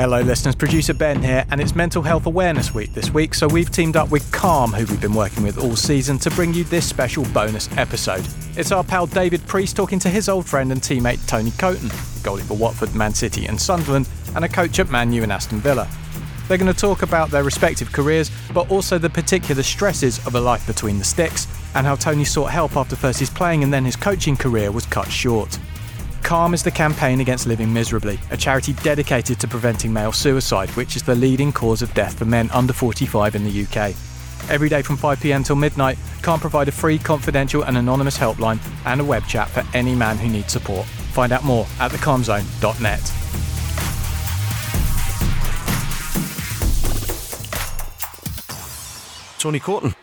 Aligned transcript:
Hello, 0.00 0.22
listeners. 0.22 0.54
Producer 0.54 0.94
Ben 0.94 1.22
here, 1.22 1.44
and 1.50 1.60
it's 1.60 1.76
Mental 1.76 2.00
Health 2.00 2.24
Awareness 2.24 2.72
Week 2.72 2.90
this 2.94 3.12
week, 3.12 3.34
so 3.34 3.46
we've 3.46 3.70
teamed 3.70 3.96
up 3.96 4.10
with 4.10 4.32
Calm, 4.32 4.72
who 4.72 4.86
we've 4.86 4.98
been 4.98 5.12
working 5.12 5.42
with 5.42 5.58
all 5.58 5.76
season, 5.76 6.16
to 6.20 6.30
bring 6.30 6.54
you 6.54 6.64
this 6.64 6.88
special 6.88 7.22
bonus 7.34 7.68
episode. 7.76 8.26
It's 8.56 8.72
our 8.72 8.82
pal 8.82 9.04
David 9.06 9.46
Preece 9.46 9.74
talking 9.74 9.98
to 9.98 10.08
his 10.08 10.30
old 10.30 10.46
friend 10.46 10.72
and 10.72 10.80
teammate 10.80 11.28
Tony 11.28 11.50
Coton, 11.50 11.90
goalie 12.22 12.40
for 12.40 12.54
Watford, 12.54 12.94
Man 12.94 13.12
City, 13.12 13.44
and 13.44 13.60
Sunderland, 13.60 14.08
and 14.34 14.42
a 14.42 14.48
coach 14.48 14.78
at 14.78 14.88
Man 14.88 15.12
U 15.12 15.22
and 15.22 15.30
Aston 15.30 15.60
Villa. 15.60 15.86
They're 16.48 16.56
going 16.56 16.72
to 16.72 16.80
talk 16.80 17.02
about 17.02 17.28
their 17.28 17.44
respective 17.44 17.92
careers, 17.92 18.30
but 18.54 18.70
also 18.70 18.96
the 18.96 19.10
particular 19.10 19.62
stresses 19.62 20.26
of 20.26 20.34
a 20.34 20.40
life 20.40 20.66
between 20.66 20.96
the 20.96 21.04
sticks, 21.04 21.46
and 21.74 21.86
how 21.86 21.96
Tony 21.96 22.24
sought 22.24 22.52
help 22.52 22.74
after 22.74 22.96
first 22.96 23.20
his 23.20 23.28
playing 23.28 23.64
and 23.64 23.70
then 23.70 23.84
his 23.84 23.96
coaching 23.96 24.34
career 24.34 24.72
was 24.72 24.86
cut 24.86 25.12
short. 25.12 25.58
Calm 26.22 26.54
is 26.54 26.62
the 26.62 26.70
campaign 26.70 27.20
against 27.20 27.46
living 27.46 27.72
miserably, 27.72 28.18
a 28.30 28.36
charity 28.36 28.72
dedicated 28.74 29.40
to 29.40 29.48
preventing 29.48 29.92
male 29.92 30.12
suicide, 30.12 30.70
which 30.70 30.96
is 30.96 31.02
the 31.02 31.14
leading 31.14 31.52
cause 31.52 31.82
of 31.82 31.92
death 31.94 32.18
for 32.18 32.24
men 32.24 32.50
under 32.50 32.72
45 32.72 33.34
in 33.34 33.44
the 33.44 33.62
UK. 33.64 33.94
Every 34.48 34.68
day 34.68 34.82
from 34.82 34.96
5pm 34.96 35.44
till 35.44 35.56
midnight, 35.56 35.98
Calm 36.22 36.40
provide 36.40 36.68
a 36.68 36.72
free, 36.72 36.98
confidential, 36.98 37.62
and 37.64 37.76
anonymous 37.76 38.16
helpline 38.16 38.58
and 38.84 39.00
a 39.00 39.04
web 39.04 39.26
chat 39.26 39.48
for 39.48 39.64
any 39.74 39.94
man 39.94 40.18
who 40.18 40.28
needs 40.28 40.52
support. 40.52 40.86
Find 40.86 41.32
out 41.32 41.44
more 41.44 41.66
at 41.78 41.90
thecalmzone.net. 41.90 43.12
Tony 49.38 49.58
Coton, 49.58 49.94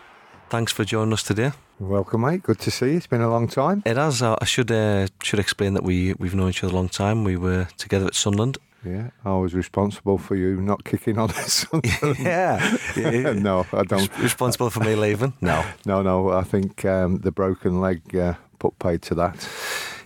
thanks 0.49 0.71
for 0.71 0.83
joining 0.83 1.13
us 1.13 1.21
today. 1.21 1.51
Welcome, 1.79 2.21
mate. 2.21 2.41
Good 2.41 2.59
to 2.59 2.71
see 2.71 2.91
you. 2.91 2.97
It's 2.97 3.05
been 3.07 3.21
a 3.21 3.29
long 3.29 3.47
time. 3.47 3.83
It 3.85 3.97
has. 3.97 4.23
I 4.23 4.43
should 4.45 4.71
uh, 4.71 5.07
should 5.21 5.39
explain 5.39 5.75
that 5.75 5.83
we 5.83 6.13
we've 6.17 6.33
known 6.33 6.49
each 6.49 6.63
other 6.63 6.73
a 6.73 6.75
long 6.75 6.89
time. 6.89 7.23
We 7.23 7.37
were 7.37 7.67
together 7.77 8.07
at 8.07 8.15
Sunderland. 8.15 8.57
Yeah, 8.83 9.09
I 9.23 9.35
was 9.35 9.53
responsible 9.53 10.17
for 10.17 10.35
you 10.35 10.59
not 10.61 10.83
kicking 10.85 11.19
on 11.19 11.29
at 11.29 11.35
Sunderland. 11.49 12.17
yeah. 12.19 13.33
no, 13.33 13.67
I 13.73 13.83
don't. 13.83 14.09
Responsible 14.19 14.71
for 14.71 14.79
me 14.79 14.95
leaving? 14.95 15.33
No. 15.41 15.63
No, 15.85 16.01
no. 16.01 16.29
I 16.29 16.43
think 16.43 16.83
um, 16.85 17.19
the 17.19 17.31
broken 17.31 17.79
leg 17.79 18.15
uh, 18.15 18.33
put 18.57 18.79
paid 18.79 19.03
to 19.03 19.15
that. 19.15 19.47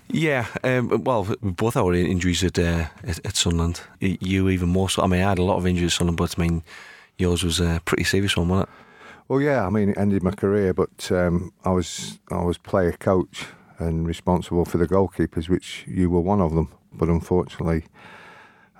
Yeah, 0.09 0.47
um, 0.65 1.03
well, 1.05 1.25
both 1.41 1.77
our 1.77 1.93
injuries 1.93 2.43
at, 2.43 2.59
uh, 2.59 2.87
at, 3.05 3.25
at 3.25 3.37
Sunderland. 3.37 3.79
You 4.01 4.49
even 4.49 4.67
more 4.67 4.89
so. 4.89 5.03
I 5.03 5.07
mean, 5.07 5.21
I 5.21 5.29
had 5.29 5.39
a 5.39 5.43
lot 5.43 5.55
of 5.57 5.65
injuries 5.65 5.93
at 5.93 5.97
Sunderland, 5.97 6.17
but 6.17 6.35
I 6.37 6.41
mean, 6.41 6.63
yours 7.17 7.43
was 7.45 7.61
a 7.61 7.81
pretty 7.85 8.03
serious 8.03 8.35
one, 8.35 8.49
wasn't 8.49 8.67
it? 8.69 8.75
Well, 9.31 9.39
yeah. 9.39 9.65
I 9.65 9.69
mean, 9.69 9.91
it 9.91 9.97
ended 9.97 10.23
my 10.23 10.31
career, 10.31 10.73
but 10.73 11.09
um, 11.09 11.53
I 11.63 11.69
was 11.69 12.19
I 12.29 12.43
was 12.43 12.57
player 12.57 12.91
coach 12.91 13.45
and 13.79 14.05
responsible 14.05 14.65
for 14.65 14.77
the 14.77 14.85
goalkeepers, 14.85 15.47
which 15.47 15.85
you 15.87 16.09
were 16.09 16.19
one 16.19 16.41
of 16.41 16.53
them. 16.53 16.67
But 16.91 17.07
unfortunately, 17.07 17.85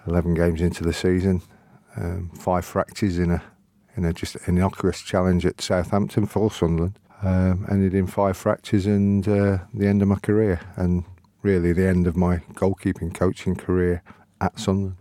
eleven 0.06 0.34
games 0.34 0.60
into 0.60 0.84
the 0.84 0.92
season, 0.92 1.42
um, 1.96 2.32
five 2.38 2.66
fractures 2.66 3.18
in 3.18 3.32
a 3.32 3.42
in 3.96 4.04
a 4.04 4.12
just 4.12 4.36
innocuous 4.46 5.00
challenge 5.00 5.46
at 5.46 5.62
Southampton 5.62 6.26
for 6.26 6.52
Sunderland. 6.52 7.00
Um, 7.24 7.66
ended 7.72 7.94
in 7.94 8.06
five 8.08 8.36
fractures 8.36 8.86
and 8.86 9.26
uh, 9.26 9.60
the 9.74 9.88
end 9.88 10.02
of 10.02 10.10
my 10.10 10.20
career, 10.20 10.60
and 10.76 11.06
really 11.44 11.72
the 11.72 11.88
end 11.88 12.08
of 12.08 12.18
my 12.18 12.40
goalkeeping 12.56 13.14
coaching 13.14 13.56
career 13.56 14.04
at 14.42 14.60
Sunderland. 14.60 14.98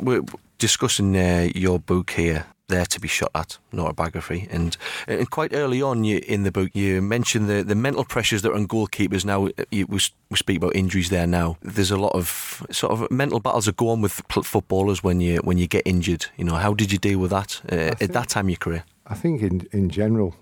We're 0.00 0.24
discussing 0.58 1.16
uh, 1.16 1.50
your 1.54 1.78
book 1.78 2.10
here 2.10 2.46
there 2.72 2.86
to 2.86 3.00
be 3.00 3.08
shot 3.08 3.30
at, 3.34 3.58
not 3.70 3.90
a 3.90 3.92
biography. 3.92 4.48
And, 4.50 4.76
and 5.06 5.30
quite 5.30 5.52
early 5.54 5.80
on 5.82 6.04
you, 6.04 6.20
in 6.26 6.42
the 6.42 6.50
book, 6.50 6.70
you 6.74 7.02
mentioned 7.02 7.48
the, 7.48 7.62
the 7.62 7.74
mental 7.74 8.04
pressures 8.04 8.42
that 8.42 8.50
are 8.50 8.54
on 8.54 8.66
goalkeepers 8.66 9.24
now. 9.24 9.48
You, 9.70 9.86
we, 9.86 10.00
we 10.30 10.36
speak 10.36 10.56
about 10.56 10.74
injuries 10.74 11.10
there 11.10 11.26
now. 11.26 11.58
There's 11.62 11.90
a 11.90 11.96
lot 11.96 12.14
of 12.14 12.66
sort 12.70 12.92
of 12.92 13.10
mental 13.10 13.40
battles 13.40 13.66
that 13.66 13.76
go 13.76 13.90
on 13.90 14.00
with 14.00 14.12
footballers 14.44 15.04
when 15.04 15.20
you 15.20 15.36
when 15.38 15.58
you 15.58 15.66
get 15.68 15.82
injured. 15.84 16.26
You 16.36 16.44
know, 16.44 16.56
how 16.56 16.74
did 16.74 16.90
you 16.90 16.98
deal 16.98 17.18
with 17.18 17.30
that 17.30 17.60
uh, 17.66 17.76
think, 17.76 18.02
at 18.02 18.12
that 18.12 18.28
time 18.28 18.46
in 18.46 18.50
your 18.50 18.56
career? 18.58 18.84
I 19.06 19.14
think 19.14 19.42
in 19.42 19.68
in 19.72 19.90
general, 19.90 20.34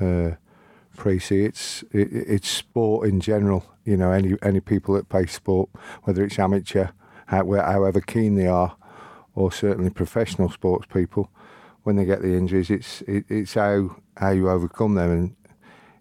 uh, 0.00 0.30
Precy, 0.96 1.44
it's 1.44 1.84
it, 1.92 2.08
it's 2.12 2.48
sport 2.48 3.08
in 3.08 3.20
general. 3.20 3.62
You 3.84 3.96
know, 3.96 4.12
any 4.12 4.36
any 4.42 4.60
people 4.60 4.94
that 4.94 5.08
play 5.08 5.26
sport, 5.26 5.68
whether 6.04 6.24
it's 6.24 6.38
amateur, 6.38 6.88
however 7.26 8.00
keen 8.00 8.34
they 8.36 8.48
are, 8.48 8.76
or 9.34 9.52
certainly 9.52 9.90
professional 9.90 10.50
sports 10.50 10.86
people, 10.86 11.30
when 11.82 11.96
they 11.96 12.04
get 12.04 12.22
the 12.22 12.34
injuries, 12.34 12.70
it's 12.70 13.02
it, 13.02 13.24
it's 13.28 13.54
how 13.54 13.96
how 14.16 14.30
you 14.30 14.50
overcome 14.50 14.94
them, 14.94 15.10
and 15.10 15.36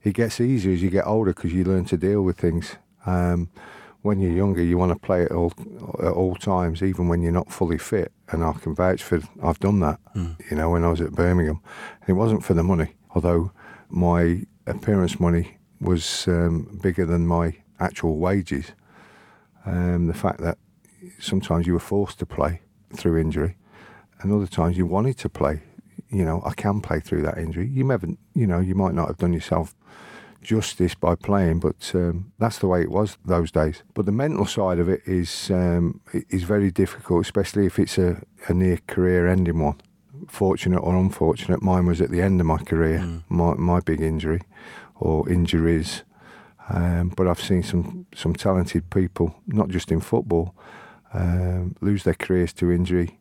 it 0.03 0.13
gets 0.13 0.41
easier 0.41 0.73
as 0.73 0.81
you 0.81 0.89
get 0.89 1.07
older 1.07 1.33
because 1.33 1.53
you 1.53 1.63
learn 1.63 1.85
to 1.85 1.97
deal 1.97 2.21
with 2.21 2.37
things. 2.37 2.75
Um, 3.05 3.49
when 4.01 4.19
you're 4.19 4.31
younger, 4.31 4.63
you 4.63 4.77
want 4.77 4.93
to 4.93 4.99
play 4.99 5.23
at 5.23 5.31
all 5.31 5.53
at 6.01 6.11
all 6.11 6.35
times, 6.35 6.81
even 6.81 7.07
when 7.07 7.21
you're 7.21 7.31
not 7.31 7.51
fully 7.51 7.77
fit. 7.77 8.11
And 8.29 8.43
I 8.43 8.53
can 8.53 8.75
vouch 8.75 9.03
for 9.03 9.19
I've 9.43 9.59
done 9.59 9.79
that. 9.81 9.99
Mm. 10.15 10.49
You 10.49 10.57
know, 10.57 10.69
when 10.69 10.83
I 10.83 10.89
was 10.89 11.01
at 11.01 11.11
Birmingham, 11.11 11.61
and 12.01 12.09
it 12.09 12.13
wasn't 12.13 12.43
for 12.43 12.53
the 12.53 12.63
money, 12.63 12.93
although 13.15 13.51
my 13.89 14.43
appearance 14.67 15.19
money 15.19 15.57
was 15.81 16.27
um, 16.27 16.79
bigger 16.81 17.05
than 17.05 17.27
my 17.27 17.55
actual 17.79 18.17
wages. 18.17 18.73
Um, 19.65 20.07
the 20.07 20.13
fact 20.13 20.39
that 20.41 20.57
sometimes 21.19 21.67
you 21.67 21.73
were 21.73 21.79
forced 21.79 22.19
to 22.19 22.25
play 22.25 22.61
through 22.93 23.17
injury, 23.17 23.57
and 24.21 24.31
other 24.31 24.47
times 24.47 24.77
you 24.77 24.85
wanted 24.85 25.17
to 25.19 25.29
play 25.29 25.61
you 26.09 26.25
know, 26.25 26.41
I 26.45 26.53
can 26.53 26.81
play 26.81 26.99
through 26.99 27.21
that 27.23 27.37
injury. 27.37 27.67
You 27.67 27.83
never, 27.83 28.07
you 28.33 28.47
know, 28.47 28.59
you 28.59 28.75
might 28.75 28.93
not 28.93 29.07
have 29.07 29.17
done 29.17 29.33
yourself 29.33 29.75
justice 30.41 30.95
by 30.95 31.15
playing, 31.15 31.59
but 31.59 31.91
um, 31.93 32.31
that's 32.39 32.59
the 32.59 32.67
way 32.67 32.81
it 32.81 32.91
was 32.91 33.17
those 33.25 33.51
days. 33.51 33.83
But 33.93 34.05
the 34.05 34.11
mental 34.11 34.45
side 34.45 34.79
of 34.79 34.89
it 34.89 35.01
is 35.05 35.51
um, 35.51 36.01
is 36.29 36.43
very 36.43 36.71
difficult, 36.71 37.25
especially 37.25 37.65
if 37.65 37.77
it's 37.77 37.97
a, 37.97 38.21
a 38.47 38.53
near 38.53 38.79
career 38.87 39.27
ending 39.27 39.59
one. 39.59 39.79
Fortunate 40.27 40.79
or 40.79 40.95
unfortunate, 40.95 41.61
mine 41.61 41.85
was 41.85 42.01
at 42.01 42.09
the 42.09 42.21
end 42.21 42.41
of 42.41 42.47
my 42.47 42.57
career, 42.57 42.99
mm. 42.99 43.23
my 43.29 43.53
my 43.53 43.79
big 43.79 44.01
injury 44.01 44.41
or 44.95 45.29
injuries. 45.29 46.03
Um, 46.69 47.09
but 47.15 47.27
I've 47.27 47.41
seen 47.41 47.63
some 47.63 48.05
some 48.15 48.33
talented 48.33 48.89
people, 48.89 49.35
not 49.47 49.69
just 49.69 49.91
in 49.91 50.01
football, 50.01 50.55
um, 51.13 51.75
lose 51.81 52.03
their 52.03 52.15
careers 52.15 52.53
to 52.53 52.71
injury 52.71 53.19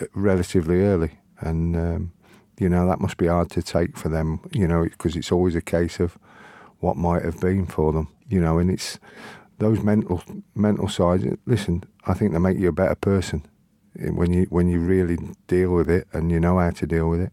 uh, 0.00 0.06
relatively 0.14 0.82
early 0.82 1.18
and 1.40 1.76
um, 1.76 2.12
you 2.58 2.68
know 2.68 2.86
that 2.86 3.00
must 3.00 3.16
be 3.16 3.26
hard 3.26 3.50
to 3.50 3.62
take 3.62 3.96
for 3.96 4.08
them. 4.08 4.40
You 4.52 4.66
know, 4.66 4.84
because 4.84 5.16
it's 5.16 5.32
always 5.32 5.54
a 5.54 5.62
case 5.62 6.00
of 6.00 6.18
what 6.80 6.96
might 6.96 7.24
have 7.24 7.40
been 7.40 7.66
for 7.66 7.92
them. 7.92 8.08
You 8.28 8.40
know, 8.40 8.58
and 8.58 8.70
it's 8.70 8.98
those 9.58 9.82
mental 9.82 10.22
mental 10.54 10.88
sides. 10.88 11.24
Listen, 11.46 11.84
I 12.06 12.14
think 12.14 12.32
they 12.32 12.38
make 12.38 12.58
you 12.58 12.68
a 12.68 12.72
better 12.72 12.94
person 12.94 13.46
when 13.94 14.32
you 14.32 14.46
when 14.50 14.68
you 14.68 14.80
really 14.80 15.18
deal 15.46 15.74
with 15.74 15.90
it 15.90 16.06
and 16.12 16.30
you 16.30 16.40
know 16.40 16.58
how 16.58 16.70
to 16.70 16.86
deal 16.86 17.08
with 17.08 17.20
it. 17.20 17.32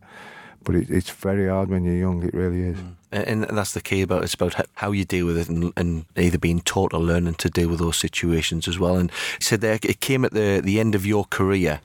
But 0.63 0.75
it, 0.75 0.89
it's 0.89 1.11
very 1.11 1.47
hard 1.47 1.69
when 1.69 1.83
you're 1.83 1.95
young. 1.95 2.23
It 2.23 2.33
really 2.33 2.61
is. 2.61 2.77
Mm. 2.77 2.95
And 3.11 3.43
that's 3.43 3.73
the 3.73 3.81
key 3.81 4.01
about 4.01 4.23
it's 4.23 4.33
about 4.33 4.55
how 4.73 4.91
you 4.91 5.05
deal 5.05 5.25
with 5.25 5.37
it 5.37 5.47
and, 5.47 5.71
and, 5.77 6.05
either 6.17 6.37
being 6.37 6.59
taught 6.59 6.93
or 6.93 6.99
learning 6.99 7.35
to 7.35 7.49
deal 7.49 7.69
with 7.69 7.79
those 7.79 7.95
situations 7.95 8.67
as 8.67 8.77
well. 8.77 8.97
And 8.97 9.09
said 9.39 9.61
there 9.61 9.79
it 9.81 10.01
came 10.01 10.25
at 10.25 10.33
the 10.33 10.59
the 10.61 10.79
end 10.79 10.95
of 10.95 11.05
your 11.05 11.23
career 11.25 11.79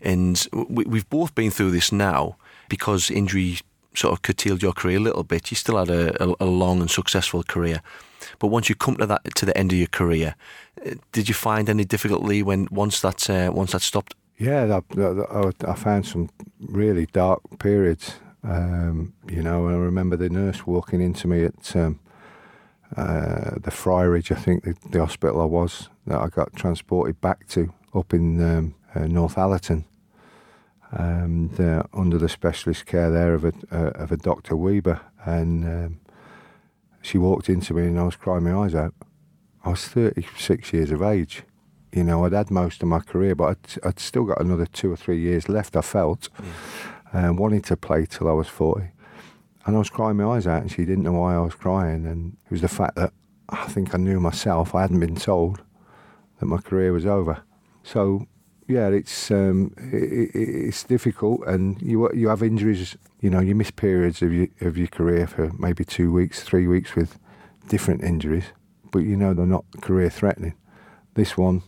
and 0.00 0.46
we, 0.52 0.84
we've 0.84 1.08
both 1.10 1.34
been 1.34 1.50
through 1.50 1.70
this 1.70 1.92
now 1.92 2.36
because 2.68 3.10
injury 3.10 3.58
sort 3.94 4.12
of 4.12 4.22
curtailed 4.22 4.62
your 4.62 4.72
career 4.72 4.98
a 4.98 5.00
little 5.00 5.24
bit. 5.24 5.50
You 5.50 5.56
still 5.56 5.78
had 5.78 5.90
a, 5.90 6.22
a, 6.22 6.34
a, 6.40 6.46
long 6.46 6.80
and 6.80 6.90
successful 6.90 7.42
career, 7.42 7.82
but 8.38 8.48
once 8.48 8.68
you 8.68 8.74
come 8.74 8.96
to 8.96 9.06
that 9.06 9.34
to 9.36 9.46
the 9.46 9.56
end 9.56 9.72
of 9.72 9.78
your 9.78 9.88
career, 9.88 10.34
uh, 10.86 10.94
did 11.12 11.28
you 11.28 11.34
find 11.34 11.68
any 11.68 11.84
difficulty 11.84 12.42
when 12.42 12.68
once 12.70 13.00
that 13.00 13.28
uh, 13.28 13.50
once 13.52 13.72
that 13.72 13.82
stopped? 13.82 14.14
Yeah, 14.38 14.80
I, 14.96 15.50
I, 15.66 15.74
found 15.74 16.06
some 16.06 16.30
really 16.60 17.06
dark 17.06 17.40
periods. 17.58 18.14
Um, 18.44 19.14
you 19.28 19.42
know, 19.42 19.66
I 19.66 19.72
remember 19.72 20.16
the 20.16 20.28
nurse 20.28 20.64
walking 20.64 21.00
into 21.00 21.26
me 21.26 21.44
at 21.44 21.74
um, 21.74 21.98
uh, 22.96 23.56
the 23.60 23.70
Friarage, 23.70 24.30
I 24.30 24.36
think 24.40 24.64
the, 24.64 24.74
the, 24.90 25.00
hospital 25.00 25.40
I 25.40 25.44
was 25.44 25.88
that 26.06 26.20
I 26.20 26.28
got 26.28 26.54
transported 26.54 27.20
back 27.20 27.46
to 27.48 27.72
up 27.94 28.14
in 28.14 28.42
um, 28.42 28.74
uh, 28.94 29.00
Northallerton, 29.00 29.84
and 30.90 31.60
uh, 31.60 31.82
under 31.92 32.18
the 32.18 32.28
specialist 32.28 32.86
care 32.86 33.10
there 33.10 33.34
of 33.34 33.44
a 33.44 33.52
uh, 33.70 33.90
of 33.94 34.12
a 34.12 34.16
Doctor 34.16 34.56
Weber, 34.56 35.00
and 35.24 35.64
um, 35.64 36.00
she 37.02 37.18
walked 37.18 37.48
into 37.48 37.74
me 37.74 37.86
and 37.86 37.98
I 37.98 38.04
was 38.04 38.16
crying 38.16 38.44
my 38.44 38.54
eyes 38.54 38.74
out. 38.74 38.94
I 39.64 39.70
was 39.70 39.86
36 39.88 40.72
years 40.72 40.90
of 40.90 41.02
age. 41.02 41.42
You 41.92 42.04
know, 42.04 42.24
I'd 42.24 42.32
had 42.32 42.50
most 42.50 42.82
of 42.82 42.88
my 42.88 43.00
career, 43.00 43.34
but 43.34 43.48
I'd, 43.48 43.86
I'd 43.86 43.98
still 43.98 44.24
got 44.24 44.40
another 44.40 44.66
two 44.66 44.92
or 44.92 44.96
three 44.96 45.20
years 45.20 45.48
left. 45.48 45.74
I 45.74 45.80
felt, 45.80 46.28
and 47.12 47.22
yeah. 47.22 47.30
wanted 47.30 47.64
to 47.64 47.76
play 47.76 48.06
till 48.06 48.28
I 48.28 48.32
was 48.32 48.46
40. 48.46 48.90
And 49.64 49.76
I 49.76 49.78
was 49.78 49.90
crying 49.90 50.16
my 50.16 50.24
eyes 50.36 50.46
out, 50.46 50.62
and 50.62 50.70
she 50.70 50.84
didn't 50.84 51.04
know 51.04 51.12
why 51.12 51.34
I 51.34 51.40
was 51.40 51.54
crying. 51.54 52.06
And 52.06 52.36
it 52.44 52.50
was 52.50 52.60
the 52.60 52.68
fact 52.68 52.96
that 52.96 53.12
I 53.48 53.66
think 53.66 53.94
I 53.94 53.98
knew 53.98 54.20
myself. 54.20 54.74
I 54.74 54.82
hadn't 54.82 55.00
been 55.00 55.16
told 55.16 55.62
that 56.38 56.46
my 56.46 56.58
career 56.58 56.92
was 56.92 57.06
over. 57.06 57.42
So 57.82 58.26
yeah, 58.68 58.88
it's 58.88 59.30
um, 59.30 59.74
it, 59.78 60.30
it's 60.34 60.84
difficult, 60.84 61.46
and 61.46 61.80
you 61.80 62.12
you 62.12 62.28
have 62.28 62.42
injuries. 62.42 62.96
You 63.20 63.30
know, 63.30 63.40
you 63.40 63.54
miss 63.54 63.70
periods 63.70 64.20
of 64.20 64.32
your 64.32 64.48
of 64.60 64.76
your 64.76 64.88
career 64.88 65.26
for 65.26 65.50
maybe 65.58 65.84
two 65.84 66.12
weeks, 66.12 66.42
three 66.42 66.66
weeks 66.66 66.94
with 66.94 67.18
different 67.68 68.04
injuries, 68.04 68.44
but 68.92 69.00
you 69.00 69.16
know 69.16 69.32
they're 69.32 69.46
not 69.46 69.64
career 69.80 70.10
threatening. 70.10 70.54
This 71.14 71.36
one, 71.38 71.62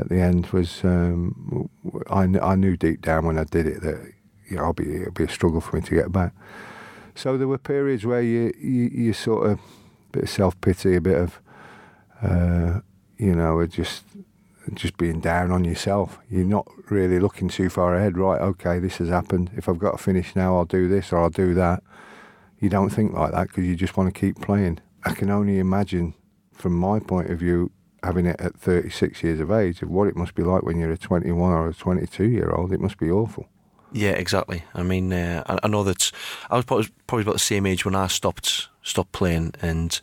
at 0.00 0.08
the 0.08 0.20
end 0.20 0.46
was 0.46 0.82
um, 0.82 1.70
I, 2.10 2.22
I 2.42 2.56
knew 2.56 2.76
deep 2.76 3.02
down 3.02 3.24
when 3.24 3.38
I 3.38 3.44
did 3.44 3.68
it 3.68 3.82
that 3.82 4.12
you 4.48 4.56
know, 4.56 4.64
I'll 4.64 4.72
be 4.72 4.96
it'll 4.96 5.12
be 5.12 5.24
a 5.24 5.28
struggle 5.28 5.60
for 5.60 5.76
me 5.76 5.82
to 5.82 5.94
get 5.94 6.10
back. 6.10 6.32
So 7.14 7.38
there 7.38 7.48
were 7.48 7.58
periods 7.58 8.04
where 8.04 8.20
you 8.20 8.52
you, 8.58 8.90
you 8.92 9.12
sort 9.12 9.48
of 9.48 9.60
bit 10.10 10.24
of 10.24 10.30
self 10.30 10.60
pity, 10.60 10.96
a 10.96 11.00
bit 11.00 11.18
of 11.18 11.40
uh, 12.20 12.80
you 13.16 13.34
know, 13.34 13.64
just 13.66 14.02
just 14.74 14.96
being 14.96 15.20
down 15.20 15.50
on 15.50 15.64
yourself. 15.64 16.18
You're 16.30 16.44
not 16.44 16.66
really 16.90 17.18
looking 17.18 17.48
too 17.48 17.68
far 17.68 17.94
ahead. 17.94 18.18
Right? 18.18 18.40
Okay, 18.40 18.78
this 18.78 18.98
has 18.98 19.08
happened. 19.08 19.50
If 19.56 19.68
I've 19.68 19.78
got 19.78 19.92
to 19.92 20.02
finish 20.02 20.34
now, 20.34 20.56
I'll 20.56 20.64
do 20.64 20.88
this 20.88 21.12
or 21.12 21.18
I'll 21.18 21.30
do 21.30 21.54
that. 21.54 21.82
You 22.58 22.68
don't 22.68 22.90
think 22.90 23.12
like 23.12 23.32
that 23.32 23.48
because 23.48 23.64
you 23.64 23.76
just 23.76 23.96
want 23.96 24.12
to 24.12 24.18
keep 24.18 24.40
playing. 24.40 24.80
I 25.04 25.12
can 25.12 25.30
only 25.30 25.58
imagine, 25.58 26.14
from 26.52 26.74
my 26.74 26.98
point 26.98 27.30
of 27.30 27.38
view, 27.38 27.70
having 28.02 28.26
it 28.26 28.40
at 28.40 28.56
36 28.56 29.22
years 29.22 29.40
of 29.40 29.50
age, 29.50 29.82
of 29.82 29.90
what 29.90 30.08
it 30.08 30.16
must 30.16 30.34
be 30.34 30.42
like 30.42 30.62
when 30.62 30.78
you're 30.78 30.92
a 30.92 30.98
21 30.98 31.52
or 31.52 31.68
a 31.68 31.74
22 31.74 32.24
year 32.24 32.50
old. 32.50 32.72
It 32.72 32.80
must 32.80 32.98
be 32.98 33.10
awful. 33.10 33.48
Yeah, 33.92 34.10
exactly. 34.10 34.64
I 34.74 34.82
mean, 34.82 35.12
uh, 35.12 35.42
I, 35.46 35.58
I, 35.62 35.68
know 35.68 35.84
that 35.84 36.10
I 36.50 36.56
was 36.56 36.64
probably, 36.64 36.88
probably 37.06 37.22
about 37.22 37.34
the 37.34 37.38
same 37.38 37.66
age 37.66 37.84
when 37.84 37.94
I 37.94 38.08
stopped 38.08 38.68
stopped 38.82 39.12
playing, 39.12 39.54
and 39.62 40.00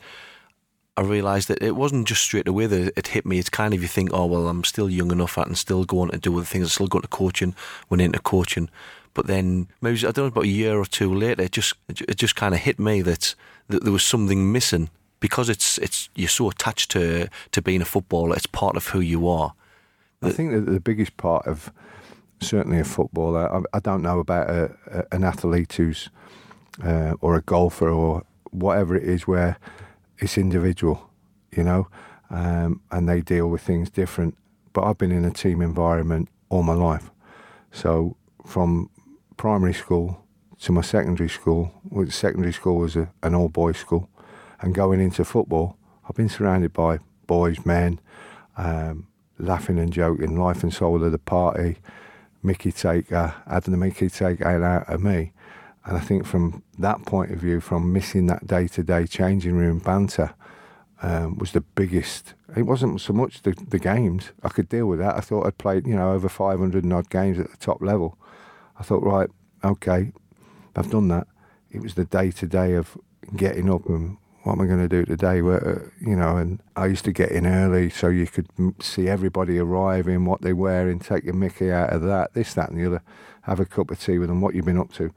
I 0.96 1.02
realised 1.02 1.48
that 1.48 1.62
it 1.62 1.74
wasn't 1.74 2.06
just 2.06 2.22
straight 2.22 2.46
away 2.46 2.66
that 2.66 2.92
it 2.96 3.08
hit 3.08 3.26
me. 3.26 3.38
It's 3.38 3.48
kind 3.48 3.74
of 3.74 3.82
you 3.82 3.88
think, 3.88 4.10
oh 4.12 4.26
well, 4.26 4.48
I'm 4.48 4.62
still 4.64 4.88
young 4.88 5.10
enough, 5.10 5.38
I 5.38 5.44
can 5.44 5.56
still 5.56 5.84
go 5.84 6.00
on 6.00 6.10
to 6.10 6.18
do 6.18 6.36
other 6.36 6.44
things. 6.44 6.66
I'm 6.66 6.70
still 6.70 6.86
going 6.86 7.02
to 7.02 7.08
coaching, 7.08 7.54
went 7.88 8.00
into 8.00 8.20
coaching, 8.20 8.70
but 9.12 9.26
then 9.26 9.68
maybe 9.80 9.98
I 9.98 10.12
don't 10.12 10.18
know 10.18 10.26
about 10.26 10.44
a 10.44 10.48
year 10.48 10.78
or 10.78 10.86
two 10.86 11.12
later, 11.12 11.42
it 11.42 11.52
just 11.52 11.74
it 11.88 12.16
just 12.16 12.36
kind 12.36 12.54
of 12.54 12.60
hit 12.60 12.78
me 12.78 13.02
that, 13.02 13.34
that 13.68 13.82
there 13.82 13.92
was 13.92 14.04
something 14.04 14.52
missing 14.52 14.90
because 15.20 15.48
it's 15.48 15.78
it's 15.78 16.08
you're 16.14 16.28
so 16.28 16.48
attached 16.50 16.90
to 16.92 17.28
to 17.50 17.62
being 17.62 17.82
a 17.82 17.86
footballer. 17.86 18.36
It's 18.36 18.46
part 18.46 18.76
of 18.76 18.88
who 18.88 19.00
you 19.00 19.28
are. 19.28 19.54
I 20.22 20.30
think 20.30 20.52
that 20.52 20.70
the 20.70 20.80
biggest 20.80 21.16
part 21.16 21.46
of 21.46 21.72
certainly 22.40 22.78
a 22.78 22.84
footballer. 22.84 23.52
I, 23.52 23.76
I 23.76 23.80
don't 23.80 24.02
know 24.02 24.20
about 24.20 24.48
a, 24.48 24.76
a, 24.86 25.04
an 25.12 25.24
athlete 25.24 25.72
who's 25.72 26.08
uh, 26.82 27.14
or 27.20 27.36
a 27.36 27.42
golfer 27.42 27.88
or 27.88 28.22
whatever 28.50 28.96
it 28.96 29.04
is 29.04 29.26
where 29.26 29.56
it's 30.24 30.38
individual, 30.38 31.10
you 31.52 31.62
know, 31.62 31.88
um, 32.30 32.80
and 32.90 33.08
they 33.08 33.20
deal 33.20 33.48
with 33.48 33.62
things 33.62 33.90
different. 33.90 34.36
But 34.72 34.84
I've 34.84 34.98
been 34.98 35.12
in 35.12 35.24
a 35.24 35.30
team 35.30 35.62
environment 35.62 36.28
all 36.48 36.62
my 36.62 36.74
life, 36.74 37.10
so 37.70 38.16
from 38.44 38.90
primary 39.36 39.74
school 39.74 40.24
to 40.60 40.72
my 40.72 40.80
secondary 40.80 41.28
school, 41.28 41.72
which 41.88 42.12
secondary 42.12 42.52
school 42.52 42.76
was 42.76 42.96
a, 42.96 43.12
an 43.22 43.34
all 43.34 43.48
boys 43.48 43.76
school, 43.76 44.08
and 44.60 44.74
going 44.74 45.00
into 45.00 45.24
football, 45.24 45.76
I've 46.08 46.16
been 46.16 46.28
surrounded 46.28 46.72
by 46.72 46.98
boys, 47.26 47.64
men, 47.66 48.00
um, 48.56 49.06
laughing 49.38 49.78
and 49.78 49.92
joking, 49.92 50.38
life 50.38 50.62
and 50.62 50.72
soul 50.72 51.04
of 51.04 51.12
the 51.12 51.18
party. 51.18 51.76
Mickey 52.42 52.72
Taker, 52.72 53.34
had 53.46 53.64
the 53.64 53.76
Mickey 53.76 54.08
Taker 54.08 54.46
out 54.46 54.88
of 54.88 55.02
me. 55.02 55.32
And 55.84 55.96
I 55.96 56.00
think 56.00 56.26
from 56.26 56.62
that 56.78 57.04
point 57.04 57.30
of 57.30 57.38
view, 57.38 57.60
from 57.60 57.92
missing 57.92 58.26
that 58.26 58.46
day 58.46 58.68
to 58.68 58.82
day 58.82 59.06
changing 59.06 59.54
room 59.54 59.78
banter, 59.78 60.34
um, 61.02 61.36
was 61.36 61.52
the 61.52 61.60
biggest. 61.60 62.34
It 62.56 62.62
wasn't 62.62 63.00
so 63.00 63.12
much 63.12 63.42
the, 63.42 63.52
the 63.68 63.78
games. 63.78 64.32
I 64.42 64.48
could 64.48 64.68
deal 64.68 64.86
with 64.86 64.98
that. 65.00 65.16
I 65.16 65.20
thought 65.20 65.46
I'd 65.46 65.58
played, 65.58 65.86
you 65.86 65.94
know, 65.94 66.12
over 66.12 66.28
500 66.28 66.82
and 66.82 66.92
odd 66.92 67.10
games 67.10 67.38
at 67.38 67.50
the 67.50 67.56
top 67.58 67.82
level. 67.82 68.18
I 68.78 68.82
thought, 68.82 69.02
right, 69.02 69.28
okay, 69.62 70.12
I've 70.74 70.90
done 70.90 71.08
that. 71.08 71.26
It 71.70 71.82
was 71.82 71.94
the 71.94 72.04
day 72.04 72.30
to 72.30 72.46
day 72.46 72.74
of 72.74 72.96
getting 73.36 73.70
up 73.70 73.86
and 73.86 74.16
what 74.44 74.52
am 74.52 74.60
I 74.60 74.66
going 74.66 74.86
to 74.86 74.88
do 74.88 75.04
today? 75.04 75.40
Where, 75.40 75.66
uh, 75.66 75.88
you 76.00 76.14
know, 76.14 76.36
and 76.36 76.60
I 76.76 76.86
used 76.86 77.04
to 77.06 77.12
get 77.12 77.30
in 77.30 77.46
early 77.46 77.88
so 77.88 78.08
you 78.08 78.26
could 78.26 78.46
see 78.80 79.08
everybody 79.08 79.58
arriving, 79.58 80.26
what 80.26 80.42
they're 80.42 80.54
wearing, 80.54 80.98
take 80.98 81.24
your 81.24 81.34
Mickey 81.34 81.72
out 81.72 81.92
of 81.92 82.02
that, 82.02 82.34
this, 82.34 82.52
that, 82.54 82.68
and 82.70 82.78
the 82.78 82.86
other. 82.86 83.02
Have 83.42 83.58
a 83.58 83.64
cup 83.64 83.90
of 83.90 83.98
tea 83.98 84.18
with 84.18 84.28
them, 84.28 84.42
what 84.42 84.54
you've 84.54 84.66
been 84.66 84.78
up 84.78 84.92
to. 84.94 85.10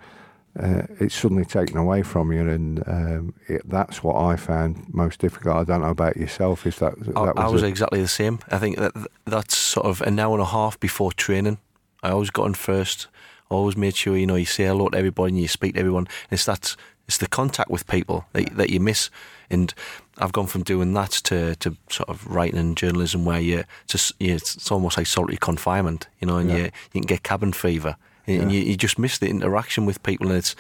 Uh, 0.59 0.83
it's 0.99 1.13
suddenly 1.13 1.45
taken 1.45 1.77
away 1.77 2.01
from 2.01 2.31
you, 2.31 2.47
and 2.49 2.83
um, 2.87 3.33
it, 3.47 3.61
that's 3.69 4.03
what 4.03 4.15
I 4.15 4.35
found 4.35 4.91
most 4.93 5.19
difficult. 5.19 5.55
I 5.55 5.63
don't 5.63 5.81
know 5.81 5.89
about 5.89 6.17
yourself. 6.17 6.65
Is 6.65 6.77
that, 6.79 6.99
that 6.99 7.15
I, 7.15 7.21
was, 7.21 7.33
I 7.37 7.47
was 7.47 7.63
exactly 7.63 8.01
the 8.01 8.07
same. 8.07 8.39
I 8.49 8.57
think 8.57 8.77
that 8.77 8.93
that's 9.25 9.55
sort 9.55 9.85
of 9.85 10.01
an 10.01 10.17
hour 10.19 10.33
and 10.33 10.41
a 10.41 10.45
half 10.45 10.79
before 10.79 11.11
training. 11.11 11.59
I 12.01 12.09
always 12.09 12.31
got 12.31 12.45
in 12.45 12.53
first. 12.55 13.07
Always 13.49 13.77
made 13.77 13.95
sure 13.95 14.17
you 14.17 14.27
know 14.27 14.35
you 14.35 14.45
say 14.45 14.65
hello 14.65 14.89
to 14.89 14.97
everybody 14.97 15.29
and 15.29 15.39
you 15.39 15.47
speak 15.47 15.75
to 15.75 15.79
everyone. 15.79 16.07
It's 16.31 16.45
that 16.45 16.75
it's 17.07 17.17
the 17.17 17.27
contact 17.27 17.69
with 17.69 17.87
people 17.87 18.25
that, 18.33 18.55
that 18.57 18.69
you 18.69 18.79
miss. 18.79 19.09
And 19.49 19.73
I've 20.17 20.33
gone 20.33 20.47
from 20.47 20.63
doing 20.63 20.93
that 20.93 21.11
to, 21.11 21.55
to 21.55 21.77
sort 21.89 22.09
of 22.09 22.27
writing 22.27 22.59
and 22.59 22.75
journalism 22.75 23.23
where 23.23 23.39
you 23.39 23.63
just 23.87 24.11
you 24.19 24.29
know, 24.29 24.35
it's 24.35 24.71
almost 24.71 24.97
like 24.97 25.07
solitary 25.07 25.37
confinement, 25.37 26.07
you 26.19 26.27
know, 26.27 26.37
and 26.37 26.49
yeah. 26.49 26.57
you 26.57 26.63
you 26.63 26.71
can 26.91 27.01
get 27.03 27.23
cabin 27.23 27.53
fever, 27.53 27.95
and 28.27 28.51
yeah. 28.51 28.59
you, 28.59 28.65
you 28.65 28.77
just 28.77 28.99
miss 28.99 29.17
the 29.17 29.29
interaction 29.29 29.85
with 29.85 30.03
people, 30.03 30.27
and 30.27 30.37
it's. 30.37 30.55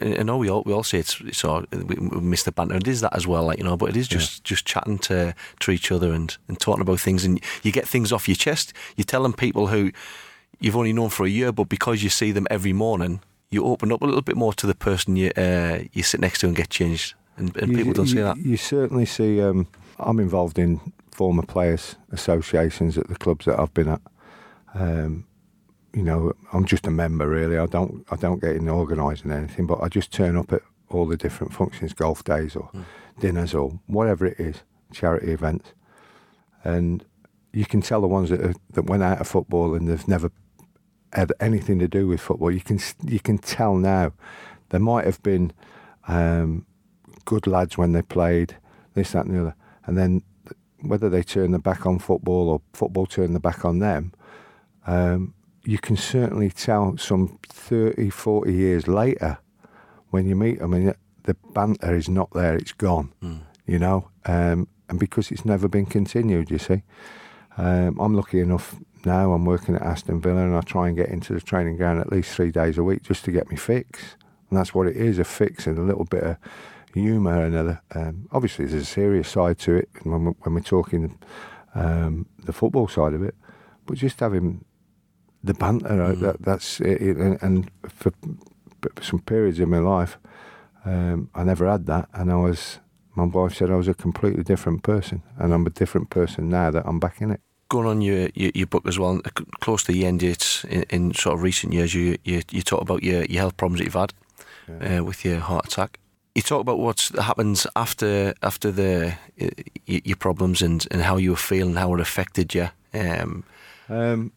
I 0.00 0.22
know 0.22 0.38
we 0.38 0.48
all 0.48 0.62
we 0.64 0.72
all 0.72 0.82
say 0.82 1.00
it's 1.00 1.20
so 1.36 1.66
we 1.70 1.96
miss 1.96 2.44
the 2.44 2.52
banter. 2.52 2.76
It 2.76 2.88
is 2.88 3.02
that 3.02 3.14
as 3.14 3.26
well, 3.26 3.44
like 3.44 3.58
you 3.58 3.64
know, 3.64 3.76
but 3.76 3.90
it 3.90 3.96
is 3.96 4.08
just 4.08 4.38
yeah. 4.38 4.42
just 4.44 4.64
chatting 4.64 4.98
to 5.00 5.34
to 5.60 5.70
each 5.70 5.92
other 5.92 6.12
and, 6.12 6.34
and 6.48 6.58
talking 6.58 6.80
about 6.80 6.98
things, 6.98 7.26
and 7.26 7.42
you 7.62 7.72
get 7.72 7.86
things 7.86 8.10
off 8.10 8.26
your 8.26 8.36
chest. 8.36 8.72
You're 8.96 9.04
telling 9.04 9.34
people 9.34 9.66
who 9.66 9.92
you've 10.60 10.76
only 10.76 10.94
known 10.94 11.10
for 11.10 11.26
a 11.26 11.28
year, 11.28 11.52
but 11.52 11.68
because 11.68 12.02
you 12.02 12.08
see 12.08 12.32
them 12.32 12.46
every 12.50 12.72
morning, 12.72 13.20
you 13.50 13.64
open 13.64 13.92
up 13.92 14.00
a 14.00 14.06
little 14.06 14.22
bit 14.22 14.36
more 14.36 14.54
to 14.54 14.66
the 14.66 14.74
person 14.74 15.14
you 15.16 15.30
uh, 15.36 15.80
you 15.92 16.02
sit 16.02 16.20
next 16.20 16.40
to 16.40 16.46
and 16.46 16.56
get 16.56 16.70
changed, 16.70 17.14
and, 17.36 17.54
and 17.58 17.72
you, 17.72 17.76
people 17.76 17.92
don't 17.92 18.06
you, 18.06 18.12
see 18.12 18.22
that. 18.22 18.38
You 18.38 18.56
certainly 18.56 19.04
see. 19.04 19.42
Um, 19.42 19.68
I'm 19.98 20.20
involved 20.20 20.58
in 20.58 20.80
former 21.10 21.42
players 21.42 21.96
associations 22.12 22.96
at 22.96 23.08
the 23.08 23.16
clubs 23.16 23.44
that 23.44 23.58
I've 23.58 23.74
been 23.74 23.88
at. 23.88 24.00
Um, 24.74 25.26
you 25.96 26.02
know, 26.02 26.34
I'm 26.52 26.66
just 26.66 26.86
a 26.86 26.90
member 26.90 27.26
really. 27.26 27.56
I 27.56 27.64
don't 27.64 28.06
I 28.10 28.16
don't 28.16 28.42
get 28.42 28.54
in 28.54 28.68
organising 28.68 29.32
anything, 29.32 29.66
but 29.66 29.80
I 29.80 29.88
just 29.88 30.12
turn 30.12 30.36
up 30.36 30.52
at 30.52 30.60
all 30.90 31.06
the 31.06 31.16
different 31.16 31.54
functions, 31.54 31.94
golf 31.94 32.22
days 32.22 32.54
or 32.54 32.68
mm. 32.74 32.84
dinners 33.18 33.54
or 33.54 33.80
whatever 33.86 34.26
it 34.26 34.38
is, 34.38 34.56
charity 34.92 35.32
events, 35.32 35.72
and 36.62 37.02
you 37.54 37.64
can 37.64 37.80
tell 37.80 38.02
the 38.02 38.06
ones 38.06 38.28
that 38.28 38.42
are, 38.42 38.54
that 38.74 38.84
went 38.84 39.02
out 39.02 39.22
of 39.22 39.26
football 39.26 39.74
and 39.74 39.88
they've 39.88 40.06
never 40.06 40.30
had 41.14 41.32
anything 41.40 41.78
to 41.78 41.88
do 41.88 42.06
with 42.06 42.20
football. 42.20 42.50
You 42.50 42.60
can 42.60 42.78
you 43.02 43.18
can 43.18 43.38
tell 43.38 43.74
now. 43.74 44.12
There 44.68 44.80
might 44.80 45.06
have 45.06 45.22
been 45.22 45.52
um, 46.08 46.66
good 47.24 47.46
lads 47.46 47.78
when 47.78 47.92
they 47.92 48.02
played 48.02 48.56
this, 48.92 49.12
that, 49.12 49.24
and 49.24 49.34
the 49.34 49.40
other, 49.40 49.54
and 49.86 49.96
then 49.96 50.22
whether 50.82 51.08
they 51.08 51.22
turn 51.22 51.52
their 51.52 51.58
back 51.58 51.86
on 51.86 51.98
football 52.00 52.50
or 52.50 52.60
football 52.74 53.06
turn 53.06 53.32
their 53.32 53.40
back 53.40 53.64
on 53.64 53.78
them, 53.78 54.12
um, 54.86 55.32
you 55.66 55.78
can 55.78 55.96
certainly 55.96 56.50
tell 56.50 56.96
some 56.96 57.38
30, 57.48 58.10
40 58.10 58.52
years 58.52 58.88
later 58.88 59.38
when 60.10 60.26
you 60.26 60.36
meet 60.36 60.60
them 60.60 60.72
and 60.72 60.94
the 61.24 61.34
banter 61.52 61.94
is 61.94 62.08
not 62.08 62.30
there, 62.32 62.56
it's 62.56 62.72
gone, 62.72 63.12
mm. 63.22 63.40
you 63.66 63.78
know, 63.78 64.08
um, 64.26 64.68
and 64.88 65.00
because 65.00 65.30
it's 65.32 65.44
never 65.44 65.68
been 65.68 65.86
continued, 65.86 66.50
you 66.50 66.58
see. 66.58 66.82
Um, 67.56 67.98
I'm 67.98 68.14
lucky 68.14 68.40
enough 68.40 68.76
now 69.06 69.32
I'm 69.32 69.44
working 69.44 69.76
at 69.76 69.82
Aston 69.82 70.20
Villa 70.20 70.42
and 70.42 70.56
I 70.56 70.60
try 70.60 70.88
and 70.88 70.96
get 70.96 71.08
into 71.08 71.32
the 71.32 71.40
training 71.40 71.76
ground 71.76 72.00
at 72.00 72.10
least 72.10 72.34
three 72.34 72.50
days 72.50 72.76
a 72.76 72.82
week 72.82 73.04
just 73.04 73.24
to 73.24 73.32
get 73.32 73.48
me 73.48 73.56
fix. 73.56 74.16
And 74.50 74.58
that's 74.58 74.74
what 74.74 74.86
it 74.86 74.96
is 74.96 75.18
a 75.18 75.24
fix 75.24 75.66
and 75.66 75.78
a 75.78 75.82
little 75.82 76.04
bit 76.04 76.24
of 76.24 76.36
humour. 76.92 77.44
And 77.44 77.54
a, 77.56 77.82
um, 77.94 78.28
obviously, 78.32 78.66
there's 78.66 78.82
a 78.82 78.84
serious 78.86 79.28
side 79.28 79.58
to 79.60 79.76
it 79.76 79.88
when 80.02 80.24
we're, 80.24 80.32
when 80.32 80.54
we're 80.54 80.60
talking 80.60 81.18
um, 81.74 82.26
the 82.44 82.52
football 82.52 82.88
side 82.88 83.14
of 83.14 83.22
it. 83.22 83.34
But 83.86 83.96
just 83.96 84.20
having 84.20 84.64
the 85.46 85.54
banter, 85.54 86.02
uh, 86.02 86.14
mm. 86.14 86.20
that, 86.20 86.42
that's 86.42 86.80
it. 86.80 87.00
And, 87.00 87.42
and 87.42 87.70
for 87.88 88.12
some 89.00 89.20
periods 89.20 89.58
in 89.58 89.70
my 89.70 89.78
life, 89.78 90.18
um, 90.84 91.30
I 91.34 91.44
never 91.44 91.68
had 91.68 91.86
that. 91.86 92.08
And 92.12 92.30
I 92.30 92.36
was, 92.36 92.78
my 93.14 93.24
wife 93.24 93.54
said 93.54 93.70
I 93.70 93.76
was 93.76 93.88
a 93.88 93.94
completely 93.94 94.42
different 94.42 94.82
person. 94.82 95.22
And 95.38 95.52
I'm 95.52 95.66
a 95.66 95.70
different 95.70 96.10
person 96.10 96.48
now 96.48 96.70
that 96.70 96.86
I'm 96.86 97.00
back 97.00 97.20
in 97.20 97.30
it 97.30 97.40
going 97.68 97.86
on 97.86 98.00
your, 98.00 98.28
your, 98.34 98.52
your 98.54 98.66
book 98.66 98.86
as 98.86 98.98
well, 98.98 99.20
close 99.60 99.82
to 99.84 99.92
the 99.92 100.06
end, 100.06 100.22
it's 100.22 100.64
in, 100.64 100.84
in 100.84 101.14
sort 101.14 101.34
of 101.34 101.42
recent 101.42 101.72
years, 101.72 101.94
you, 101.94 102.16
you 102.24 102.42
you 102.50 102.62
talk 102.62 102.80
about 102.80 103.02
your, 103.02 103.24
your 103.24 103.40
health 103.40 103.56
problems 103.56 103.80
that 103.80 103.84
you've 103.84 103.94
had 103.94 104.12
yeah. 104.68 104.98
uh, 104.98 105.04
with 105.04 105.24
your 105.24 105.38
heart 105.38 105.66
attack. 105.66 105.98
You 106.34 106.42
talk 106.42 106.60
about 106.60 106.78
what 106.78 107.10
happens 107.18 107.66
after 107.74 108.34
after 108.42 108.70
the 108.70 109.16
your 109.86 110.16
problems 110.16 110.62
and, 110.62 110.86
and 110.90 111.02
how 111.02 111.16
you 111.16 111.30
were 111.30 111.36
feeling, 111.36 111.76
how 111.76 111.94
it 111.94 112.00
affected 112.00 112.54
you. 112.54 112.68
Um, 112.92 113.44
um, 113.88 114.32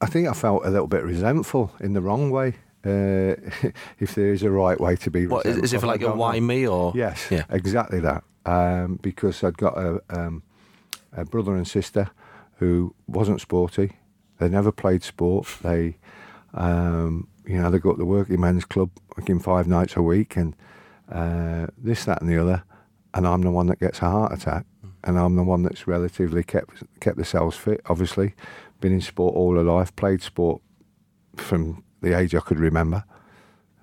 I 0.00 0.06
think 0.06 0.28
I 0.28 0.32
felt 0.32 0.64
a 0.64 0.70
little 0.70 0.86
bit 0.86 1.04
resentful 1.04 1.72
in 1.80 1.92
the 1.92 2.00
wrong 2.00 2.30
way. 2.30 2.54
Uh, 2.84 3.36
if 3.98 4.14
there 4.14 4.32
is 4.32 4.42
a 4.42 4.50
right 4.50 4.80
way 4.80 4.96
to 4.96 5.10
be, 5.10 5.26
what, 5.26 5.44
is 5.44 5.58
is 5.58 5.72
it 5.74 5.80
for 5.80 5.86
like 5.86 6.02
a 6.02 6.12
why 6.12 6.38
know. 6.38 6.46
me 6.46 6.66
or 6.66 6.92
yes, 6.94 7.28
yeah, 7.30 7.44
exactly 7.50 8.00
that. 8.00 8.24
Um, 8.46 8.98
because 9.02 9.44
I'd 9.44 9.58
got 9.58 9.76
a, 9.76 10.00
um, 10.08 10.42
a 11.12 11.26
brother 11.26 11.54
and 11.54 11.68
sister 11.68 12.10
who 12.56 12.94
wasn't 13.06 13.40
sporty. 13.40 13.98
They 14.38 14.48
never 14.48 14.72
played 14.72 15.02
sport. 15.02 15.46
They, 15.62 15.98
um, 16.54 17.28
you 17.44 17.60
know, 17.60 17.70
they 17.70 17.78
got 17.78 17.98
the 17.98 18.06
working 18.06 18.40
men's 18.40 18.64
club 18.64 18.90
working 19.16 19.38
five 19.38 19.68
nights 19.68 19.96
a 19.96 20.02
week 20.02 20.36
and 20.36 20.56
uh, 21.12 21.66
this, 21.76 22.06
that, 22.06 22.22
and 22.22 22.30
the 22.30 22.40
other. 22.40 22.62
And 23.12 23.26
I'm 23.26 23.42
the 23.42 23.50
one 23.50 23.66
that 23.66 23.80
gets 23.80 23.98
a 23.98 24.08
heart 24.08 24.32
attack. 24.32 24.64
Mm. 24.84 24.90
and 25.04 25.18
I'm 25.18 25.36
the 25.36 25.42
one 25.42 25.62
that's 25.62 25.86
relatively 25.86 26.42
kept 26.42 26.82
kept 27.00 27.18
the 27.18 27.24
cells 27.24 27.56
fit. 27.56 27.80
Obviously, 27.86 28.34
been 28.80 28.92
in 28.92 29.00
sport 29.00 29.34
all 29.34 29.56
her 29.56 29.62
life, 29.62 29.94
played 29.96 30.22
sport 30.22 30.62
from 31.36 31.84
the 32.02 32.16
age 32.16 32.34
I 32.34 32.40
could 32.40 32.58
remember, 32.58 33.04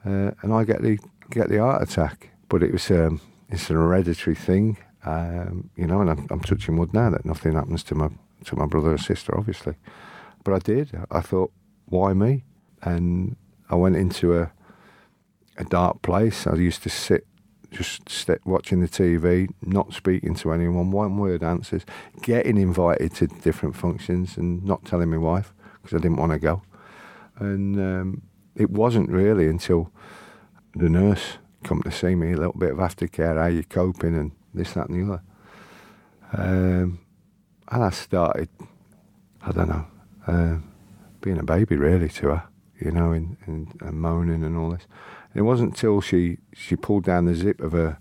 uh, 0.06 0.32
and 0.42 0.54
I 0.54 0.64
get 0.64 0.82
the 0.82 1.00
get 1.30 1.50
the 1.50 1.60
heart 1.60 1.82
attack. 1.82 2.32
But 2.50 2.64
it 2.64 2.72
was 2.72 2.90
um, 2.92 3.22
it's 3.50 3.70
an 3.70 3.76
hereditary 3.76 4.36
thing, 4.36 4.78
um, 5.06 5.70
you 5.76 5.88
know, 5.88 6.02
and 6.02 6.10
I'm, 6.10 6.28
I'm 6.30 6.40
touching 6.40 6.78
wood 6.78 6.94
now 6.94 7.10
that 7.10 7.26
nothing 7.26 7.54
happens 7.54 7.84
to 7.86 7.96
my 7.96 8.10
to 8.46 8.56
my 8.56 8.66
brother 8.66 8.94
or 8.94 8.98
sister, 8.98 9.38
obviously. 9.38 9.76
But 10.44 10.54
I 10.54 10.60
did. 10.60 10.98
I 11.12 11.22
thought, 11.22 11.52
why 11.86 12.14
me? 12.14 12.44
And 12.82 13.36
I 13.70 13.76
went 13.76 13.96
into 13.96 14.38
a 14.38 14.52
a 15.58 15.64
dark 15.66 16.02
place. 16.02 16.48
I 16.48 16.56
used 16.56 16.84
to 16.84 16.90
sit 16.90 17.26
just 17.72 18.10
sit 18.10 18.42
watching 18.46 18.80
the 18.80 18.88
TV, 18.88 19.50
not 19.62 19.94
speaking 19.94 20.36
to 20.36 20.52
anyone, 20.52 20.92
one 20.92 21.18
word 21.18 21.44
answers, 21.44 21.86
getting 22.22 22.58
invited 22.58 23.14
to 23.16 23.28
different 23.28 23.76
functions 23.76 24.38
and 24.38 24.64
not 24.64 24.86
telling 24.86 25.10
my 25.10 25.18
wife 25.18 25.54
because 25.82 25.96
I 25.96 26.02
didn't 26.02 26.18
want 26.18 26.32
to 26.32 26.40
go. 26.40 26.62
And 27.38 27.80
um, 27.80 28.22
it 28.56 28.70
wasn't 28.70 29.10
really 29.10 29.48
until 29.48 29.92
the 30.76 30.90
nurse 30.90 31.38
come 31.64 31.82
to 31.84 31.92
see 31.92 32.16
me, 32.16 32.34
a 32.34 32.38
little 32.38 32.54
bit 32.58 32.72
of 32.72 32.78
aftercare, 32.78 33.38
how 33.38 33.48
you 33.48 33.64
coping 33.64 34.16
and 34.16 34.32
this, 34.54 34.74
that 34.74 34.90
and 34.90 35.10
the 35.10 35.14
other. 35.14 35.24
Um, 36.34 37.00
and 37.70 37.84
I 37.84 37.90
started, 37.90 38.50
I 39.42 39.52
don't 39.52 39.70
know, 39.70 39.86
uh, 40.26 40.58
being 41.22 41.40
a 41.40 41.44
baby 41.44 41.76
really 41.76 42.10
to 42.10 42.28
her, 42.28 42.44
you 42.80 42.92
know, 42.92 43.12
and, 43.12 43.38
and, 43.46 43.74
and 43.82 44.00
moaning 44.00 44.44
and 44.44 44.58
all 44.58 44.72
this. 44.72 44.88
It 45.38 45.44
wasn't 45.44 45.74
until 45.74 46.02
she, 46.02 46.40
she 46.52 46.76
pulled 46.76 47.04
down 47.04 47.26
the 47.26 47.36
zip 47.36 47.62
of 47.62 47.76
a, 47.76 48.00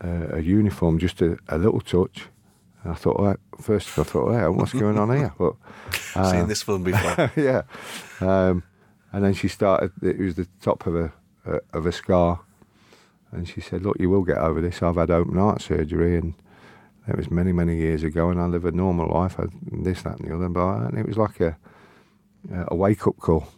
a, 0.00 0.40
uniform, 0.40 0.98
just 0.98 1.22
a, 1.22 1.38
a 1.48 1.56
little 1.56 1.80
touch. 1.80 2.26
And 2.82 2.92
I 2.92 2.96
thought, 2.96 3.20
well, 3.20 3.36
first 3.60 3.96
I 3.96 4.02
thought, 4.02 4.32
hey, 4.32 4.48
what's 4.48 4.72
going 4.72 4.98
on 4.98 5.16
here? 5.16 5.32
But 5.38 5.54
uh, 6.16 6.32
seen 6.32 6.48
this 6.48 6.62
film 6.62 6.82
before. 6.82 7.30
yeah. 7.36 7.62
Um, 8.20 8.64
and 9.12 9.24
then 9.24 9.34
she 9.34 9.46
started. 9.46 9.92
It 10.02 10.18
was 10.18 10.34
the 10.34 10.48
top 10.60 10.84
of 10.88 10.96
a, 10.96 11.12
a, 11.46 11.60
of 11.72 11.86
a 11.86 11.92
scar, 11.92 12.40
and 13.30 13.48
she 13.48 13.60
said, 13.60 13.82
"Look, 13.82 13.96
you 14.00 14.10
will 14.10 14.24
get 14.24 14.38
over 14.38 14.60
this. 14.60 14.82
I've 14.82 14.96
had 14.96 15.10
open 15.10 15.36
heart 15.36 15.62
surgery, 15.62 16.18
and 16.18 16.34
it 17.06 17.16
was 17.16 17.30
many, 17.30 17.52
many 17.52 17.76
years 17.76 18.02
ago, 18.02 18.30
and 18.30 18.40
I 18.40 18.46
live 18.46 18.64
a 18.64 18.72
normal 18.72 19.08
life. 19.08 19.38
I, 19.38 19.44
this, 19.62 20.02
that, 20.02 20.18
and 20.18 20.28
the 20.28 20.34
other. 20.34 20.48
But 20.48 20.88
and 20.88 20.98
it 20.98 21.06
was 21.06 21.16
like 21.16 21.40
a 21.40 21.56
a 22.66 22.74
wake 22.74 23.06
up 23.06 23.16
call 23.16 23.48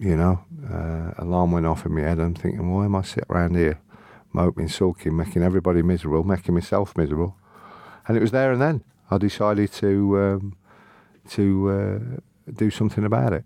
you 0.00 0.16
know, 0.16 0.42
uh, 0.68 1.22
alarm 1.22 1.52
went 1.52 1.66
off 1.66 1.84
in 1.84 1.94
my 1.94 2.00
head. 2.00 2.18
I'm 2.18 2.34
thinking, 2.34 2.72
why 2.72 2.86
am 2.86 2.96
I 2.96 3.02
sitting 3.02 3.30
around 3.30 3.54
here 3.54 3.78
moping, 4.32 4.68
sulking, 4.68 5.14
making 5.14 5.42
everybody 5.42 5.82
miserable, 5.82 6.24
making 6.24 6.54
myself 6.54 6.96
miserable? 6.96 7.36
And 8.08 8.16
it 8.16 8.20
was 8.20 8.30
there 8.30 8.50
and 8.50 8.60
then 8.60 8.82
I 9.10 9.18
decided 9.18 9.72
to 9.74 10.18
um, 10.18 10.56
to 11.30 11.70
uh, 11.70 12.52
do 12.52 12.70
something 12.70 13.04
about 13.04 13.34
it. 13.34 13.44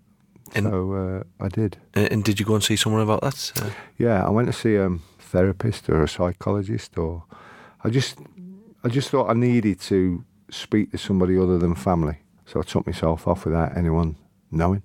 And 0.53 0.65
so 0.65 0.93
uh, 0.93 1.43
I 1.43 1.49
did. 1.49 1.77
And 1.93 2.23
did 2.23 2.39
you 2.39 2.45
go 2.45 2.53
and 2.55 2.63
see 2.63 2.75
someone 2.75 3.01
about 3.01 3.21
that? 3.21 3.51
Uh, 3.61 3.71
yeah, 3.97 4.25
I 4.25 4.29
went 4.29 4.47
to 4.47 4.53
see 4.53 4.75
a 4.75 4.89
therapist 5.19 5.89
or 5.89 6.03
a 6.03 6.07
psychologist, 6.07 6.97
or 6.97 7.23
I 7.83 7.89
just 7.89 8.19
I 8.83 8.89
just 8.89 9.09
thought 9.09 9.29
I 9.29 9.33
needed 9.33 9.81
to 9.81 10.23
speak 10.49 10.91
to 10.91 10.97
somebody 10.97 11.37
other 11.37 11.57
than 11.57 11.75
family. 11.75 12.19
So 12.45 12.59
I 12.59 12.63
took 12.63 12.85
myself 12.85 13.27
off 13.27 13.45
without 13.45 13.75
anyone 13.75 14.15
knowing. 14.51 14.83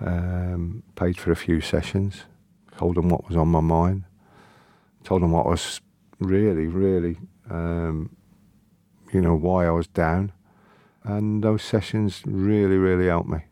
Um, 0.00 0.82
paid 0.94 1.16
for 1.16 1.32
a 1.32 1.36
few 1.36 1.60
sessions, 1.60 2.24
told 2.76 2.96
them 2.96 3.08
what 3.08 3.26
was 3.26 3.36
on 3.36 3.48
my 3.48 3.60
mind, 3.60 4.04
told 5.04 5.22
them 5.22 5.32
what 5.32 5.46
was 5.46 5.80
really, 6.18 6.66
really, 6.66 7.18
um, 7.50 8.14
you 9.12 9.20
know, 9.20 9.34
why 9.34 9.66
I 9.66 9.70
was 9.70 9.86
down. 9.86 10.32
And 11.02 11.42
those 11.42 11.62
sessions 11.62 12.22
really, 12.26 12.76
really 12.76 13.06
helped 13.06 13.28
me 13.28 13.44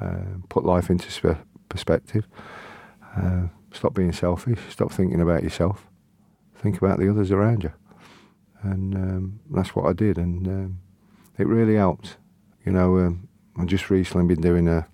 uh, 0.00 0.38
put 0.48 0.64
life 0.64 0.90
into 0.90 1.10
sp- 1.12 1.44
perspective. 1.68 2.26
Uh, 3.16 3.48
stop 3.70 3.94
being 3.94 4.12
selfish. 4.12 4.58
Stop 4.70 4.90
thinking 4.90 5.20
about 5.20 5.42
yourself. 5.42 5.86
Think 6.56 6.78
about 6.78 6.98
the 6.98 7.08
others 7.08 7.30
around 7.30 7.62
you. 7.64 7.72
And 8.62 8.94
um, 8.94 9.40
that's 9.50 9.74
what 9.74 9.86
I 9.86 9.92
did, 9.92 10.18
and 10.18 10.46
um, 10.46 10.78
it 11.36 11.46
really 11.48 11.74
helped. 11.74 12.16
You 12.64 12.72
know, 12.72 12.98
um, 12.98 13.28
I've 13.56 13.66
just 13.66 13.90
recently 13.90 14.26
been 14.32 14.40
doing 14.40 14.68
a 14.68 14.86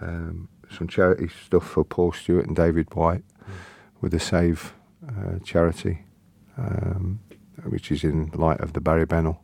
um, 0.00 0.48
some 0.70 0.88
charity 0.88 1.28
stuff 1.46 1.66
for 1.66 1.84
Paul 1.84 2.12
Stewart 2.12 2.46
and 2.46 2.56
David 2.56 2.94
White 2.94 3.24
mm. 3.42 3.52
with 4.00 4.12
the 4.12 4.20
Save 4.20 4.74
uh, 5.06 5.38
charity, 5.44 6.04
um, 6.56 7.20
which 7.64 7.90
is 7.90 8.04
in 8.04 8.30
light 8.34 8.60
of 8.60 8.72
the 8.72 8.80
Barry 8.80 9.06
Bennell 9.06 9.42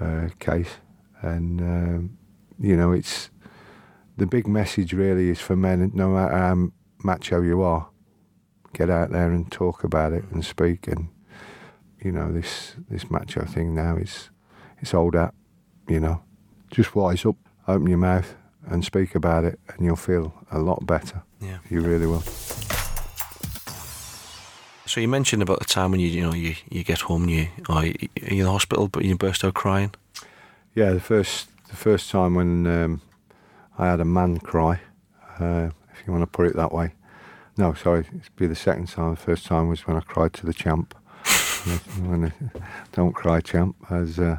uh, 0.00 0.28
case. 0.38 0.76
And, 1.22 1.60
um, 1.60 2.18
you 2.58 2.76
know, 2.76 2.92
it's 2.92 3.30
the 4.16 4.26
big 4.26 4.46
message 4.46 4.92
really 4.92 5.30
is 5.30 5.40
for 5.40 5.56
men, 5.56 5.90
no 5.94 6.10
matter 6.10 6.36
how 6.36 6.68
macho 7.02 7.42
you 7.42 7.62
are, 7.62 7.88
get 8.72 8.90
out 8.90 9.10
there 9.10 9.30
and 9.30 9.50
talk 9.50 9.84
about 9.84 10.12
it 10.12 10.24
and 10.30 10.44
speak. 10.44 10.86
And, 10.86 11.08
you 12.02 12.12
know, 12.12 12.32
this, 12.32 12.76
this 12.88 13.10
macho 13.10 13.44
thing 13.44 13.74
now 13.74 13.96
is 13.96 14.30
it's 14.78 14.94
old 14.94 15.14
hat, 15.14 15.34
you 15.88 16.00
know. 16.00 16.22
Just 16.70 16.94
wise 16.94 17.26
up, 17.26 17.36
open 17.66 17.88
your 17.88 17.98
mouth, 17.98 18.36
and 18.66 18.84
speak 18.84 19.14
about 19.14 19.44
it, 19.44 19.58
and 19.68 19.84
you'll 19.84 19.96
feel 19.96 20.32
a 20.50 20.58
lot 20.58 20.86
better. 20.86 21.22
Yeah, 21.40 21.58
you 21.68 21.80
really 21.80 22.06
will. 22.06 22.22
So 24.86 25.00
you 25.00 25.06
mentioned 25.06 25.42
about 25.42 25.60
the 25.60 25.64
time 25.64 25.92
when 25.92 26.00
you 26.00 26.08
you 26.08 26.22
know 26.22 26.34
you, 26.34 26.56
you 26.68 26.82
get 26.82 27.02
home, 27.02 27.28
you 27.28 27.48
are 27.68 27.86
you 27.86 28.08
in 28.16 28.38
the 28.38 28.50
hospital, 28.50 28.88
but 28.88 29.04
you 29.04 29.16
burst 29.16 29.44
out 29.44 29.54
crying. 29.54 29.94
Yeah, 30.74 30.90
the 30.90 31.00
first 31.00 31.48
the 31.68 31.76
first 31.76 32.10
time 32.10 32.34
when 32.34 32.66
um, 32.66 33.00
I 33.78 33.86
had 33.86 34.00
a 34.00 34.04
man 34.04 34.38
cry, 34.38 34.80
uh, 35.38 35.70
if 35.92 36.06
you 36.06 36.12
want 36.12 36.22
to 36.22 36.26
put 36.26 36.46
it 36.46 36.56
that 36.56 36.72
way. 36.72 36.92
No, 37.56 37.74
sorry, 37.74 38.00
it'd 38.00 38.36
be 38.36 38.46
the 38.46 38.54
second 38.56 38.88
time. 38.88 39.10
The 39.10 39.20
first 39.20 39.46
time 39.46 39.68
was 39.68 39.86
when 39.86 39.96
I 39.96 40.00
cried 40.00 40.32
to 40.34 40.46
the 40.46 40.54
champ. 40.54 40.94
when 42.00 42.26
I, 42.26 42.60
don't 42.92 43.12
cry, 43.12 43.40
champ, 43.40 43.76
as 43.90 44.18
uh, 44.18 44.38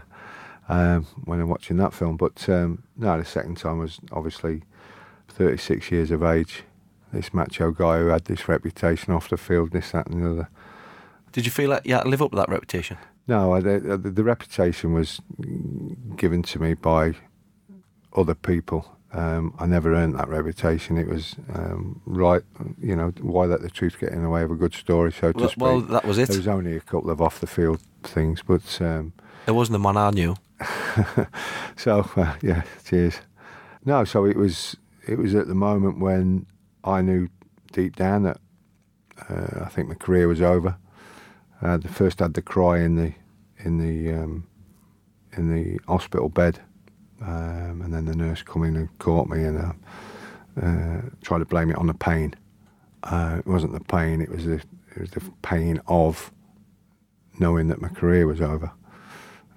um, 0.72 1.06
when 1.26 1.42
I'm 1.42 1.50
watching 1.50 1.78
that 1.78 1.94
film. 1.94 2.18
But 2.18 2.48
um, 2.50 2.84
no, 2.96 3.18
the 3.18 3.26
second 3.26 3.58
time 3.58 3.80
was 3.80 4.00
obviously 4.12 4.64
36 5.28 5.92
years 5.92 6.12
of 6.12 6.24
age. 6.24 6.64
This 7.12 7.34
macho 7.34 7.72
guy 7.72 8.00
who 8.00 8.08
had 8.08 8.26
this 8.26 8.48
reputation 8.48 9.14
off 9.14 9.30
the 9.30 9.38
field, 9.38 9.72
this, 9.72 9.92
that, 9.92 10.08
and 10.08 10.24
the 10.24 10.32
other. 10.32 10.50
Did 11.34 11.46
you 11.46 11.52
feel 11.52 11.70
like 11.70 11.86
you 11.86 11.94
had 11.94 12.04
to 12.04 12.10
live 12.10 12.22
up 12.22 12.32
to 12.32 12.38
that 12.38 12.50
reputation? 12.50 12.98
No, 13.28 13.54
I, 13.54 13.60
the, 13.60 13.98
the, 13.98 14.24
reputation 14.24 14.94
was 14.94 15.22
given 16.16 16.42
to 16.44 16.60
me 16.60 16.74
by 16.74 17.16
other 18.16 18.34
people. 18.34 18.98
Um, 19.14 19.54
I 19.60 19.66
never 19.66 19.94
earned 19.94 20.16
that 20.16 20.30
reputation. 20.30 20.98
It 20.98 21.08
was 21.08 21.36
um, 21.54 22.02
right, 22.06 22.42
you 22.82 22.96
know, 22.96 23.14
why 23.20 23.46
let 23.46 23.62
the 23.62 23.70
truth 23.70 23.98
get 24.00 24.14
in 24.14 24.24
the 24.24 24.30
way 24.30 24.42
of 24.42 24.52
a 24.52 24.56
good 24.56 24.74
story, 24.74 25.12
so 25.12 25.34
to 25.34 25.38
well, 25.38 25.50
speak. 25.50 25.62
Well, 25.62 25.82
that 25.82 26.06
was 26.06 26.18
it. 26.18 26.30
There 26.30 26.38
was 26.38 26.48
only 26.48 26.78
a 26.78 26.82
couple 26.82 27.10
of 27.10 27.22
off 27.22 27.42
the 27.42 27.48
field 27.48 27.82
things, 28.04 28.42
but 28.42 28.82
um, 28.82 29.14
it 29.48 29.52
wasn't 29.52 29.74
the 29.74 29.80
man 29.80 29.98
I 29.98 30.12
knew. 30.12 30.36
so 31.76 32.10
uh, 32.16 32.36
yeah, 32.42 32.64
cheers. 32.86 33.22
No, 33.86 34.04
so 34.04 34.26
it 34.26 34.38
was 34.38 34.76
it 35.08 35.18
was 35.18 35.34
at 35.36 35.48
the 35.48 35.56
moment 35.56 36.00
when 36.00 36.46
I 36.84 37.02
knew 37.02 37.30
deep 37.72 37.96
down 37.96 38.24
that 38.24 38.38
uh, 39.30 39.66
I 39.66 39.70
think 39.70 39.88
my 39.88 39.96
career 39.96 40.28
was 40.28 40.42
over. 40.42 40.78
Uh, 41.62 41.78
the 41.78 41.88
first 41.88 42.20
had 42.20 42.34
the 42.34 42.42
cry 42.42 42.80
in 42.80 42.96
the 42.96 43.14
in 43.60 43.78
the 43.78 44.14
um, 44.14 44.48
in 45.34 45.54
the 45.54 45.80
hospital 45.88 46.30
bed, 46.30 46.60
um, 47.22 47.82
and 47.84 47.94
then 47.94 48.06
the 48.06 48.16
nurse 48.16 48.42
come 48.42 48.64
in 48.64 48.76
and 48.76 48.98
caught 49.00 49.30
me 49.30 49.44
and 49.44 49.58
uh, 49.58 49.74
uh 50.62 51.02
tried 51.22 51.40
to 51.40 51.46
blame 51.46 51.70
it 51.70 51.78
on 51.78 51.88
the 51.88 51.94
pain. 51.94 52.34
Uh, 53.04 53.38
it 53.40 53.48
wasn't 53.48 53.74
the 53.74 53.80
pain; 53.80 54.22
it 54.22 54.30
was 54.30 54.46
the 54.46 54.62
it 54.96 55.02
was 55.02 55.12
the 55.12 55.22
pain 55.42 55.82
of 55.88 56.32
knowing 57.40 57.68
that 57.68 57.82
my 57.82 57.90
career 57.90 58.28
was 58.28 58.42
over. 58.42 58.72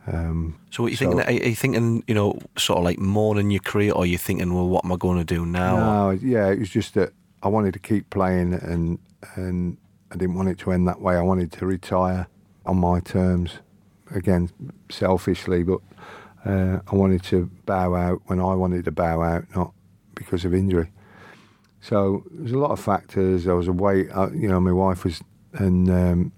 Um, 0.06 0.58
so 0.70 0.82
what 0.82 0.88
are 0.88 0.90
you 0.90 0.96
so, 0.96 1.10
thinking? 1.10 1.20
Are 1.20 1.48
you 1.48 1.54
thinking, 1.54 2.04
you 2.06 2.14
know, 2.14 2.38
sort 2.58 2.78
of 2.78 2.84
like 2.84 2.98
more 2.98 3.38
in 3.38 3.50
your 3.50 3.60
career, 3.60 3.92
or 3.92 4.02
are 4.02 4.06
you 4.06 4.18
thinking, 4.18 4.52
well, 4.52 4.68
what 4.68 4.84
am 4.84 4.92
I 4.92 4.96
going 4.96 5.18
to 5.18 5.24
do 5.24 5.46
now? 5.46 5.76
No, 5.76 6.10
yeah, 6.10 6.48
it 6.50 6.58
was 6.58 6.68
just 6.68 6.94
that 6.94 7.12
I 7.42 7.48
wanted 7.48 7.72
to 7.74 7.78
keep 7.78 8.10
playing, 8.10 8.54
and 8.54 8.98
and 9.36 9.78
I 10.10 10.16
didn't 10.16 10.34
want 10.34 10.48
it 10.48 10.58
to 10.58 10.72
end 10.72 10.86
that 10.88 11.00
way. 11.00 11.16
I 11.16 11.22
wanted 11.22 11.52
to 11.52 11.66
retire 11.66 12.26
on 12.66 12.76
my 12.78 13.00
terms, 13.00 13.58
again, 14.14 14.50
selfishly, 14.90 15.62
but 15.62 15.80
uh, 16.44 16.80
I 16.86 16.94
wanted 16.94 17.22
to 17.24 17.50
bow 17.64 17.94
out 17.94 18.20
when 18.26 18.40
I 18.40 18.54
wanted 18.54 18.84
to 18.84 18.92
bow 18.92 19.22
out, 19.22 19.44
not 19.56 19.72
because 20.14 20.44
of 20.44 20.54
injury. 20.54 20.90
So 21.80 22.24
there's 22.30 22.52
a 22.52 22.58
lot 22.58 22.70
of 22.70 22.80
factors. 22.80 23.44
There 23.44 23.56
was 23.56 23.68
a 23.68 23.72
weight, 23.72 24.08
uh, 24.14 24.30
you 24.32 24.48
know, 24.48 24.60
my 24.60 24.72
wife 24.72 25.04
was, 25.04 25.22
and 25.54 25.90
um, 25.90 26.32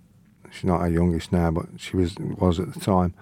she's 0.51 0.65
not 0.65 0.81
our 0.81 0.89
youngest 0.89 1.33
now, 1.33 1.51
but 1.51 1.67
she 1.77 1.97
was 1.97 2.15
was 2.19 2.61
at 2.61 2.73
the 2.73 2.81
time 2.81 3.13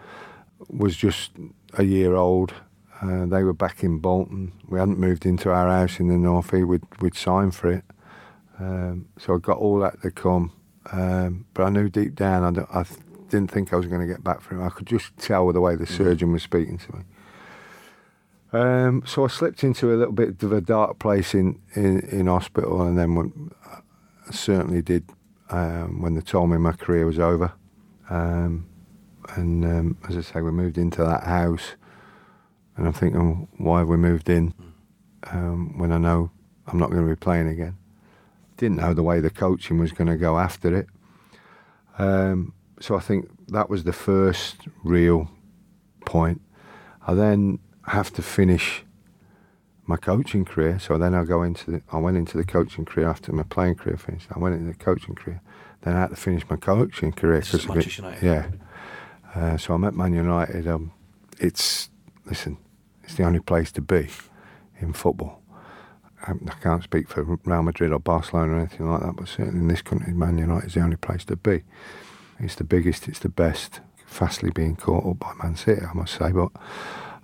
was 0.68 0.96
just 0.96 1.32
a 1.74 1.84
year 1.84 2.14
old. 2.14 2.54
Uh, 3.00 3.26
they 3.26 3.42
were 3.42 3.52
back 3.52 3.82
in 3.82 3.98
Bolton. 3.98 4.52
We 4.68 4.78
hadn't 4.78 4.98
moved 4.98 5.26
into 5.26 5.50
our 5.50 5.68
house 5.68 6.00
in 6.00 6.08
the 6.08 6.16
North 6.16 6.54
East. 6.54 6.66
We'd, 6.66 6.82
we'd 7.00 7.16
signed 7.16 7.54
for 7.54 7.70
it. 7.70 7.84
Um, 8.58 9.06
so 9.18 9.34
I 9.34 9.38
got 9.38 9.58
all 9.58 9.78
that 9.80 10.00
to 10.02 10.10
come. 10.10 10.52
Um, 10.92 11.46
but 11.54 11.64
I 11.64 11.70
knew 11.70 11.88
deep 11.88 12.14
down 12.14 12.58
I, 12.58 12.80
I 12.80 12.84
didn't 13.28 13.50
think 13.50 13.72
I 13.72 13.76
was 13.76 13.86
going 13.86 14.00
to 14.00 14.06
get 14.06 14.22
back 14.22 14.40
from 14.40 14.60
him. 14.60 14.66
I 14.66 14.70
could 14.70 14.86
just 14.86 15.16
tell 15.16 15.50
the 15.52 15.60
way 15.60 15.76
the 15.76 15.86
surgeon 15.86 16.32
was 16.32 16.42
speaking 16.42 16.78
to 16.78 16.96
me. 16.96 17.02
Um, 18.52 19.02
so 19.04 19.24
I 19.24 19.28
slipped 19.28 19.64
into 19.64 19.92
a 19.92 19.96
little 19.96 20.12
bit 20.12 20.40
of 20.42 20.52
a 20.52 20.60
dark 20.60 21.00
place 21.00 21.34
in, 21.34 21.60
in, 21.74 22.00
in 22.00 22.26
hospital, 22.28 22.82
and 22.82 22.96
then 22.96 23.16
when, 23.16 23.50
I 23.66 24.30
certainly 24.30 24.80
did 24.80 25.10
um, 25.50 26.00
when 26.00 26.14
they 26.14 26.20
told 26.20 26.50
me 26.50 26.58
my 26.58 26.72
career 26.72 27.04
was 27.04 27.18
over. 27.18 27.52
Um, 28.08 28.68
and 29.30 29.64
um, 29.64 29.98
as 30.08 30.16
I 30.16 30.20
say, 30.20 30.40
we 30.40 30.50
moved 30.50 30.78
into 30.78 31.04
that 31.04 31.24
house, 31.24 31.76
and 32.76 32.86
I'm 32.86 32.92
thinking, 32.92 33.48
why 33.58 33.80
have 33.80 33.88
we 33.88 33.96
moved 33.96 34.28
in 34.28 34.54
um, 35.30 35.78
when 35.78 35.92
I 35.92 35.98
know 35.98 36.30
I'm 36.66 36.78
not 36.78 36.90
going 36.90 37.02
to 37.02 37.08
be 37.08 37.16
playing 37.16 37.48
again? 37.48 37.76
Didn't 38.56 38.78
know 38.78 38.94
the 38.94 39.02
way 39.02 39.20
the 39.20 39.30
coaching 39.30 39.78
was 39.78 39.92
going 39.92 40.08
to 40.08 40.16
go 40.16 40.38
after 40.38 40.74
it. 40.76 40.86
Um, 41.98 42.54
so 42.80 42.96
I 42.96 43.00
think 43.00 43.28
that 43.48 43.70
was 43.70 43.84
the 43.84 43.92
first 43.92 44.68
real 44.82 45.30
point. 46.04 46.40
I 47.06 47.14
then 47.14 47.58
have 47.86 48.12
to 48.14 48.22
finish 48.22 48.84
my 49.86 49.96
coaching 49.96 50.44
career. 50.44 50.78
So 50.78 50.96
then 50.98 51.14
I 51.14 51.24
go 51.24 51.42
into 51.42 51.70
the, 51.70 51.82
I 51.92 51.98
went 51.98 52.16
into 52.16 52.36
the 52.36 52.44
coaching 52.44 52.84
career 52.84 53.08
after 53.08 53.32
my 53.32 53.42
playing 53.42 53.76
career 53.76 53.96
finished. 53.96 54.28
I 54.34 54.38
went 54.38 54.54
into 54.54 54.72
the 54.72 54.78
coaching 54.78 55.14
career. 55.14 55.40
Then 55.82 55.94
I 55.94 56.00
had 56.00 56.10
to 56.10 56.16
finish 56.16 56.48
my 56.48 56.56
coaching 56.56 57.12
career. 57.12 57.40
This 57.40 57.54
is 57.54 57.68
Manchester 57.68 58.02
United. 58.02 58.24
Yeah. 58.24 58.46
Uh, 59.34 59.56
so 59.56 59.74
I'm 59.74 59.84
at 59.84 59.94
Man 59.94 60.14
United. 60.14 60.68
Um, 60.68 60.92
it's 61.40 61.90
listen, 62.24 62.58
it's 63.02 63.14
the 63.14 63.24
only 63.24 63.40
place 63.40 63.72
to 63.72 63.80
be 63.80 64.08
in 64.78 64.92
football. 64.92 65.42
Um, 66.26 66.46
I 66.48 66.54
can't 66.54 66.82
speak 66.82 67.08
for 67.08 67.22
Real 67.22 67.62
Madrid 67.62 67.92
or 67.92 67.98
Barcelona 67.98 68.54
or 68.54 68.58
anything 68.60 68.90
like 68.90 69.02
that, 69.02 69.16
but 69.16 69.28
certainly 69.28 69.60
in 69.60 69.68
this 69.68 69.82
country, 69.82 70.12
Man 70.12 70.38
United 70.38 70.68
is 70.68 70.74
the 70.74 70.80
only 70.80 70.96
place 70.96 71.24
to 71.26 71.36
be. 71.36 71.64
It's 72.38 72.54
the 72.54 72.64
biggest, 72.64 73.08
it's 73.08 73.18
the 73.18 73.28
best. 73.28 73.80
Fastly 74.06 74.50
being 74.54 74.76
caught 74.76 75.04
up 75.04 75.18
by 75.18 75.32
Man 75.42 75.56
City, 75.56 75.82
I 75.82 75.92
must 75.92 76.16
say. 76.16 76.30
But 76.30 76.50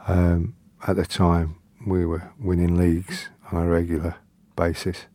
um, 0.09 0.55
at 0.87 0.97
the 0.97 1.07
time, 1.07 1.57
we 1.87 2.05
were 2.05 2.33
winning 2.39 2.77
leagues 2.77 3.29
on 3.53 3.63
a 3.63 3.69
regular 3.69 4.17
basis, 4.57 5.07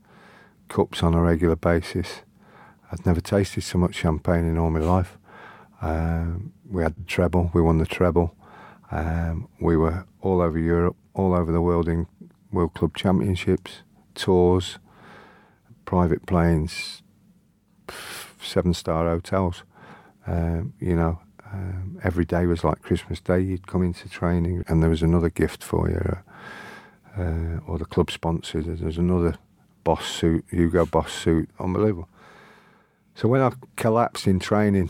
cups 0.70 1.04
on 1.04 1.14
a 1.14 1.22
regular 1.22 1.58
basis. 1.58 2.22
I'd 2.92 3.06
never 3.06 3.22
tasted 3.22 3.62
so 3.62 3.78
much 3.78 3.96
champagne 3.96 4.46
in 4.46 4.58
all 4.58 4.70
my 4.70 4.80
life. 4.80 5.18
Um, 5.82 6.54
we 6.70 6.84
had 6.84 6.96
the 6.96 7.04
treble, 7.04 7.52
we 7.54 7.62
won 7.62 7.78
the 7.78 7.86
treble. 7.86 8.36
Um, 8.92 9.48
we 9.60 9.78
were 9.78 10.06
all 10.22 10.42
over 10.42 10.58
Europe, 10.58 10.96
all 11.14 11.34
over 11.34 11.52
the 11.52 11.62
world 11.62 11.88
in 11.88 12.08
World 12.52 12.74
Club 12.74 12.96
Championships, 12.96 13.82
tours, 14.14 14.80
private 15.86 16.26
planes, 16.26 17.02
seven 18.42 18.74
star 18.74 19.08
hotels. 19.08 19.64
Um, 20.28 20.74
you 20.80 20.96
know, 20.96 21.20
um, 21.52 22.00
every 22.04 22.26
day 22.26 22.46
was 22.46 22.64
like 22.64 22.82
Christmas 22.82 23.20
Day. 23.20 23.40
You'd 23.40 23.68
come 23.68 23.84
into 23.84 24.10
training, 24.10 24.64
and 24.68 24.82
there 24.82 24.90
was 24.90 25.04
another 25.04 25.30
gift 25.30 25.64
for 25.64 25.90
you, 25.90 26.18
uh, 27.18 27.22
uh, 27.22 27.60
or 27.68 27.78
the 27.78 27.86
club 27.86 28.12
sponsored. 28.12 28.66
There's 28.66 28.98
another 28.98 29.38
Boss 29.84 30.06
suit, 30.08 30.46
Hugo 30.50 30.86
Boss 30.86 31.14
suit, 31.14 31.50
unbelievable. 31.60 32.10
So 33.14 33.28
when 33.28 33.42
I 33.42 33.52
collapsed 33.76 34.28
in 34.28 34.40
training 34.40 34.90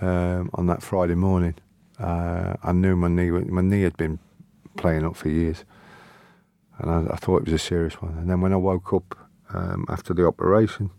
um, 0.00 0.50
on 0.54 0.66
that 0.66 0.82
Friday 0.82 1.14
morning, 1.14 1.54
uh, 1.98 2.54
I 2.62 2.72
knew 2.72 2.96
my 2.96 3.08
knee 3.08 3.30
my 3.30 3.62
knee 3.62 3.82
had 3.82 3.96
been 3.96 4.18
playing 4.76 5.04
up 5.04 5.16
for 5.16 5.28
years, 5.28 5.64
and 6.78 6.90
I, 6.90 7.14
I, 7.14 7.16
thought 7.16 7.38
it 7.38 7.44
was 7.44 7.54
a 7.54 7.58
serious 7.58 8.00
one. 8.02 8.16
And 8.18 8.28
then 8.28 8.40
when 8.40 8.52
I 8.52 8.56
woke 8.56 8.92
up 8.92 9.16
um, 9.54 9.86
after 9.88 10.12
the 10.12 10.26
operation, 10.26 10.90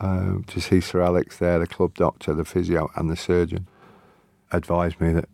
um, 0.00 0.44
to 0.48 0.60
see 0.60 0.80
Sir 0.80 1.00
Alex 1.00 1.38
there, 1.38 1.58
the 1.58 1.66
club 1.66 1.94
doctor, 1.94 2.34
the 2.34 2.44
physio, 2.44 2.90
and 2.96 3.08
the 3.08 3.16
surgeon, 3.16 3.68
advised 4.52 5.00
me 5.00 5.12
that 5.12 5.28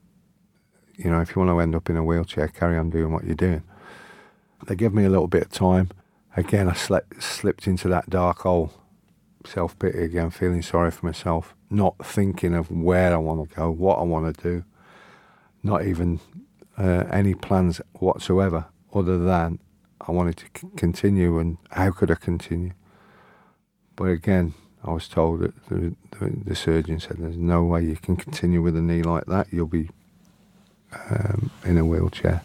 you 0.97 1.11
know 1.11 1.21
if 1.21 1.35
you 1.35 1.41
want 1.41 1.51
to 1.51 1.61
end 1.61 1.75
up 1.75 1.91
in 1.91 1.97
a 1.97 2.05
wheelchair, 2.05 2.49
carry 2.49 2.79
on 2.79 2.91
doing 2.91 3.13
what 3.13 3.25
you're 3.25 3.35
doing. 3.35 3.65
They 4.67 4.77
gave 4.77 4.93
me 4.93 5.05
a 5.05 5.11
little 5.11 5.29
bit 5.29 5.45
of 5.45 5.51
time. 5.51 5.91
Again, 6.37 6.69
I 6.69 6.75
slept, 6.75 7.23
slipped 7.23 7.67
into 7.67 7.89
that 7.89 8.09
dark 8.09 8.41
hole, 8.41 8.73
self 9.47 9.79
pity 9.79 10.03
again, 10.05 10.31
feeling 10.31 10.63
sorry 10.63 10.91
for 10.91 11.07
myself, 11.07 11.55
not 11.71 11.95
thinking 12.05 12.55
of 12.55 12.71
where 12.71 13.13
I 13.13 13.19
want 13.19 13.49
to 13.49 13.55
go, 13.55 13.71
what 13.71 13.99
I 13.99 14.03
want 14.03 14.37
to 14.37 14.43
do, 14.43 14.65
not 15.63 15.87
even 15.87 16.21
uh, 16.79 17.05
any 17.11 17.35
plans 17.35 17.81
whatsoever, 17.95 18.67
other 18.95 19.19
than 19.19 19.59
I 20.01 20.13
wanted 20.13 20.37
to 20.39 20.47
c- 20.57 20.69
continue 20.77 21.39
and 21.39 21.59
how 21.71 21.91
could 21.91 22.11
I 22.11 22.15
continue. 22.15 22.73
But 23.97 24.05
again, 24.05 24.55
I 24.83 24.93
was 24.93 25.09
told 25.09 25.41
that 25.41 25.69
the, 25.69 25.95
the, 26.19 26.33
the, 26.45 26.55
surgeon 26.55 27.01
said 27.01 27.19
there's 27.19 27.37
no 27.37 27.65
way 27.65 27.85
you 27.85 27.97
can 27.97 28.17
continue 28.17 28.63
with 28.63 28.77
a 28.77 28.81
knee 28.81 29.03
like 29.03 29.27
that. 29.27 29.49
You'll 29.53 29.67
be 29.67 29.91
um, 31.11 31.51
in 31.65 31.77
a 31.77 31.85
wheelchair. 31.85 32.43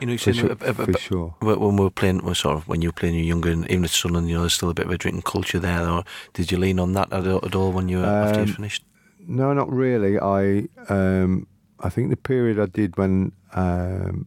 You 0.00 0.06
know, 0.06 0.12
you 0.12 0.18
for, 0.18 0.24
said 0.32 0.36
sure, 0.36 0.50
a, 0.50 0.66
a, 0.66 0.70
a, 0.70 0.74
for 0.74 0.98
sure. 0.98 1.34
when 1.40 1.76
we 1.76 1.84
were 1.84 1.90
playing, 1.90 2.24
well, 2.24 2.34
sort 2.34 2.56
of 2.56 2.68
when 2.68 2.82
you 2.82 2.88
were 2.88 2.92
playing, 2.92 3.14
you're 3.14 3.24
younger, 3.24 3.50
and 3.50 3.70
even 3.70 3.84
at 3.84 3.90
Sunderland, 3.90 4.28
you 4.28 4.34
know, 4.34 4.40
there's 4.40 4.54
still 4.54 4.70
a 4.70 4.74
bit 4.74 4.86
of 4.86 4.92
a 4.92 4.98
drinking 4.98 5.22
culture 5.22 5.58
there. 5.58 5.88
Or 5.88 6.04
did 6.32 6.50
you 6.50 6.58
lean 6.58 6.78
on 6.78 6.92
that 6.92 7.12
at, 7.12 7.26
at 7.26 7.54
all 7.54 7.72
when 7.72 7.88
you 7.88 7.98
were, 7.98 8.06
um, 8.06 8.28
after 8.28 8.44
you 8.44 8.52
finished? 8.52 8.84
No, 9.26 9.52
not 9.54 9.72
really. 9.72 10.18
I 10.18 10.68
um, 10.88 11.46
I 11.80 11.88
think 11.88 12.10
the 12.10 12.16
period 12.16 12.58
I 12.58 12.66
did 12.66 12.96
when 12.96 13.32
um, 13.54 14.26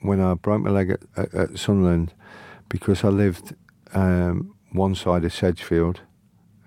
when 0.00 0.20
I 0.20 0.34
broke 0.34 0.62
my 0.62 0.70
leg 0.70 0.90
at, 0.90 1.00
at, 1.16 1.34
at 1.34 1.58
Sunderland, 1.58 2.12
because 2.68 3.04
I 3.04 3.08
lived 3.08 3.54
um, 3.94 4.54
one 4.72 4.94
side 4.94 5.24
of 5.24 5.32
Sedgefield, 5.32 6.00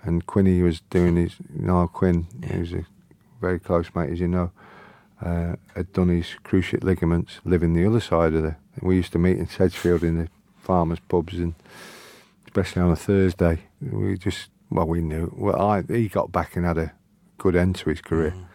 and 0.03 0.25
Quinny 0.25 0.61
was 0.61 0.81
doing 0.89 1.15
his 1.17 1.35
Niall 1.49 1.87
Quinn, 1.87 2.27
yeah. 2.41 2.57
was 2.57 2.73
a 2.73 2.85
very 3.39 3.59
close 3.59 3.89
mate, 3.93 4.09
as 4.09 4.19
you 4.19 4.27
know, 4.27 4.51
uh, 5.21 5.55
had 5.75 5.93
done 5.93 6.09
his 6.09 6.35
cruciate 6.43 6.83
ligaments, 6.83 7.39
living 7.43 7.73
the 7.73 7.85
other 7.85 7.99
side 7.99 8.33
of 8.33 8.43
the. 8.43 8.55
We 8.81 8.95
used 8.95 9.11
to 9.13 9.19
meet 9.19 9.37
in 9.37 9.47
Sedgefield 9.47 10.03
in 10.03 10.17
the 10.17 10.29
farmers' 10.57 10.99
pubs, 11.07 11.37
and 11.37 11.55
especially 12.45 12.81
on 12.81 12.91
a 12.91 12.95
Thursday, 12.95 13.59
we 13.81 14.17
just 14.17 14.49
well, 14.69 14.87
we 14.87 15.01
knew. 15.01 15.33
Well, 15.35 15.61
I 15.61 15.83
he 15.87 16.07
got 16.07 16.31
back 16.31 16.55
and 16.55 16.65
had 16.65 16.77
a 16.77 16.93
good 17.37 17.55
end 17.55 17.75
to 17.77 17.89
his 17.89 18.01
career. 18.01 18.31
Mm. 18.31 18.45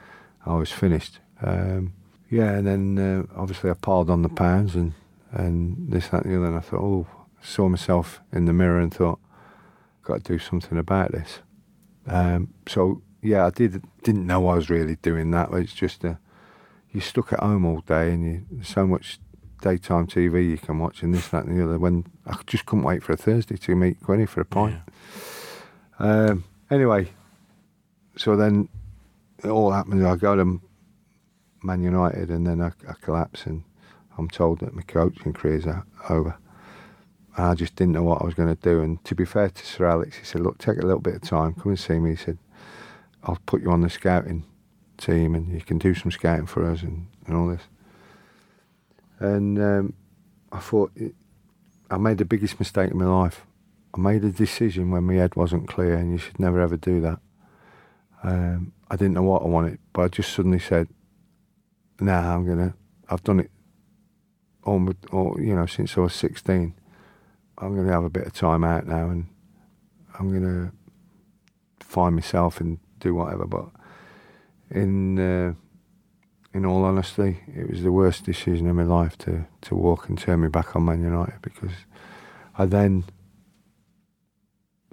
I 0.47 0.55
was 0.57 0.73
finished. 0.73 1.19
Um, 1.43 1.93
yeah, 2.31 2.53
and 2.53 2.67
then 2.67 2.99
uh, 2.99 3.41
obviously 3.41 3.71
I 3.71 3.75
piled 3.75 4.11
on 4.11 4.23
the 4.23 4.29
pounds 4.29 4.75
and 4.75 4.95
and 5.31 5.91
this 5.91 6.09
that 6.09 6.25
and 6.25 6.33
the 6.33 6.39
other, 6.39 6.47
and 6.47 6.57
I 6.57 6.61
thought, 6.61 6.81
oh, 6.81 7.07
saw 7.43 7.69
myself 7.69 8.21
in 8.33 8.47
the 8.47 8.53
mirror 8.53 8.81
and 8.81 8.93
thought, 8.93 9.21
got 10.03 10.25
to 10.25 10.33
do 10.33 10.39
something 10.39 10.79
about 10.79 11.13
this. 11.13 11.41
Um, 12.07 12.55
so 12.67 13.03
yeah, 13.23 13.47
I 13.47 13.51
did 13.51 13.83
didn't 14.03 14.27
know 14.27 14.49
I 14.49 14.55
was 14.55 14.71
really 14.71 14.97
doing 14.97 15.31
that. 15.33 15.51
It's 15.53 15.75
just 15.75 16.05
a, 16.05 16.19
you're 16.97 17.03
stuck 17.03 17.31
at 17.35 17.41
home 17.41 17.67
all 17.67 17.81
day 17.81 18.11
and 18.11 18.25
you 18.25 18.47
there's 18.51 18.69
so 18.69 18.87
much 18.87 19.19
daytime 19.61 20.07
TV 20.07 20.49
you 20.49 20.57
can 20.57 20.79
watch 20.79 21.03
and 21.03 21.13
this 21.13 21.29
that 21.29 21.45
and 21.45 21.59
the 21.59 21.63
other. 21.63 21.79
When 21.79 22.07
I 22.27 22.39
just 22.47 22.65
couldn't 22.65 22.87
wait 22.87 23.03
for 23.03 23.13
a 23.13 23.19
Thursday 23.19 23.59
to 23.59 23.77
meet 23.77 24.03
Quinny 24.03 24.25
for 24.25 24.41
a 24.41 24.47
pint. 24.47 24.81
Yeah. 26.01 26.07
Um, 26.31 26.45
anyway, 26.71 27.11
so 28.17 28.35
then 28.35 28.71
it 29.45 29.49
all 29.49 29.73
happened. 29.73 30.07
I 30.07 30.17
go 30.17 30.37
to 30.37 30.59
Man 31.63 31.83
United 31.83 32.31
and 32.31 32.47
then 32.47 32.63
I, 32.63 32.69
I 32.89 32.95
collapse 33.03 33.45
and 33.45 33.63
I'm 34.17 34.31
told 34.31 34.61
that 34.61 34.75
my 34.75 34.81
coaching 34.81 35.35
career 35.35 35.57
is 35.57 35.67
over. 36.09 36.39
And 37.37 37.47
I 37.47 37.55
just 37.55 37.77
didn't 37.77 37.93
know 37.93 38.05
what 38.05 38.23
I 38.23 38.25
was 38.25 38.33
going 38.33 38.57
to 38.57 38.63
do. 38.63 38.81
And 38.81 39.05
to 39.05 39.15
be 39.15 39.27
fair 39.27 39.51
to 39.51 39.67
Sir 39.67 39.85
Alex, 39.85 40.17
he 40.17 40.25
said, 40.25 40.41
"Look, 40.41 40.57
take 40.57 40.79
a 40.79 40.87
little 40.87 41.01
bit 41.01 41.17
of 41.17 41.21
time. 41.21 41.53
Come 41.53 41.73
and 41.73 41.79
see 41.79 41.99
me." 41.99 42.11
He 42.11 42.17
said, 42.17 42.39
"I'll 43.23 43.39
put 43.45 43.61
you 43.61 43.71
on 43.71 43.83
the 43.83 43.91
scouting 43.91 44.45
team, 44.97 45.35
and 45.35 45.53
you 45.53 45.61
can 45.61 45.79
do 45.79 45.95
some 45.95 46.11
scouting 46.11 46.47
for 46.47 46.69
us 46.71 46.83
and, 46.83 47.07
and 47.27 47.37
all 47.37 47.49
this." 47.49 47.63
And 49.19 49.59
um, 49.59 49.95
I 50.53 50.59
thought 50.59 50.93
I 51.91 51.97
made 51.97 52.19
the 52.19 52.25
biggest 52.25 52.59
mistake 52.59 52.91
in 52.91 52.99
my 52.99 53.07
life. 53.07 53.47
I 53.95 54.01
made 54.01 54.25
a 54.25 54.31
decision 54.31 54.91
when 54.91 55.05
my 55.05 55.15
head 55.15 55.37
wasn't 55.37 55.69
clear, 55.69 55.95
and 55.95 56.13
you 56.13 56.19
should 56.19 56.39
never 56.39 56.61
ever 56.61 56.77
do 56.77 57.01
that. 57.01 57.19
Um, 58.23 58.73
I 58.91 58.97
didn't 58.97 59.15
know 59.15 59.23
what 59.23 59.43
I 59.43 59.47
wanted, 59.47 59.79
but 59.93 60.03
I 60.03 60.09
just 60.09 60.33
suddenly 60.33 60.59
said, 60.59 60.89
"Nah, 62.01 62.35
I'm 62.35 62.47
gonna. 62.47 62.75
I've 63.09 63.25
done 63.25 63.41
it 63.41 63.51
all, 64.65 64.89
all 65.13 65.37
you 65.41 65.55
know, 65.55 65.67
since 65.67 65.97
I 65.97 66.01
was 66.01 66.15
16." 66.15 66.75
I'm 67.59 67.75
to 67.87 67.93
have 67.93 68.05
a 68.05 68.11
bit 68.11 68.27
of 68.27 68.35
time 68.35 68.65
out 68.65 68.87
now 68.87 69.09
and 69.09 69.27
I'm 70.19 70.31
to 70.43 70.73
find 71.81 72.15
myself 72.15 72.61
and 72.61 72.79
do 73.01 73.15
whatever. 73.15 73.47
But 73.47 73.69
in 74.71 75.19
uh, 75.19 75.55
in 76.57 76.65
all 76.65 76.85
honesty, 76.85 77.41
it 77.55 77.69
was 77.69 77.83
the 77.83 77.93
worst 77.93 78.25
decision 78.25 78.67
of 78.67 78.77
my 78.77 78.83
life 78.83 79.19
to, 79.19 79.47
to 79.61 79.75
walk 79.75 80.09
and 80.09 80.19
turn 80.19 80.41
me 80.41 80.49
back 80.49 80.75
on 80.75 80.87
Man 80.87 81.03
United 81.03 81.43
because 81.43 81.73
I 82.57 82.65
then 82.65 83.05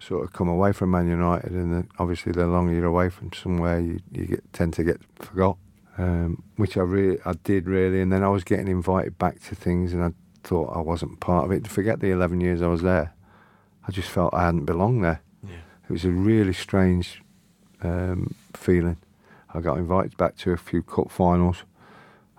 sort 0.02 0.26
of 0.26 0.34
come 0.34 0.50
away 0.50 0.74
from 0.74 0.92
Man 0.92 1.08
United, 1.08 1.52
and 1.52 1.88
obviously 1.98 2.34
the 2.34 2.48
longer 2.48 2.74
you're 2.74 2.86
away 2.86 3.10
from 3.10 3.32
somewhere, 3.32 3.80
you, 3.80 4.02
you 4.12 4.26
get 4.26 4.54
tend 4.54 4.74
to 4.74 4.84
get 4.84 5.00
forgot, 5.16 5.58
um, 5.98 6.44
which 6.58 6.76
I 6.76 6.82
really 6.82 7.20
I 7.26 7.34
did 7.46 7.68
really, 7.68 8.02
and 8.02 8.12
then 8.12 8.24
I 8.24 8.28
was 8.28 8.44
getting 8.44 8.68
invited 8.68 9.18
back 9.18 9.42
to 9.44 9.56
things, 9.56 9.94
and 9.94 10.04
I 10.04 10.12
thought 10.44 10.76
I 10.76 10.82
wasn't 10.82 11.22
part 11.22 11.46
of 11.46 11.52
it. 11.52 11.66
Forget 11.68 12.02
the 12.02 12.12
11 12.12 12.42
years 12.42 12.62
I 12.62 12.68
was 12.68 12.82
there. 12.82 13.14
I 13.88 13.92
just 13.92 14.10
felt 14.10 14.34
I 14.34 14.46
hadn't 14.46 14.66
belonged 14.66 15.04
there. 15.06 15.22
Yeah. 15.42 15.56
It 15.90 15.92
was 15.94 16.04
a 16.04 16.12
really 16.12 16.54
strange 16.54 17.22
um, 17.82 18.36
feeling. 18.54 18.98
I 19.54 19.62
got 19.62 19.78
invited 19.78 20.18
back 20.18 20.36
to 20.38 20.52
a 20.52 20.58
few 20.58 20.82
cup 20.82 21.12
finals, 21.12 21.64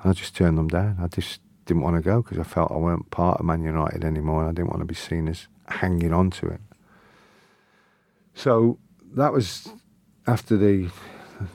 and 0.03 0.11
I 0.11 0.13
just 0.15 0.35
turned 0.35 0.59
them 0.59 0.69
down. 0.69 0.99
I 1.01 1.07
just 1.07 1.41
didn't 1.65 1.83
want 1.83 1.97
to 1.97 2.03
go 2.03 2.23
because 2.23 2.39
I 2.39 2.43
felt 2.43 2.73
I 2.73 2.77
weren't 2.77 3.11
part 3.11 3.41
of 3.41 3.47
Man 3.47 3.63
United 3.63 4.05
anymore, 4.05 4.41
and 4.41 4.51
I 4.51 4.53
didn't 4.53 4.71
want 4.71 4.81
to 4.81 4.87
be 4.87 4.95
seen 4.95 5.29
as 5.29 5.49
hanging 5.69 6.13
on 6.13 6.31
to 6.31 6.47
it. 6.49 6.61
So 8.35 8.79
that 9.15 9.33
was 9.33 9.69
after 10.27 10.57
the 10.57 10.91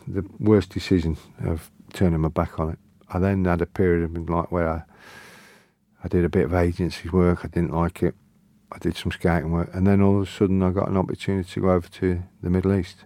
the 0.07 0.25
worst 0.39 0.69
decision 0.71 1.17
of 1.45 1.71
turning 1.93 2.21
my 2.21 2.29
back 2.29 2.59
on 2.59 2.71
it. 2.71 2.79
I 3.09 3.19
then 3.19 3.45
had 3.45 3.61
a 3.61 3.65
period 3.65 4.03
of 4.03 4.29
like 4.29 4.51
where 4.51 4.69
I 4.69 4.83
I 6.03 6.07
did 6.07 6.23
a 6.23 6.29
bit 6.29 6.45
of 6.45 6.53
agency 6.53 7.09
work. 7.09 7.43
I 7.43 7.47
didn't 7.49 7.73
like 7.73 8.01
it. 8.01 8.15
I 8.71 8.77
did 8.77 8.95
some 8.95 9.11
scouting 9.11 9.51
work, 9.51 9.69
and 9.73 9.85
then 9.85 10.01
all 10.01 10.21
of 10.21 10.27
a 10.27 10.31
sudden 10.31 10.63
I 10.63 10.69
got 10.69 10.89
an 10.89 10.97
opportunity 10.97 11.49
to 11.49 11.61
go 11.61 11.71
over 11.71 11.87
to 11.87 12.23
the 12.41 12.49
Middle 12.49 12.73
East. 12.73 13.05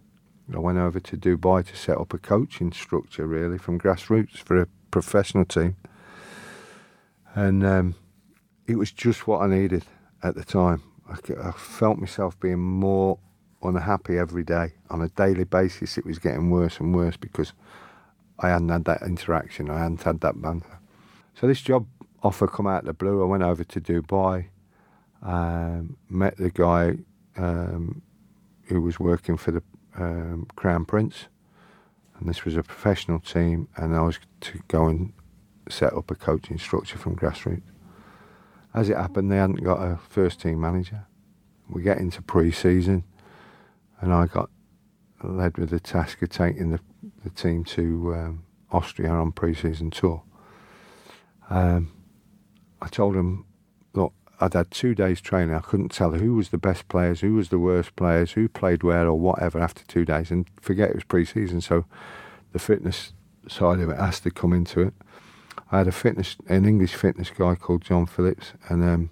I 0.52 0.60
went 0.60 0.78
over 0.78 1.00
to 1.00 1.18
Dubai 1.18 1.66
to 1.66 1.76
set 1.76 1.98
up 1.98 2.14
a 2.14 2.18
coaching 2.18 2.72
structure, 2.74 3.26
really, 3.26 3.58
from 3.58 3.80
grassroots 3.80 4.38
for 4.38 4.62
a 4.62 4.68
professional 4.92 5.46
team. 5.46 5.78
And 7.34 7.66
um, 7.66 7.96
it 8.68 8.76
was 8.76 8.92
just 8.92 9.26
what 9.26 9.42
I 9.42 9.48
needed 9.48 9.86
at 10.22 10.36
the 10.36 10.44
time. 10.44 10.84
I, 11.10 11.18
I 11.42 11.52
felt 11.52 11.98
myself 11.98 12.40
being 12.40 12.60
more 12.60 13.20
unhappy 13.64 14.18
every 14.18 14.44
day. 14.44 14.74
On 14.90 15.02
a 15.02 15.10
daily 15.10 15.46
basis, 15.46 15.98
it 15.98 16.06
was 16.06 16.20
getting 16.20 16.50
worse 16.50 16.80
and 16.80 16.94
worse 16.94 17.18
because 17.18 17.54
I 18.40 18.50
hadn't 18.50 18.70
had 18.70 18.86
that 18.86 19.02
interaction. 19.02 19.70
I 19.70 19.80
hadn't 19.80 20.04
had 20.04 20.20
that 20.22 20.42
banter. 20.42 20.80
So 21.36 21.48
this 21.48 21.62
job 21.62 21.88
offer 22.22 22.48
come 22.48 22.68
out 22.68 22.82
of 22.82 22.86
the 22.86 22.94
blue. 22.94 23.22
I 23.22 23.26
went 23.26 23.44
over 23.44 23.64
to 23.64 23.82
Dubai, 23.82 24.48
um, 25.22 25.98
met 26.10 26.38
the 26.38 26.50
guy 26.50 26.98
um, 27.38 28.02
who 28.68 28.82
was 28.82 29.00
working 29.00 29.38
for 29.38 29.52
the 29.52 29.64
um, 29.96 30.48
Crown 30.56 30.86
Prince, 30.86 31.28
and 32.20 32.30
this 32.30 32.46
was 32.46 32.56
a 32.56 32.64
professional 32.64 33.20
team, 33.20 33.68
and 33.76 33.96
I 33.96 34.02
was 34.02 34.20
to 34.42 34.60
go 34.68 34.88
and 34.88 35.14
set 35.70 35.94
up 35.94 36.12
a 36.12 36.16
coaching 36.16 36.58
structure 36.58 36.98
from 36.98 37.16
grassroots. 37.16 37.64
As 38.74 38.90
it 38.90 38.98
happened, 38.98 39.32
they 39.32 39.38
hadn't 39.38 39.64
got 39.64 39.82
a 39.82 39.98
first 40.10 40.42
team 40.42 40.60
manager. 40.62 41.06
We 41.70 41.82
get 41.84 42.00
into 42.00 42.22
pre-season, 42.22 43.04
and 44.02 44.14
I 44.14 44.26
got 44.26 44.50
led 45.24 45.58
with 45.58 45.70
the 45.70 45.80
task 45.80 46.22
of 46.22 46.30
taking 46.30 46.72
the, 46.72 46.80
the 47.24 47.30
team 47.30 47.64
to 47.64 48.14
um, 48.16 48.44
Austria 48.72 49.10
on 49.10 49.32
pre-season 49.32 49.92
tour. 49.92 50.24
Um, 51.50 51.92
I 52.82 52.88
told 52.88 53.16
them, 53.16 53.46
I'd 54.44 54.54
had 54.54 54.72
two 54.72 54.94
days 54.94 55.22
training. 55.22 55.56
I 55.56 55.60
couldn't 55.60 55.94
tell 55.94 56.12
who 56.12 56.36
was 56.36 56.50
the 56.50 56.58
best 56.58 56.90
players, 56.90 57.22
who 57.22 57.36
was 57.36 57.48
the 57.48 57.60
worst 57.60 57.96
players, 57.96 58.34
who 58.34 58.50
played 58.50 58.84
where 58.84 59.08
or 59.08 59.18
whatever 59.18 59.58
after 59.58 59.86
two 59.86 60.04
days. 60.04 60.32
And 60.32 60.46
forget 60.60 60.90
it 60.90 60.96
was 60.96 61.06
pre-season, 61.06 61.62
so 61.62 61.86
the 62.52 62.60
fitness 62.60 63.14
side 63.48 63.80
of 63.80 63.90
it 63.90 63.98
has 63.98 64.20
to 64.22 64.32
come 64.32 64.52
into 64.52 64.82
it. 64.82 64.94
I 65.72 65.78
had 65.78 65.88
a 65.88 65.94
fitness, 65.94 66.36
an 66.50 66.66
English 66.66 66.94
fitness 66.94 67.30
guy 67.30 67.56
called 67.56 67.84
John 67.84 68.06
Phillips, 68.06 68.52
and 68.68 68.84
um, 68.84 69.10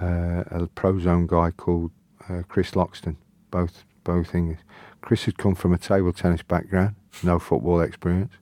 uh, 0.00 0.42
a 0.50 0.66
Prozone 0.74 1.28
guy 1.28 1.52
called 1.52 1.92
uh, 2.28 2.42
Chris 2.48 2.72
Loxton, 2.72 3.16
both 3.52 3.84
both 4.02 4.34
English. 4.34 4.58
Chris 5.02 5.24
had 5.24 5.38
come 5.38 5.54
from 5.54 5.72
a 5.72 5.78
table 5.78 6.12
tennis 6.12 6.42
background, 6.42 6.96
no 7.22 7.38
football 7.38 7.80
experience, 7.80 8.32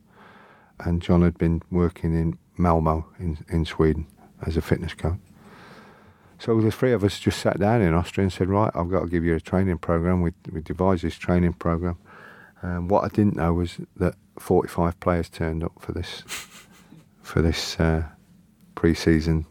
and 0.81 1.03
John 1.03 1.21
had 1.21 1.37
been 1.37 1.61
working 1.71 2.15
in 2.15 2.39
Malmo 2.57 3.07
in, 3.19 3.45
in 3.49 3.67
Sweden 3.67 4.07
as 4.47 4.57
a 4.57 4.63
fitness 4.63 4.95
coach. 4.95 5.19
So 6.43 6.61
the 6.61 6.73
three 6.73 6.91
of 6.91 7.05
us 7.05 7.21
just 7.21 7.39
sat 7.39 7.61
down 7.61 7.83
in 7.83 7.95
Austria 7.95 8.25
and 8.25 8.33
said, 8.33 8.49
right, 8.49 8.73
I've 8.75 8.91
got 8.91 9.03
to 9.03 9.07
give 9.07 9.23
you 9.23 9.37
a 9.37 9.41
training 9.41 9.79
program. 9.79 10.23
We, 10.23 10.33
we 10.51 10.61
devised 10.61 11.05
this 11.05 11.15
training 11.15 11.53
program. 11.53 11.99
Um, 12.65 12.89
what 12.89 13.05
I 13.05 13.09
didn't 13.09 13.37
know 13.37 13.53
was 13.53 13.79
that 13.95 14.17
45 14.41 14.99
players 14.99 15.29
turned 15.29 15.63
up 15.63 15.71
for 15.79 15.93
this 15.93 16.25
for 17.23 17.43
this 17.43 17.79
uh, 17.79 18.07
pre-season 18.75 19.47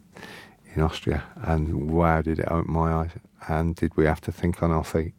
in 0.75 0.82
Austria, 0.82 1.23
and 1.38 1.89
wow, 1.89 2.21
did 2.21 2.39
it 2.39 2.47
open 2.49 2.73
my 2.73 2.91
eyes! 2.91 3.12
And 3.47 3.73
did 3.73 3.95
we 3.95 4.06
have 4.06 4.19
to 4.21 4.32
think 4.34 4.62
on 4.62 4.71
our 4.71 4.84
feet? 4.84 5.13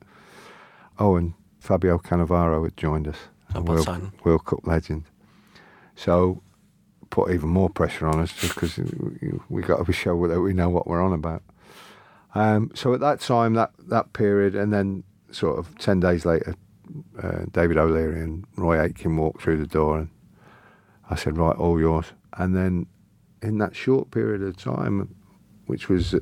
Oh, 0.98 1.16
and 1.16 1.32
Fabio 1.58 1.96
Cannavaro 1.96 2.64
had 2.64 2.76
joined 2.76 3.08
us, 3.08 3.16
a 3.54 3.62
World, 3.62 4.12
World 4.24 4.44
Cup 4.44 4.66
legend. 4.66 5.04
So 5.96 6.42
put 7.08 7.30
even 7.30 7.48
more 7.48 7.70
pressure 7.70 8.06
on 8.06 8.20
us 8.20 8.32
just 8.32 8.54
because 8.54 8.78
we 9.48 9.62
got 9.62 9.78
to 9.78 9.85
be 9.85 9.94
sure 9.94 10.28
that 10.28 10.40
we 10.42 10.52
know 10.52 10.68
what 10.68 10.87
we're 10.87 11.02
on 11.02 11.14
about. 11.14 11.42
Um, 12.34 12.70
so 12.74 12.94
at 12.94 13.00
that 13.00 13.20
time, 13.20 13.54
that, 13.54 13.72
that 13.78 14.12
period, 14.12 14.54
and 14.54 14.72
then 14.72 15.04
sort 15.30 15.58
of 15.58 15.76
10 15.78 16.00
days 16.00 16.24
later, 16.24 16.54
uh, 17.22 17.44
David 17.50 17.78
O'Leary 17.78 18.20
and 18.20 18.44
Roy 18.56 18.80
Aitken 18.80 19.16
walked 19.16 19.42
through 19.42 19.58
the 19.58 19.66
door, 19.66 19.98
and 19.98 20.08
I 21.10 21.14
said, 21.14 21.36
Right, 21.36 21.56
all 21.56 21.78
yours. 21.78 22.12
And 22.34 22.56
then 22.56 22.86
in 23.42 23.58
that 23.58 23.76
short 23.76 24.10
period 24.10 24.42
of 24.42 24.56
time, 24.56 25.14
which 25.66 25.88
was 25.88 26.14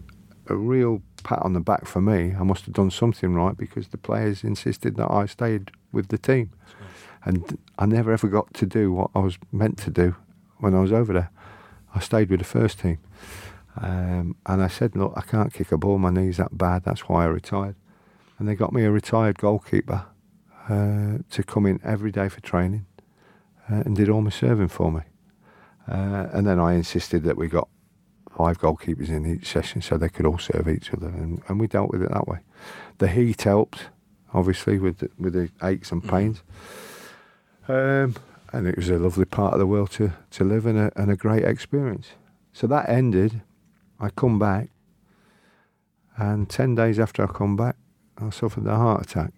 a 0.46 0.56
real 0.56 1.02
pat 1.22 1.40
on 1.42 1.52
the 1.52 1.60
back 1.60 1.86
for 1.86 2.00
me, 2.00 2.34
I 2.38 2.42
must 2.42 2.64
have 2.64 2.74
done 2.74 2.90
something 2.90 3.34
right 3.34 3.56
because 3.56 3.88
the 3.88 3.98
players 3.98 4.42
insisted 4.42 4.96
that 4.96 5.10
I 5.10 5.26
stayed 5.26 5.70
with 5.92 6.08
the 6.08 6.18
team. 6.18 6.50
And 7.24 7.58
I 7.78 7.86
never 7.86 8.12
ever 8.12 8.28
got 8.28 8.54
to 8.54 8.66
do 8.66 8.92
what 8.92 9.10
I 9.14 9.20
was 9.20 9.38
meant 9.52 9.78
to 9.78 9.90
do 9.90 10.16
when 10.58 10.74
I 10.74 10.80
was 10.80 10.92
over 10.92 11.12
there. 11.12 11.30
I 11.94 12.00
stayed 12.00 12.30
with 12.30 12.40
the 12.40 12.46
first 12.46 12.80
team. 12.80 12.98
Um, 13.76 14.36
and 14.46 14.62
I 14.62 14.68
said, 14.68 14.96
look, 14.96 15.12
I 15.16 15.22
can't 15.22 15.52
kick 15.52 15.72
a 15.72 15.78
ball. 15.78 15.98
My 15.98 16.10
knee's 16.10 16.36
that 16.38 16.56
bad. 16.56 16.84
That's 16.84 17.08
why 17.08 17.24
I 17.24 17.26
retired. 17.26 17.76
And 18.38 18.48
they 18.48 18.54
got 18.54 18.72
me 18.72 18.84
a 18.84 18.90
retired 18.90 19.38
goalkeeper 19.38 20.06
uh, 20.68 21.18
to 21.30 21.42
come 21.42 21.66
in 21.66 21.80
every 21.84 22.10
day 22.10 22.28
for 22.28 22.40
training 22.40 22.86
uh, 23.70 23.82
and 23.84 23.96
did 23.96 24.08
all 24.08 24.22
my 24.22 24.30
serving 24.30 24.68
for 24.68 24.90
me. 24.90 25.02
Uh, 25.88 26.28
and 26.32 26.46
then 26.46 26.58
I 26.58 26.74
insisted 26.74 27.22
that 27.24 27.36
we 27.36 27.48
got 27.48 27.68
five 28.36 28.58
goalkeepers 28.58 29.08
in 29.08 29.26
each 29.26 29.46
session 29.46 29.82
so 29.82 29.96
they 29.96 30.08
could 30.08 30.26
all 30.26 30.38
serve 30.38 30.68
each 30.68 30.92
other. 30.92 31.08
And, 31.08 31.42
and 31.48 31.60
we 31.60 31.66
dealt 31.66 31.90
with 31.90 32.02
it 32.02 32.10
that 32.10 32.26
way. 32.26 32.38
The 32.98 33.08
heat 33.08 33.42
helped, 33.42 33.88
obviously, 34.32 34.78
with 34.78 34.98
the, 34.98 35.10
with 35.18 35.32
the 35.34 35.50
aches 35.62 35.92
and 35.92 36.02
mm. 36.02 36.10
pains. 36.10 36.42
Um, 37.68 38.16
and 38.52 38.66
it 38.66 38.76
was 38.76 38.88
a 38.88 38.98
lovely 38.98 39.24
part 39.24 39.52
of 39.52 39.58
the 39.58 39.66
world 39.66 39.90
to, 39.92 40.12
to 40.30 40.44
live 40.44 40.66
in 40.66 40.76
a, 40.76 40.90
and 40.96 41.10
a 41.10 41.16
great 41.16 41.44
experience. 41.44 42.08
So 42.52 42.66
that 42.66 42.88
ended 42.88 43.42
I 44.00 44.08
come 44.08 44.38
back, 44.38 44.70
and 46.16 46.48
10 46.48 46.74
days 46.74 46.98
after 46.98 47.22
I 47.22 47.26
come 47.26 47.56
back, 47.56 47.76
I 48.18 48.30
suffered 48.30 48.66
a 48.66 48.76
heart 48.76 49.02
attack. 49.02 49.32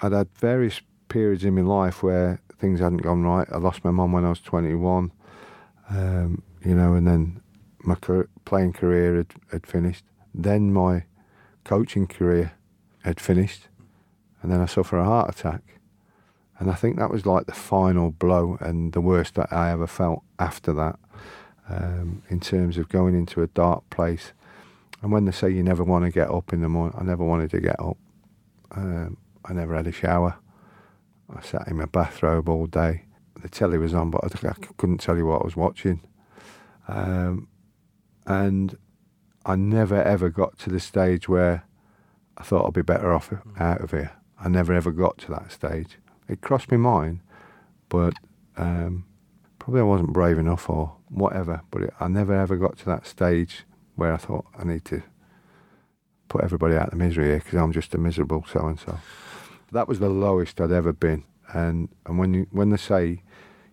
I'd 0.00 0.12
had 0.12 0.28
various 0.34 0.80
periods 1.08 1.44
in 1.44 1.54
my 1.54 1.62
life 1.62 2.02
where 2.02 2.40
things 2.58 2.80
hadn't 2.80 2.98
gone 2.98 3.24
right. 3.24 3.48
I 3.50 3.58
lost 3.58 3.84
my 3.84 3.90
mum 3.90 4.12
when 4.12 4.24
I 4.24 4.28
was 4.28 4.40
21, 4.40 5.12
um, 5.90 6.42
you 6.64 6.74
know, 6.74 6.94
and 6.94 7.06
then 7.06 7.40
my 7.80 7.96
playing 8.44 8.72
career 8.74 9.16
had, 9.16 9.34
had 9.50 9.66
finished. 9.66 10.04
Then 10.32 10.72
my 10.72 11.04
coaching 11.64 12.06
career 12.06 12.52
had 13.02 13.20
finished, 13.20 13.68
and 14.40 14.52
then 14.52 14.60
I 14.60 14.66
suffered 14.66 14.98
a 14.98 15.04
heart 15.04 15.30
attack. 15.30 15.62
And 16.58 16.70
I 16.70 16.74
think 16.74 16.96
that 16.96 17.10
was 17.10 17.26
like 17.26 17.46
the 17.46 17.52
final 17.52 18.10
blow 18.10 18.56
and 18.60 18.92
the 18.92 19.00
worst 19.00 19.34
that 19.34 19.52
I 19.52 19.72
ever 19.72 19.86
felt 19.86 20.22
after 20.38 20.72
that 20.74 20.98
um, 21.68 22.22
in 22.28 22.40
terms 22.40 22.78
of 22.78 22.88
going 22.88 23.14
into 23.14 23.42
a 23.42 23.46
dark 23.48 23.88
place. 23.90 24.32
And 25.02 25.12
when 25.12 25.24
they 25.24 25.32
say 25.32 25.50
you 25.50 25.62
never 25.62 25.84
want 25.84 26.04
to 26.04 26.10
get 26.10 26.30
up 26.30 26.52
in 26.52 26.62
the 26.62 26.68
morning, 26.68 26.96
I 26.98 27.04
never 27.04 27.24
wanted 27.24 27.50
to 27.50 27.60
get 27.60 27.78
up. 27.80 27.96
Um, 28.72 29.18
I 29.44 29.52
never 29.52 29.74
had 29.74 29.86
a 29.86 29.92
shower. 29.92 30.38
I 31.34 31.42
sat 31.42 31.68
in 31.68 31.76
my 31.76 31.86
bathrobe 31.86 32.48
all 32.48 32.66
day. 32.66 33.04
The 33.40 33.48
telly 33.48 33.78
was 33.78 33.94
on, 33.94 34.10
but 34.10 34.24
I, 34.24 34.48
I 34.48 34.52
couldn't 34.76 34.98
tell 34.98 35.16
you 35.16 35.26
what 35.26 35.42
I 35.42 35.44
was 35.44 35.56
watching. 35.56 36.00
Um, 36.88 37.48
and 38.26 38.76
I 39.44 39.56
never 39.56 40.02
ever 40.02 40.30
got 40.30 40.58
to 40.60 40.70
the 40.70 40.80
stage 40.80 41.28
where 41.28 41.64
I 42.36 42.42
thought 42.42 42.66
I'd 42.66 42.72
be 42.72 42.82
better 42.82 43.12
off 43.12 43.32
out 43.58 43.80
of 43.80 43.90
here. 43.90 44.12
I 44.38 44.48
never 44.48 44.72
ever 44.72 44.90
got 44.90 45.18
to 45.18 45.30
that 45.32 45.52
stage. 45.52 45.98
It 46.28 46.40
crossed 46.40 46.70
my 46.70 46.76
mind, 46.76 47.20
but 47.88 48.14
um, 48.56 49.04
probably 49.58 49.80
I 49.80 49.84
wasn't 49.84 50.12
brave 50.12 50.38
enough 50.38 50.68
or 50.68 50.95
whatever. 51.08 51.62
But 51.70 51.82
it, 51.82 51.94
I 52.00 52.08
never 52.08 52.34
ever 52.34 52.56
got 52.56 52.78
to 52.78 52.84
that 52.86 53.06
stage 53.06 53.64
where 53.94 54.12
I 54.12 54.16
thought 54.16 54.46
I 54.58 54.64
need 54.64 54.84
to 54.86 55.02
put 56.28 56.44
everybody 56.44 56.76
out 56.76 56.92
of 56.92 56.98
misery 56.98 57.26
here 57.26 57.38
because 57.38 57.54
I'm 57.54 57.72
just 57.72 57.94
a 57.94 57.98
miserable 57.98 58.44
so 58.50 58.66
and 58.66 58.78
so. 58.78 58.98
That 59.72 59.88
was 59.88 59.98
the 59.98 60.08
lowest 60.08 60.60
I'd 60.60 60.72
ever 60.72 60.92
been. 60.92 61.24
And 61.52 61.88
and 62.06 62.18
when 62.18 62.34
you 62.34 62.46
when 62.50 62.70
they 62.70 62.76
say 62.76 63.22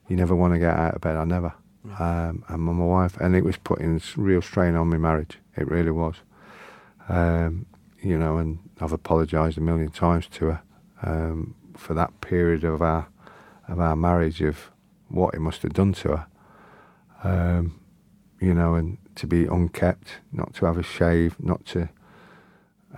you 0.07 0.15
never 0.15 0.35
want 0.35 0.53
to 0.53 0.59
get 0.59 0.75
out 0.75 0.95
of 0.95 1.01
bed, 1.01 1.15
I 1.15 1.25
never. 1.25 1.53
Um, 1.99 2.45
and 2.47 2.61
my 2.61 2.85
wife, 2.85 3.17
and 3.17 3.35
it 3.35 3.43
was 3.43 3.57
putting 3.57 4.01
real 4.15 4.41
strain 4.41 4.75
on 4.75 4.87
my 4.87 4.97
marriage. 4.97 5.39
It 5.57 5.67
really 5.67 5.91
was. 5.91 6.15
Um, 7.09 7.65
you 8.01 8.17
know, 8.17 8.37
and 8.37 8.59
I've 8.79 8.93
apologised 8.93 9.57
a 9.57 9.61
million 9.61 9.91
times 9.91 10.27
to 10.27 10.45
her 10.45 10.61
um, 11.01 11.55
for 11.75 11.93
that 11.93 12.21
period 12.21 12.63
of 12.63 12.81
our 12.81 13.07
of 13.67 13.79
our 13.79 13.95
marriage 13.95 14.41
of 14.41 14.71
what 15.09 15.33
it 15.33 15.39
must 15.39 15.61
have 15.63 15.73
done 15.73 15.93
to 15.93 16.09
her. 16.09 16.27
Um, 17.23 17.79
you 18.39 18.53
know, 18.53 18.75
and 18.75 18.97
to 19.15 19.27
be 19.27 19.45
unkept, 19.45 20.19
not 20.31 20.53
to 20.55 20.65
have 20.65 20.77
a 20.77 20.83
shave, 20.83 21.35
not 21.39 21.65
to 21.67 21.87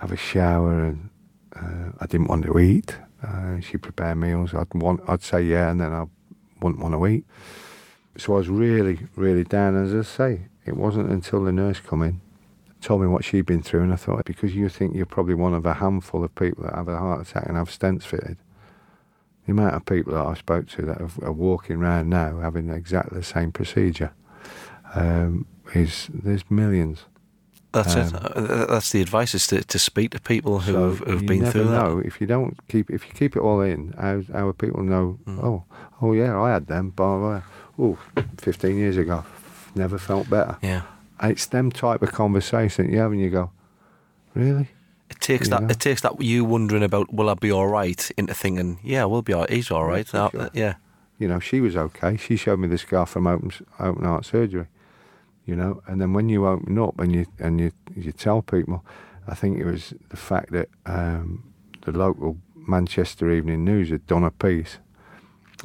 have 0.00 0.12
a 0.12 0.16
shower, 0.16 0.84
and 0.84 1.10
uh, 1.54 1.92
I 2.00 2.06
didn't 2.06 2.26
want 2.26 2.44
to 2.44 2.58
eat. 2.58 2.96
Uh, 3.22 3.60
she 3.60 3.76
prepared 3.76 4.18
meals. 4.18 4.54
I'd 4.54 4.72
want, 4.74 5.00
I'd 5.08 5.22
say 5.22 5.42
yeah, 5.42 5.70
and 5.70 5.80
then 5.80 5.92
I 5.92 6.04
wouldn't 6.60 6.82
want 6.82 6.94
to 6.94 7.06
eat. 7.06 7.24
So 8.16 8.34
I 8.34 8.38
was 8.38 8.48
really, 8.48 8.98
really 9.14 9.44
down. 9.44 9.76
As 9.76 9.94
I 9.94 10.02
say, 10.02 10.48
it 10.64 10.76
wasn't 10.76 11.10
until 11.10 11.44
the 11.44 11.52
nurse 11.52 11.80
come 11.80 12.02
in, 12.02 12.20
told 12.80 13.02
me 13.02 13.06
what 13.06 13.24
she'd 13.24 13.46
been 13.46 13.62
through, 13.62 13.82
and 13.82 13.92
I 13.92 13.96
thought, 13.96 14.24
because 14.24 14.54
you 14.54 14.68
think 14.68 14.94
you're 14.94 15.06
probably 15.06 15.34
one 15.34 15.54
of 15.54 15.64
a 15.66 15.74
handful 15.74 16.24
of 16.24 16.34
people 16.34 16.64
that 16.64 16.74
have 16.74 16.88
a 16.88 16.98
heart 16.98 17.26
attack 17.26 17.46
and 17.46 17.56
have 17.56 17.68
stents 17.68 18.02
fitted, 18.02 18.38
the 19.46 19.52
amount 19.52 19.74
of 19.74 19.86
people 19.86 20.12
that 20.14 20.26
I 20.26 20.34
spoke 20.34 20.68
to 20.70 20.82
that 20.82 21.00
are 21.22 21.32
walking 21.32 21.76
around 21.76 22.10
now 22.10 22.40
having 22.40 22.68
exactly 22.68 23.18
the 23.18 23.24
same 23.24 23.52
procedure 23.52 24.12
um, 24.94 25.46
is 25.74 26.08
there's 26.12 26.48
millions. 26.50 27.04
That's 27.72 27.94
um, 27.94 28.14
it. 28.14 28.14
Uh, 28.14 28.66
that's 28.66 28.90
the 28.90 29.02
advice 29.02 29.34
is 29.34 29.46
to, 29.48 29.62
to 29.62 29.78
speak 29.78 30.12
to 30.12 30.20
people 30.20 30.60
who 30.60 30.72
so 30.72 30.90
have, 30.90 31.06
have 31.06 31.26
been 31.26 31.46
through 31.46 31.66
know. 31.66 32.02
If 32.04 32.20
you 32.20 32.26
don't 32.26 32.56
keep 32.68 32.90
if 32.90 33.06
you 33.06 33.14
keep 33.14 33.36
it 33.36 33.40
all 33.40 33.60
in, 33.60 33.92
how 33.92 34.22
how 34.32 34.50
people 34.52 34.82
know? 34.82 35.18
Mm. 35.26 35.44
Oh, 35.44 35.64
oh 36.02 36.12
yeah, 36.12 36.40
I 36.40 36.50
had 36.50 36.66
them. 36.66 36.90
Blah 36.90 37.18
blah. 37.18 37.42
Oh, 37.78 37.98
15 38.38 38.76
years 38.76 38.96
ago, 38.96 39.24
never 39.74 39.98
felt 39.98 40.30
better. 40.30 40.56
Yeah. 40.62 40.82
It's 41.22 41.46
them 41.46 41.70
type 41.70 42.02
of 42.02 42.12
conversation 42.12 42.90
you 42.90 42.98
have, 42.98 43.12
and 43.12 43.20
you 43.20 43.28
go, 43.28 43.50
really? 44.34 44.68
It 45.16 45.20
takes 45.20 45.48
that. 45.48 45.70
It 45.70 45.80
takes 45.80 46.02
that 46.02 46.20
you 46.20 46.44
wondering 46.44 46.82
about 46.82 47.12
will 47.12 47.28
I 47.28 47.34
be 47.34 47.50
all 47.50 47.66
right 47.66 48.10
into 48.16 48.34
thinking, 48.34 48.78
yeah, 48.82 49.04
we'll 49.04 49.22
be 49.22 49.32
all 49.32 49.40
right. 49.40 49.50
He's 49.50 49.70
all 49.70 49.84
right. 49.84 50.06
Yeah, 50.12 50.30
sure. 50.30 50.50
yeah. 50.52 50.74
You 51.18 51.28
know, 51.28 51.40
she 51.40 51.60
was 51.60 51.76
okay. 51.76 52.16
She 52.16 52.36
showed 52.36 52.58
me 52.58 52.68
the 52.68 52.78
scar 52.78 53.06
from 53.06 53.26
open 53.26 53.50
open 53.80 54.04
heart 54.04 54.26
surgery. 54.26 54.66
You 55.46 55.56
know, 55.56 55.82
and 55.86 56.00
then 56.00 56.12
when 56.12 56.28
you 56.28 56.46
open 56.46 56.78
up 56.78 56.98
and 56.98 57.14
you 57.14 57.26
and 57.38 57.60
you 57.60 57.72
you 57.94 58.12
tell 58.12 58.42
people, 58.42 58.84
I 59.26 59.34
think 59.34 59.58
it 59.58 59.64
was 59.64 59.94
the 60.10 60.16
fact 60.16 60.52
that 60.52 60.68
um, 60.84 61.52
the 61.84 61.92
local 61.92 62.36
Manchester 62.54 63.30
Evening 63.30 63.64
News 63.64 63.90
had 63.90 64.06
done 64.06 64.24
a 64.24 64.30
piece 64.30 64.78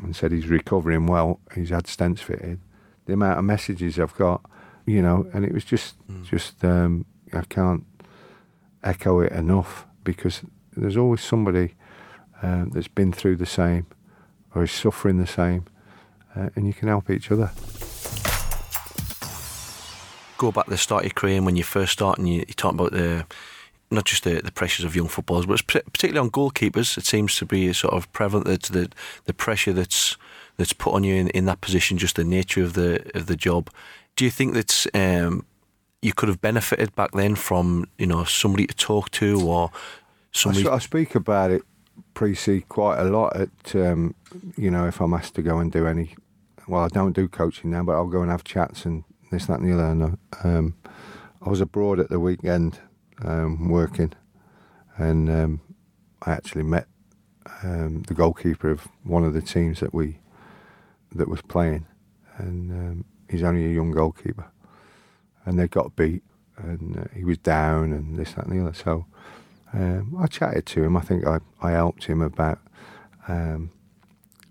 and 0.02 0.16
said 0.16 0.32
he's 0.32 0.48
recovering 0.48 1.08
well. 1.08 1.40
He's 1.54 1.70
had 1.70 1.86
stents 1.86 2.20
fitted. 2.20 2.60
The 3.06 3.14
amount 3.14 3.40
of 3.40 3.46
messages 3.46 4.00
I've 4.00 4.16
got, 4.16 4.42
you 4.86 5.02
know, 5.02 5.28
and 5.34 5.44
it 5.44 5.54
was 5.54 5.66
just 5.66 5.96
mm. 6.08 6.24
just 6.24 6.64
um, 6.64 7.06
I 7.34 7.42
can't 7.42 7.84
echo 8.84 9.20
it 9.22 9.32
enough 9.32 9.86
because 10.04 10.42
there's 10.76 10.98
always 10.98 11.22
somebody 11.22 11.76
um, 12.42 12.70
that's 12.70 12.88
been 12.88 13.12
through 13.12 13.36
the 13.36 13.46
same 13.46 13.86
or 14.54 14.64
is 14.64 14.72
suffering 14.72 15.18
the 15.18 15.28
same, 15.28 15.66
uh, 16.36 16.50
and 16.56 16.68
you 16.68 16.74
can 16.74 16.88
help 16.88 17.10
each 17.10 17.32
other. 17.32 17.52
Go 20.38 20.52
back 20.52 20.66
to 20.66 20.72
the 20.72 20.78
start 20.78 21.04
of 21.04 21.12
your 21.12 21.14
career 21.14 21.42
when 21.42 21.56
you 21.56 21.64
first 21.64 21.94
start, 21.94 22.18
and 22.18 22.28
you, 22.28 22.40
you 22.40 22.54
talk 22.54 22.74
about 22.74 22.92
the 22.92 23.26
not 23.94 24.06
just 24.06 24.24
the, 24.24 24.42
the 24.42 24.52
pressures 24.52 24.86
of 24.86 24.96
young 24.96 25.10
footballers, 25.10 25.46
but 25.46 25.66
particularly 25.68 26.20
on 26.20 26.32
goalkeepers. 26.32 26.98
It 26.98 27.06
seems 27.06 27.36
to 27.38 27.46
be 27.46 27.72
sort 27.74 27.94
of 27.94 28.12
prevalent 28.14 28.48
that 28.48 28.64
the 28.64 28.90
the 29.26 29.34
pressure 29.34 29.74
that's 29.74 30.18
that's 30.58 30.74
put 30.74 30.94
on 30.94 31.04
you 31.04 31.16
in, 31.16 31.30
in 31.30 31.46
that 31.46 31.62
position, 31.62 31.98
just 31.98 32.16
the 32.16 32.24
nature 32.24 32.64
of 32.64 32.74
the 32.74 33.10
of 33.16 33.28
the 33.28 33.36
job. 33.36 33.70
Do 34.16 34.26
you 34.26 34.32
think 34.32 34.54
that 34.54 34.86
um, 34.94 35.46
you 36.02 36.14
could 36.14 36.30
have 36.30 36.42
benefited 36.42 36.96
back 36.96 37.12
then 37.12 37.36
from 37.36 37.86
you 37.98 38.08
know 38.08 38.24
somebody 38.24 38.68
to 38.68 38.76
talk 38.76 39.12
to 39.12 39.42
or 39.48 39.72
somebody? 40.32 40.68
I, 40.68 40.76
I 40.76 40.80
speak 40.80 41.16
about 41.16 41.52
it 41.52 41.64
pre 42.14 42.36
C 42.36 42.62
quite 42.62 43.00
a 43.00 43.06
lot 43.06 43.36
at 43.36 43.76
um, 43.76 44.16
you 44.58 44.72
know 44.72 44.88
if 44.88 45.02
I'm 45.02 45.14
asked 45.14 45.36
to 45.36 45.42
go 45.42 45.60
and 45.60 45.72
do 45.72 45.88
any. 45.88 46.16
Well, 46.68 46.84
I 46.84 46.88
don't 46.90 47.14
do 47.14 47.28
coaching 47.28 47.72
now, 47.72 47.84
but 47.84 47.94
I'll 47.94 48.08
go 48.08 48.22
and 48.22 48.32
have 48.32 48.44
chats 48.44 48.86
and 48.86 49.04
this, 49.32 49.48
that, 49.48 49.60
and 49.60 49.70
the 49.70 49.74
other. 49.74 49.88
And, 49.88 50.18
um, 50.44 50.76
I 51.42 51.50
was 51.50 51.60
abroad 51.60 52.00
at 52.00 52.10
the 52.10 52.20
weekend 52.20 52.80
um, 53.24 53.68
working, 53.68 54.14
and 54.98 55.30
um, 55.30 55.62
I 56.22 56.32
actually 56.32 56.64
met 56.64 56.88
um, 57.64 58.04
the 58.04 58.14
goalkeeper 58.14 58.70
of 58.70 58.88
one 59.04 59.24
of 59.24 59.34
the 59.34 59.42
teams 59.42 59.80
that 59.80 59.94
we 59.94 60.20
that 61.14 61.28
was 61.28 61.42
playing, 61.42 61.88
and 62.38 62.72
um, 62.72 63.06
he's 63.30 63.44
only 63.44 63.66
a 63.66 63.70
young 63.70 63.92
goalkeeper, 63.92 64.52
and 65.46 65.60
they 65.60 65.68
got 65.68 65.96
beat, 65.96 66.24
and 66.58 66.98
uh, 66.98 67.04
he 67.16 67.24
was 67.24 67.38
down, 67.38 67.92
and 67.94 68.18
this, 68.18 68.34
that, 68.34 68.46
and 68.46 68.60
the 68.60 68.64
other. 68.64 68.74
So 68.74 69.06
um, 69.74 70.16
I 70.20 70.28
chatted 70.28 70.66
to 70.68 70.84
him. 70.84 70.98
I 70.98 71.02
think 71.02 71.26
I, 71.26 71.40
I 71.62 71.72
helped 71.72 72.06
him 72.06 72.22
about 72.22 72.60
um, 73.28 73.72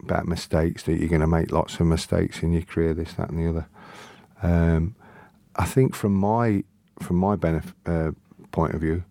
about 0.03 0.26
mistakes 0.26 0.83
that 0.85 0.98
you're 0.98 1.09
going 1.09 1.20
to 1.20 1.26
make 1.26 1.53
lots 1.53 1.79
of 1.79 1.87
mistakes 1.87 2.42
in 2.42 2.53
your 2.53 2.62
career, 2.62 2.94
this, 2.94 3.12
that, 3.14 3.29
and 3.31 3.38
the 3.38 3.48
other. 3.50 3.66
Um, 4.42 4.94
I 5.57 5.64
think 5.66 5.94
from 5.94 6.14
my 6.14 6.64
from 7.00 7.16
my 7.16 7.37
benefit, 7.37 7.74
uh, 7.87 8.12
point 8.53 8.74
of 8.74 8.81
view, 8.81 9.05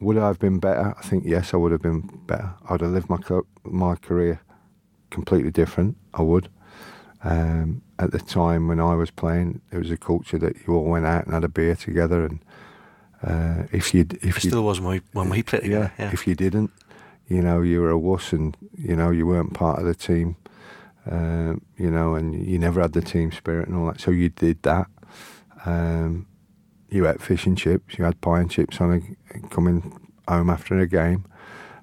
would 0.00 0.18
I 0.18 0.26
have 0.28 0.38
been 0.38 0.58
better? 0.58 0.94
I 0.98 1.02
think 1.02 1.24
yes, 1.26 1.54
I 1.54 1.56
would 1.56 1.72
have 1.72 1.82
been 1.82 2.00
better. 2.26 2.54
I 2.68 2.72
would 2.72 2.80
have 2.80 2.90
lived 2.90 3.10
my 3.10 3.18
co- 3.18 3.46
my 3.64 3.96
career 3.96 4.40
completely 5.10 5.50
different. 5.50 5.96
I 6.14 6.22
would. 6.22 6.48
Um, 7.24 7.82
at 7.98 8.10
the 8.10 8.18
time 8.18 8.68
when 8.68 8.80
I 8.80 8.94
was 8.94 9.10
playing, 9.10 9.62
it 9.72 9.78
was 9.78 9.90
a 9.90 9.96
culture 9.96 10.38
that 10.38 10.56
you 10.66 10.74
all 10.74 10.84
went 10.84 11.06
out 11.06 11.24
and 11.24 11.32
had 11.32 11.44
a 11.44 11.48
beer 11.48 11.74
together, 11.74 12.26
and 12.26 12.40
uh, 13.22 13.66
if 13.72 13.94
you 13.94 14.06
if 14.22 14.36
it 14.36 14.48
still 14.48 14.62
was 14.62 14.80
when 14.80 14.96
we, 14.96 15.00
when 15.12 15.30
we 15.30 15.42
played 15.42 15.64
yeah, 15.64 15.90
yeah, 15.98 16.10
If 16.12 16.26
you 16.26 16.34
didn't, 16.34 16.70
you 17.26 17.40
know, 17.40 17.62
you 17.62 17.80
were 17.80 17.90
a 17.90 17.98
wuss, 17.98 18.32
and 18.32 18.56
you 18.76 18.94
know 18.94 19.10
you 19.10 19.26
weren't 19.26 19.54
part 19.54 19.78
of 19.78 19.86
the 19.86 19.94
team. 19.94 20.36
Uh, 21.10 21.54
you 21.76 21.90
know, 21.90 22.14
and 22.14 22.46
you 22.46 22.58
never 22.58 22.80
had 22.80 22.94
the 22.94 23.02
team 23.02 23.30
spirit 23.30 23.68
and 23.68 23.76
all 23.76 23.86
that. 23.86 24.00
So 24.00 24.10
you 24.10 24.30
did 24.30 24.62
that. 24.62 24.86
Um, 25.66 26.26
you 26.88 27.08
ate 27.08 27.20
fish 27.20 27.44
and 27.46 27.58
chips, 27.58 27.98
you 27.98 28.04
had 28.04 28.20
pie 28.20 28.40
and 28.40 28.50
chips 28.50 28.80
on 28.80 28.92
a, 28.92 29.48
coming 29.48 30.10
home 30.28 30.48
after 30.48 30.78
a 30.78 30.86
game, 30.86 31.24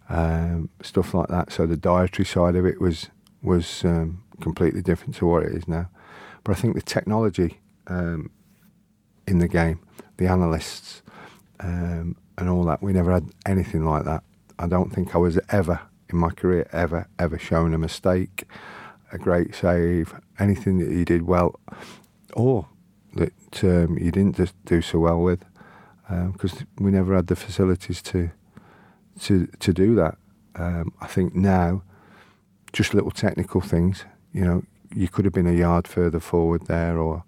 um, 0.10 0.70
stuff 0.82 1.14
like 1.14 1.28
that. 1.28 1.52
So 1.52 1.66
the 1.66 1.78
dietary 1.78 2.26
side 2.26 2.56
of 2.56 2.66
it 2.66 2.80
was 2.80 3.10
was 3.44 3.84
um, 3.84 4.24
completely 4.42 4.82
different 4.82 5.16
to 5.16 5.26
what 5.26 5.44
it 5.44 5.54
is 5.54 5.68
now. 5.68 5.90
But 6.44 6.58
I 6.58 6.60
think 6.60 6.76
the 6.76 6.82
technology 6.82 7.60
um, 7.88 8.32
in 9.28 9.40
the 9.40 9.48
game, 9.48 9.80
the 10.18 10.28
analysts, 10.28 11.02
um, 11.60 12.16
and 12.38 12.50
all 12.50 12.64
that, 12.66 12.82
we 12.82 12.94
never 12.94 13.12
had 13.12 13.30
anything 13.46 13.86
like 13.86 14.06
that. 14.06 14.24
I 14.58 14.68
don't 14.68 14.92
think 14.92 15.16
I 15.16 15.18
was 15.18 15.40
ever 15.50 15.80
in 16.10 16.18
my 16.18 16.30
career 16.30 16.68
ever 16.72 17.08
ever 17.18 17.38
shown 17.40 17.74
a 17.74 17.78
mistake, 17.78 18.46
a 19.12 19.18
great 19.18 19.56
save, 19.56 20.14
anything 20.40 20.80
that 20.80 20.90
you 20.90 21.06
did 21.06 21.24
well, 21.24 21.60
or 22.34 22.68
that 23.16 23.64
um, 23.64 23.98
you 23.98 24.12
didn't 24.12 24.36
just 24.36 24.54
do 24.66 24.82
so 24.82 25.00
well 25.00 25.22
with, 25.22 25.46
because 26.34 26.54
um, 26.62 26.68
we 26.80 26.92
never 26.92 27.16
had 27.16 27.28
the 27.28 27.36
facilities 27.36 28.02
to 28.02 28.32
to 29.22 29.48
to 29.60 29.74
do 29.74 29.96
that. 29.96 30.18
Um, 30.56 30.94
I 31.00 31.08
think 31.08 31.34
now, 31.34 31.84
just 32.74 32.94
little 32.94 33.12
technical 33.12 33.62
things. 33.62 34.06
You 34.34 34.46
know, 34.46 34.64
you 34.94 35.08
could 35.08 35.26
have 35.26 35.34
been 35.34 35.48
a 35.48 35.54
yard 35.54 35.88
further 35.88 36.20
forward 36.20 36.68
there, 36.68 36.98
or 36.98 37.24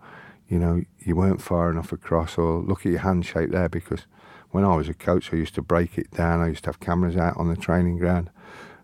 you 0.47 0.59
know, 0.59 0.83
you 0.99 1.15
weren't 1.15 1.41
far 1.41 1.69
enough 1.69 1.91
across, 1.91 2.37
or 2.37 2.59
look 2.59 2.85
at 2.85 2.91
your 2.91 3.01
hand 3.01 3.25
shape 3.25 3.51
there. 3.51 3.69
Because 3.69 4.05
when 4.51 4.63
I 4.63 4.75
was 4.75 4.89
a 4.89 4.93
coach, 4.93 5.33
I 5.33 5.37
used 5.37 5.55
to 5.55 5.61
break 5.61 5.97
it 5.97 6.11
down. 6.11 6.41
I 6.41 6.49
used 6.49 6.63
to 6.65 6.69
have 6.69 6.79
cameras 6.79 7.17
out 7.17 7.37
on 7.37 7.49
the 7.49 7.57
training 7.57 7.97
ground. 7.97 8.29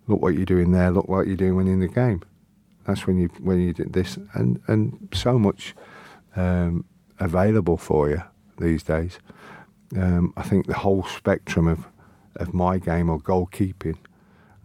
Look 0.07 0.21
what 0.21 0.33
you're 0.33 0.45
doing 0.45 0.71
there. 0.71 0.91
Look 0.91 1.07
what 1.07 1.27
you're 1.27 1.35
doing 1.35 1.55
when 1.55 1.67
in 1.67 1.79
the 1.79 1.87
game. 1.87 2.23
That's 2.85 3.05
when 3.05 3.19
you 3.19 3.27
when 3.39 3.61
you 3.61 3.73
did 3.73 3.93
this, 3.93 4.17
and 4.33 4.61
and 4.67 5.09
so 5.13 5.37
much 5.37 5.75
um, 6.35 6.85
available 7.19 7.77
for 7.77 8.09
you 8.09 8.23
these 8.57 8.83
days. 8.83 9.19
Um, 9.95 10.33
I 10.37 10.43
think 10.43 10.67
the 10.67 10.75
whole 10.75 11.03
spectrum 11.03 11.67
of, 11.67 11.87
of 12.35 12.53
my 12.53 12.77
game 12.77 13.09
or 13.09 13.19
goalkeeping, 13.19 13.97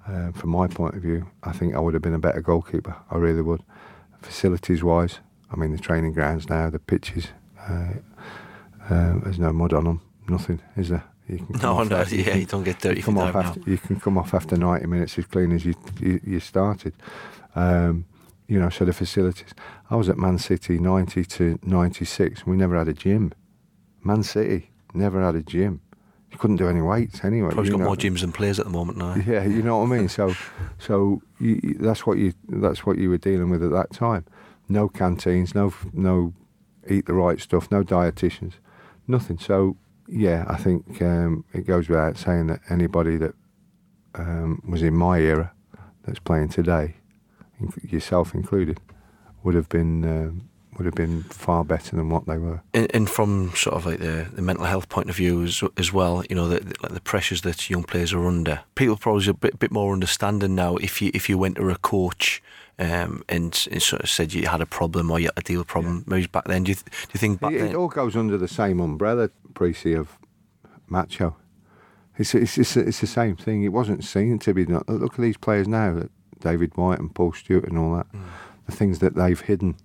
uh, 0.07 0.33
from 0.33 0.51
my 0.51 0.67
point 0.67 0.95
of 0.95 1.03
view, 1.03 1.27
I 1.43 1.53
think 1.53 1.75
I 1.75 1.81
would 1.81 1.95
have 1.95 2.03
been 2.03 2.15
a 2.15 2.19
better 2.19 2.41
goalkeeper. 2.41 2.97
I 3.11 3.17
really 3.17 3.43
would. 3.43 3.63
Facilities 4.21 4.83
wise, 4.83 5.21
I 5.51 5.57
mean, 5.57 5.73
the 5.73 5.79
training 5.79 6.13
grounds 6.13 6.49
now, 6.49 6.71
the 6.71 6.79
pitches, 6.79 7.29
uh, 7.69 7.95
uh, 8.89 9.19
there's 9.23 9.39
no 9.39 9.53
mud 9.53 9.73
on 9.73 9.85
them, 9.85 10.01
nothing, 10.29 10.61
is 10.77 10.91
there? 10.91 11.05
You 11.29 11.39
can 11.39 11.47
no, 11.63 11.83
no, 11.83 11.97
after, 11.97 12.17
yeah, 12.17 12.35
you, 12.35 12.47
don't 12.47 12.65
get 12.65 12.81
dirty. 12.81 12.99
You, 12.99 13.03
come 13.03 13.19
off 13.19 13.35
after, 13.35 13.61
you 13.61 13.79
can 13.79 13.99
come 13.99 14.19
off 14.19 14.35
after 14.35 14.57
90 14.57 14.87
minutes 14.87 15.19
as 15.19 15.25
clean 15.27 15.53
as 15.53 15.65
you, 15.65 15.75
you, 16.01 16.21
you 16.25 16.41
started. 16.41 16.93
Um, 17.55 18.05
you 18.47 18.61
know, 18.61 18.69
so 18.69 18.85
the 18.85 18.93
facilities. 18.93 19.55
I 19.91 19.97
was 19.97 20.09
at 20.09 20.19
Man 20.19 20.39
City 20.39 20.79
90 20.79 21.25
to 21.25 21.59
96. 21.63 22.47
We 22.47 22.57
never 22.57 22.77
had 22.77 22.89
a 22.89 22.93
gym. 22.93 23.33
Man 24.03 24.23
City 24.23 24.71
never 24.93 25.25
had 25.25 25.35
a 25.35 25.43
gym. 25.43 25.81
You 26.35 26.41
couldn't 26.41 26.57
do 26.57 26.69
any 26.69 26.83
weights 26.83 27.23
anyway. 27.23 27.53
Probably 27.53 27.71
got 27.71 27.79
know. 27.79 27.87
more 27.87 27.97
gyms 27.97 28.21
than 28.21 28.33
players 28.33 28.59
at 28.59 28.67
the 28.67 28.73
moment 28.73 28.99
now. 28.99 29.15
Yeah, 29.15 29.45
you 29.45 29.63
know 29.63 29.79
what 29.79 29.85
I 29.85 29.97
mean. 29.97 30.09
So, 30.09 30.35
so 30.79 31.23
you, 31.39 31.77
that's 31.79 32.05
what 32.05 32.19
you 32.19 32.35
that's 32.49 32.85
what 32.85 32.99
you 32.99 33.09
were 33.09 33.19
dealing 33.19 33.51
with 33.51 33.63
at 33.63 33.71
that 33.71 33.93
time. 33.93 34.25
No 34.69 34.89
canteens, 34.89 35.55
no 35.55 35.73
no 35.93 36.35
eat 36.91 37.07
the 37.07 37.15
right 37.15 37.41
stuff, 37.41 37.71
no 37.71 37.85
dietitians, 37.85 38.55
nothing. 39.07 39.39
So 39.39 39.77
yeah, 40.09 40.45
I 40.49 40.57
think 40.57 41.01
um, 41.01 41.45
it 41.53 41.67
goes 41.69 41.89
without 41.89 42.19
saying 42.19 42.49
that 42.49 42.61
anybody 42.69 43.17
that 43.17 43.35
um, 44.17 44.61
was 44.69 44.83
in 44.83 44.95
my 44.95 45.21
era 45.21 45.53
that's 46.05 46.19
playing 46.19 46.49
today 46.49 46.97
yourself 47.89 48.35
included, 48.35 48.81
would 49.45 49.55
have 49.55 49.69
been 49.69 50.05
uh, 50.05 50.31
would 50.77 50.87
have 50.87 50.95
been 50.95 51.23
far 51.25 51.65
better 51.65 51.97
than 51.97 52.09
what 52.09 52.27
they 52.27 52.39
were. 52.39 52.63
And, 52.73 52.95
and 52.95 53.09
from 53.09 53.53
sort 53.55 53.77
of 53.77 53.87
like 53.87 54.01
the, 54.01 54.29
the 54.33 54.43
mental 54.43 54.65
health 54.65 54.89
point 54.89 55.11
of 55.11 55.17
view 55.17 55.43
as, 55.43 55.63
as 55.77 55.93
well, 55.93 56.25
you 56.29 56.37
know, 56.37 56.49
the, 56.49 56.61
the, 56.61 56.75
like 56.83 56.93
the 56.93 57.01
pressures 57.01 57.43
that 57.43 57.71
young 57.71 57.85
players 57.85 58.13
are 58.13 58.27
under. 58.27 58.61
People 58.75 58.97
probably 58.97 59.29
a 59.29 59.35
bit, 59.35 59.59
bit 59.59 59.71
more 59.71 59.93
understanding 59.93 60.55
now. 60.55 60.77
If 60.77 61.01
you 61.01 61.11
if 61.15 61.29
you 61.29 61.39
went 61.39 61.57
to 61.57 61.69
a 61.71 61.77
coach 61.77 62.43
um, 62.79 63.25
and, 63.29 63.67
and 63.71 63.83
sort 63.83 64.03
of 64.03 64.11
said 64.11 64.33
you 64.33 64.47
had 64.47 64.61
a 64.61 64.67
problem 64.67 65.11
or 65.11 65.21
you 65.21 65.27
had 65.27 65.39
a 65.39 65.43
deal 65.43 65.65
problem 65.65 66.05
maybe 66.07 66.27
back 66.27 66.45
then. 66.45 66.65
Do 66.65 66.71
you, 66.71 66.75
th- 66.75 66.85
do 66.85 67.11
you 67.15 67.19
think 67.19 67.41
back 67.41 67.53
it, 67.53 67.59
then? 67.59 67.69
it 67.69 67.75
all 67.75 67.89
goes 67.89 68.17
under 68.17 68.37
the 68.37 68.49
same 68.49 68.81
umbrella, 68.81 69.31
Precy, 69.55 69.95
of 69.95 70.19
macho. 70.89 71.37
It's 72.17 72.35
it's 72.35 72.59
it's, 72.59 72.77
it's 72.77 73.01
the 73.01 73.07
same 73.07 73.37
thing. 73.37 73.65
It 73.65 73.73
wasn't 73.73 74.05
seen 74.05 74.39
to 74.41 74.55
be. 74.55 74.65
Look 74.65 75.15
at 75.15 75.21
these 75.21 75.37
players 75.37 75.67
now, 75.67 76.05
David 76.41 76.77
White 76.77 77.01
and 77.01 77.15
Paul 77.15 77.33
Stewart 77.33 77.65
and 77.65 77.79
all 77.79 77.97
that. 77.97 78.13
Mm. 78.13 78.23
The 78.67 78.73
things 78.73 79.01
that 79.01 79.15
they've 79.15 79.41
hidden, 79.41 79.77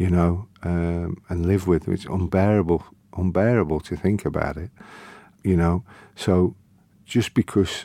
you 0.00 0.08
know, 0.08 0.48
um, 0.62 1.22
and 1.28 1.44
live 1.44 1.66
with. 1.66 1.86
It's 1.86 2.06
unbearable, 2.06 2.82
unbearable 3.18 3.80
to 3.80 3.96
think 3.96 4.24
about 4.24 4.56
it. 4.56 4.70
You 5.44 5.58
know, 5.58 5.84
so 6.16 6.56
just 7.04 7.34
because 7.34 7.84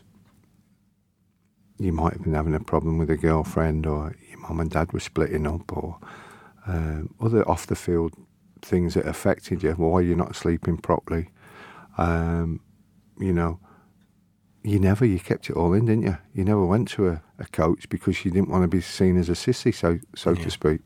you 1.77 1.91
might 1.91 2.13
have 2.13 2.23
been 2.23 2.33
having 2.33 2.55
a 2.55 2.61
problem 2.61 2.97
with 2.97 3.09
a 3.09 3.17
girlfriend, 3.17 3.85
or 3.85 4.15
your 4.29 4.39
mum 4.39 4.61
and 4.61 4.71
dad 4.71 4.93
were 4.93 5.01
splitting 5.01 5.45
up, 5.45 5.75
or 5.75 5.99
um, 6.65 7.13
other 7.19 7.47
off 7.49 7.67
the 7.67 7.75
field 7.75 8.13
things 8.61 8.93
that 8.93 9.05
affected 9.05 9.61
you, 9.61 9.73
why 9.73 9.99
you're 9.99 10.15
not 10.15 10.37
sleeping 10.37 10.77
properly. 10.77 11.27
Um, 11.97 12.61
you 13.19 13.33
know, 13.33 13.59
you 14.63 14.79
never, 14.79 15.03
you 15.05 15.19
kept 15.19 15.49
it 15.49 15.55
all 15.57 15.73
in, 15.73 15.85
didn't 15.85 16.03
you? 16.03 16.17
You 16.33 16.45
never 16.45 16.65
went 16.65 16.87
to 16.91 17.09
a, 17.09 17.21
a 17.39 17.45
coach 17.47 17.89
because 17.89 18.23
you 18.23 18.31
didn't 18.31 18.49
want 18.49 18.63
to 18.63 18.69
be 18.69 18.79
seen 18.79 19.17
as 19.17 19.27
a 19.27 19.33
sissy, 19.33 19.75
so 19.75 19.99
so 20.15 20.29
Yeah. 20.29 20.43
to 20.43 20.49
speak. 20.49 20.79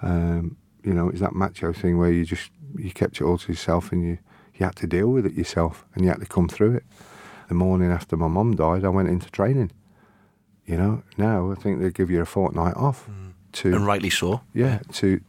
Um, 0.00 0.56
you 0.84 0.92
know, 0.92 1.08
it's 1.08 1.20
that 1.20 1.34
macho 1.34 1.72
thing 1.72 1.98
where 1.98 2.10
you 2.10 2.24
just 2.24 2.50
you 2.76 2.90
kept 2.90 3.20
it 3.20 3.24
all 3.24 3.38
to 3.38 3.52
yourself 3.52 3.92
and 3.92 4.02
you 4.02 4.18
you 4.54 4.66
had 4.66 4.76
to 4.76 4.86
deal 4.86 5.08
with 5.08 5.26
it 5.26 5.34
yourself 5.34 5.84
and 5.94 6.04
you 6.04 6.10
had 6.10 6.20
to 6.20 6.26
come 6.26 6.48
through 6.48 6.74
it. 6.76 6.84
The 7.48 7.54
morning 7.54 7.90
after 7.90 8.16
my 8.16 8.28
mum 8.28 8.54
died, 8.56 8.84
I 8.84 8.88
went 8.88 9.08
into 9.08 9.30
training. 9.30 9.72
You 10.64 10.76
know, 10.76 11.02
now 11.18 11.50
I 11.50 11.54
think 11.54 11.80
they 11.80 11.90
give 11.90 12.10
you 12.10 12.20
a 12.20 12.26
fortnight 12.26 12.76
off 12.76 13.08
to 13.52 13.74
and 13.74 13.86
rightly 13.86 14.10
so. 14.10 14.40
yeah, 14.54 14.80
to 14.92 15.20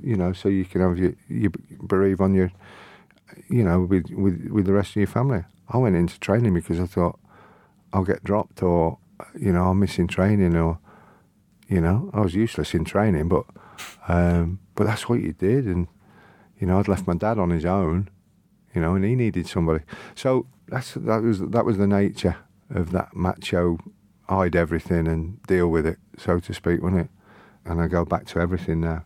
you 0.00 0.16
know, 0.16 0.32
so 0.32 0.48
you 0.48 0.64
can 0.64 0.80
have 0.80 0.98
your 0.98 1.12
you 1.28 1.50
bereave 1.82 2.20
on 2.20 2.34
your, 2.34 2.50
you 3.48 3.64
know, 3.64 3.82
with 3.82 4.10
with 4.10 4.48
with 4.50 4.66
the 4.66 4.72
rest 4.72 4.90
of 4.90 4.96
your 4.96 5.06
family. 5.06 5.44
I 5.68 5.76
went 5.76 5.96
into 5.96 6.18
training 6.18 6.54
because 6.54 6.80
I 6.80 6.86
thought 6.86 7.18
I'll 7.92 8.04
get 8.04 8.24
dropped 8.24 8.62
or 8.62 8.98
you 9.38 9.52
know 9.52 9.68
I'm 9.68 9.78
missing 9.78 10.06
training 10.06 10.56
or 10.56 10.78
you 11.68 11.80
know 11.80 12.10
I 12.14 12.20
was 12.20 12.34
useless 12.34 12.74
in 12.74 12.84
training, 12.84 13.28
but 13.28 13.44
um, 14.08 14.60
but 14.78 14.86
that's 14.86 15.08
what 15.08 15.20
you 15.20 15.32
did, 15.32 15.66
and 15.66 15.88
you 16.60 16.66
know 16.68 16.78
I'd 16.78 16.86
left 16.86 17.08
my 17.08 17.14
dad 17.14 17.36
on 17.36 17.50
his 17.50 17.64
own, 17.64 18.08
you 18.72 18.80
know, 18.80 18.94
and 18.94 19.04
he 19.04 19.16
needed 19.16 19.48
somebody. 19.48 19.82
So 20.14 20.46
that's 20.68 20.94
that 20.94 21.20
was 21.20 21.40
that 21.40 21.64
was 21.64 21.78
the 21.78 21.88
nature 21.88 22.36
of 22.70 22.92
that 22.92 23.16
macho 23.16 23.78
hide 24.28 24.54
everything 24.54 25.08
and 25.08 25.42
deal 25.48 25.66
with 25.68 25.84
it, 25.84 25.98
so 26.16 26.38
to 26.38 26.54
speak, 26.54 26.80
wasn't 26.80 27.00
it? 27.00 27.10
And 27.64 27.80
I 27.80 27.88
go 27.88 28.04
back 28.04 28.26
to 28.26 28.38
everything 28.38 28.80
now. 28.80 29.04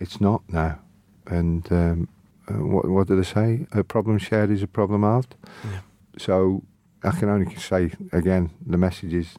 It's 0.00 0.20
not 0.20 0.42
now. 0.50 0.80
And 1.26 1.66
um, 1.72 2.08
uh, 2.46 2.54
what, 2.54 2.86
what 2.86 3.06
do 3.06 3.16
they 3.16 3.22
say? 3.22 3.66
A 3.72 3.82
problem 3.82 4.18
shared 4.18 4.50
is 4.50 4.62
a 4.62 4.66
problem 4.66 5.02
halved. 5.02 5.34
Yeah. 5.64 5.80
So 6.18 6.62
I 7.02 7.12
can 7.12 7.30
only 7.30 7.54
say 7.56 7.92
again, 8.12 8.50
the 8.66 8.76
message 8.76 9.14
is 9.14 9.36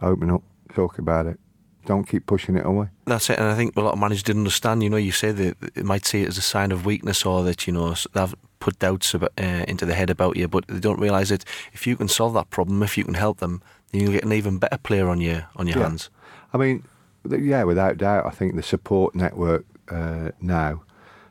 open 0.00 0.30
up, 0.30 0.42
talk 0.74 0.98
about 0.98 1.26
it. 1.26 1.38
Don't 1.86 2.04
keep 2.06 2.26
pushing 2.26 2.56
it 2.56 2.66
away. 2.66 2.88
That's 3.06 3.30
it, 3.30 3.38
and 3.38 3.48
I 3.48 3.54
think 3.54 3.74
a 3.76 3.80
lot 3.80 3.94
of 3.94 3.98
managers 3.98 4.22
didn't 4.22 4.40
understand. 4.40 4.82
You 4.82 4.90
know, 4.90 4.96
you 4.98 5.12
say 5.12 5.32
that 5.32 5.56
it 5.74 5.84
might 5.84 6.04
see 6.04 6.22
it 6.22 6.28
as 6.28 6.36
a 6.38 6.42
sign 6.42 6.70
of 6.70 6.84
weakness 6.84 7.24
or 7.24 7.42
that 7.44 7.66
you 7.66 7.72
know 7.72 7.94
they've 8.12 8.34
put 8.60 8.78
doubts 8.78 9.14
about, 9.14 9.32
uh, 9.38 9.64
into 9.68 9.86
the 9.86 9.94
head 9.94 10.10
about 10.10 10.36
you, 10.36 10.48
but 10.48 10.66
they 10.68 10.80
don't 10.80 11.00
realise 11.00 11.30
that 11.30 11.44
if 11.72 11.86
you 11.86 11.96
can 11.96 12.08
solve 12.08 12.34
that 12.34 12.50
problem, 12.50 12.82
if 12.82 12.98
you 12.98 13.04
can 13.04 13.14
help 13.14 13.38
them, 13.38 13.62
then 13.92 14.02
you'll 14.02 14.12
get 14.12 14.24
an 14.24 14.32
even 14.32 14.58
better 14.58 14.76
player 14.78 15.08
on 15.08 15.20
your 15.20 15.46
on 15.56 15.66
your 15.66 15.78
Yeah. 15.78 15.84
hands. 15.84 16.10
I 16.52 16.58
mean, 16.58 16.82
yeah, 17.28 17.64
without 17.64 17.96
doubt, 17.96 18.26
I 18.26 18.30
think 18.30 18.54
the 18.56 18.62
support 18.62 19.14
network 19.14 19.64
uh, 19.90 20.30
now, 20.42 20.82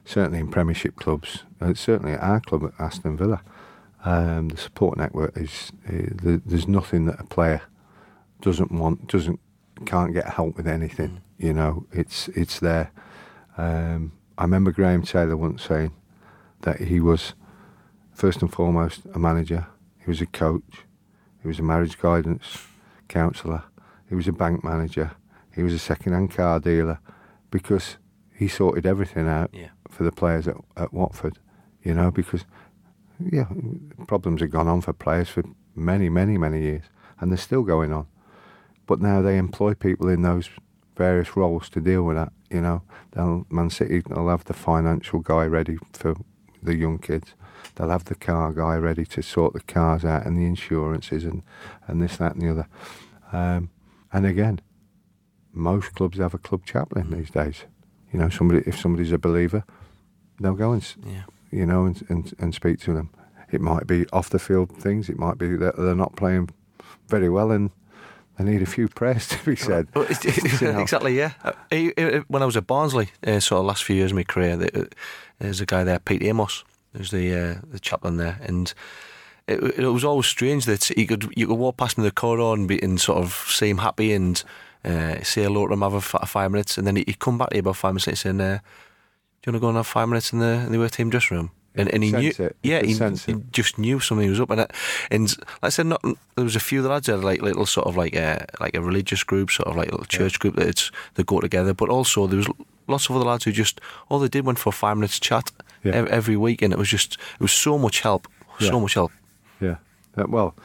certainly 0.05 0.39
in 0.39 0.47
Premiership 0.49 0.95
clubs, 0.95 1.43
uh, 1.61 1.75
certainly 1.75 2.13
at 2.13 2.21
our 2.23 2.39
club 2.39 2.63
at 2.63 2.73
Aston 2.79 3.15
Villa, 3.17 3.41
um, 4.05 4.49
the 4.49 4.57
support 4.57 4.97
network 4.97 5.37
is 5.37 5.71
uh, 5.87 5.91
the, 6.23 6.41
there's 6.45 6.67
nothing 6.67 7.05
that 7.05 7.19
a 7.19 7.23
player 7.25 7.61
doesn't 8.41 8.71
want, 8.71 9.07
doesn't, 9.07 9.39
can't 9.85 10.13
get 10.13 10.27
help 10.29 10.57
with 10.57 10.67
anything. 10.67 11.21
You 11.37 11.53
know, 11.53 11.85
it's 11.91 12.27
it's 12.29 12.59
there. 12.59 12.91
Um, 13.57 14.13
I 14.37 14.43
remember 14.43 14.71
Graham 14.71 15.03
Taylor 15.03 15.37
once 15.37 15.63
saying 15.63 15.91
that 16.61 16.79
he 16.81 16.99
was 16.99 17.33
first 18.13 18.41
and 18.41 18.51
foremost 18.51 19.01
a 19.13 19.19
manager. 19.19 19.67
He 20.03 20.09
was 20.09 20.21
a 20.21 20.25
coach. 20.25 20.85
He 21.41 21.47
was 21.47 21.59
a 21.59 21.63
marriage 21.63 21.97
guidance 21.99 22.65
counsellor. 23.07 23.63
He 24.09 24.15
was 24.15 24.27
a 24.27 24.31
bank 24.31 24.63
manager. 24.63 25.11
He 25.55 25.63
was 25.63 25.73
a 25.73 25.79
second-hand 25.79 26.31
car 26.31 26.59
dealer 26.59 26.99
because 27.51 27.97
he 28.33 28.47
sorted 28.47 28.85
everything 28.85 29.27
out 29.27 29.49
Yeah. 29.53 29.69
for 29.89 30.03
the 30.03 30.11
players 30.11 30.47
at, 30.47 30.55
at 30.75 30.93
Watford. 30.93 31.39
You 31.83 31.93
know, 31.93 32.11
because 32.11 32.45
yeah, 33.19 33.45
problems 34.07 34.41
have 34.41 34.51
gone 34.51 34.67
on 34.67 34.81
for 34.81 34.93
players 34.93 35.29
for 35.29 35.43
many, 35.75 36.09
many, 36.09 36.37
many 36.37 36.61
years, 36.61 36.83
and 37.19 37.31
they're 37.31 37.37
still 37.37 37.63
going 37.63 37.91
on. 37.93 38.07
But 38.87 39.01
now 39.01 39.21
they 39.21 39.37
employ 39.37 39.73
people 39.75 40.09
in 40.09 40.23
those 40.23 40.49
various 40.95 41.37
roles 41.37 41.69
to 41.69 41.79
deal 41.81 42.03
with 42.03 42.15
that. 42.17 42.31
You 42.49 42.61
know, 42.61 42.81
they'll, 43.11 43.45
Man 43.49 43.69
City 43.69 44.01
will 44.07 44.29
have 44.29 44.45
the 44.45 44.53
financial 44.53 45.19
guy 45.19 45.45
ready 45.45 45.77
for 45.93 46.15
the 46.63 46.75
young 46.75 46.97
kids. 46.97 47.33
They'll 47.75 47.89
have 47.89 48.05
the 48.05 48.15
car 48.15 48.51
guy 48.53 48.77
ready 48.77 49.05
to 49.05 49.21
sort 49.21 49.53
the 49.53 49.59
cars 49.61 50.03
out 50.03 50.25
and 50.25 50.35
the 50.37 50.45
insurances 50.45 51.23
and, 51.25 51.43
and 51.85 52.01
this, 52.01 52.17
that, 52.17 52.33
and 52.35 52.41
the 52.41 52.49
other. 52.49 52.67
Um, 53.31 53.69
and 54.11 54.25
again, 54.25 54.61
most 55.53 55.93
clubs 55.93 56.17
have 56.17 56.33
a 56.33 56.37
club 56.39 56.65
chaplain 56.65 57.11
these 57.11 57.29
days. 57.29 57.65
You 58.11 58.19
know, 58.19 58.29
somebody 58.29 58.63
if 58.65 58.79
somebody's 58.79 59.11
a 59.11 59.17
believer, 59.17 59.63
they'll 60.39 60.53
go 60.53 60.71
and 60.71 60.95
Yeah. 61.05 61.23
you 61.51 61.65
know 61.65 61.85
and, 61.85 62.03
and 62.09 62.33
and 62.39 62.55
speak 62.55 62.79
to 62.81 62.93
them. 62.93 63.09
It 63.51 63.61
might 63.61 63.85
be 63.87 64.05
off 64.13 64.29
the 64.29 64.39
field 64.39 64.71
things. 64.77 65.09
It 65.09 65.19
might 65.19 65.37
be 65.37 65.55
that 65.57 65.75
they're 65.77 65.95
not 65.95 66.15
playing 66.15 66.49
very 67.09 67.29
well 67.29 67.51
and 67.51 67.71
they 68.37 68.43
need 68.43 68.61
a 68.61 68.65
few 68.65 68.87
prayers 68.87 69.27
to 69.27 69.37
be 69.45 69.55
said. 69.55 69.87
You 69.95 70.03
know. 70.73 70.79
exactly, 70.79 71.17
yeah. 71.17 71.31
Uh, 71.43 71.51
he- 71.69 71.93
When 72.27 72.41
I 72.41 72.45
was 72.45 72.55
at 72.57 72.67
Barnsley, 72.67 73.09
uh, 73.25 73.39
sort 73.39 73.59
of 73.59 73.65
last 73.65 73.83
few 73.83 73.95
years 73.95 74.11
of 74.11 74.15
my 74.17 74.23
career, 74.23 74.53
uh, 74.73 74.83
there's 75.39 75.61
a 75.61 75.65
guy 75.65 75.83
there, 75.83 75.99
Pete 75.99 76.23
Amos, 76.23 76.63
who's 76.95 77.11
the 77.11 77.33
uh, 77.35 77.55
the 77.71 77.79
chaplain 77.79 78.17
there, 78.17 78.39
and 78.47 78.73
it, 79.47 79.59
it 79.79 79.87
was 79.87 80.03
always 80.03 80.25
strange 80.27 80.65
that 80.65 80.83
he 80.95 81.05
could 81.05 81.31
you 81.35 81.47
could 81.47 81.57
walk 81.57 81.77
past 81.77 81.97
him 81.97 82.03
in 82.03 82.05
the 82.07 82.11
corridor 82.11 82.53
and, 82.53 82.67
be, 82.67 82.81
and 82.83 82.99
sort 82.99 83.17
of 83.23 83.33
seem 83.47 83.77
happy 83.77 84.13
and 84.13 84.43
uh, 84.85 85.21
say 85.23 85.43
hello 85.43 85.67
to 85.67 85.73
him, 85.73 85.81
have 85.81 85.93
a 85.93 85.97
f- 85.97 86.29
five 86.29 86.51
minutes, 86.51 86.77
and 86.77 86.85
then 86.87 86.95
he'd 86.95 87.19
come 87.19 87.37
back 87.37 87.49
to 87.49 87.55
you 87.55 87.59
about 87.61 87.75
five 87.77 87.93
minutes 87.93 88.07
later 88.07 88.15
saying, 88.17 88.41
uh, 88.41 88.59
"Do 89.41 89.51
you 89.51 89.53
want 89.53 89.55
to 89.55 89.59
go 89.59 89.67
and 89.69 89.77
have 89.77 89.87
five 89.87 90.07
minutes 90.09 90.33
in 90.33 90.39
the 90.39 90.65
in 90.65 90.71
the 90.71 90.89
team 90.89 91.09
dressing 91.09 91.37
room?" 91.37 91.51
And, 91.77 91.89
and 91.93 92.03
he 92.03 92.11
knew, 92.11 92.31
it. 92.37 92.55
Yeah, 92.63 92.81
he, 92.81 92.93
he 92.93 93.35
just 93.51 93.77
knew 93.77 93.99
something 93.99 94.29
was 94.29 94.39
up. 94.39 94.49
And, 94.49 94.61
it, 94.61 94.71
and 95.11 95.37
like 95.37 95.47
I 95.63 95.69
said, 95.69 95.85
not, 95.85 96.01
there 96.35 96.43
was 96.43 96.55
a 96.55 96.59
few 96.59 96.79
of 96.79 96.83
the 96.83 96.89
lads 96.89 97.05
that 97.07 97.15
had 97.17 97.23
like 97.23 97.41
little 97.41 97.65
sort 97.65 97.87
of 97.87 97.95
like 97.95 98.15
a 98.15 98.45
like 98.59 98.75
a 98.75 98.81
religious 98.81 99.23
group, 99.23 99.51
sort 99.51 99.67
of 99.67 99.75
like 99.75 99.89
a 99.89 99.91
little 99.91 100.05
church 100.07 100.39
group 100.39 100.55
that 100.55 100.67
it's 100.67 100.91
they 101.15 101.23
go 101.23 101.39
together. 101.39 101.73
But 101.73 101.89
also 101.89 102.27
there 102.27 102.37
was 102.37 102.47
lots 102.87 103.09
of 103.09 103.15
other 103.15 103.25
lads 103.25 103.43
who 103.45 103.51
just 103.51 103.79
all 104.09 104.19
they 104.19 104.27
did 104.29 104.45
went 104.45 104.59
for 104.59 104.69
a 104.69 104.73
five 104.73 104.97
minutes 104.97 105.19
chat 105.19 105.51
Yeah. 105.83 105.93
ev- 105.93 106.07
every 106.07 106.37
week, 106.37 106.61
and 106.61 106.73
it 106.73 106.79
was 106.79 106.89
just 106.89 107.13
it 107.35 107.41
was 107.41 107.51
so 107.51 107.77
much 107.77 108.01
help, 108.01 108.27
so 108.59 108.65
Yeah. 108.75 108.79
much 108.81 108.93
help. 108.95 109.11
Yeah. 109.61 109.75
Uh, 110.17 110.25
well, 110.27 110.55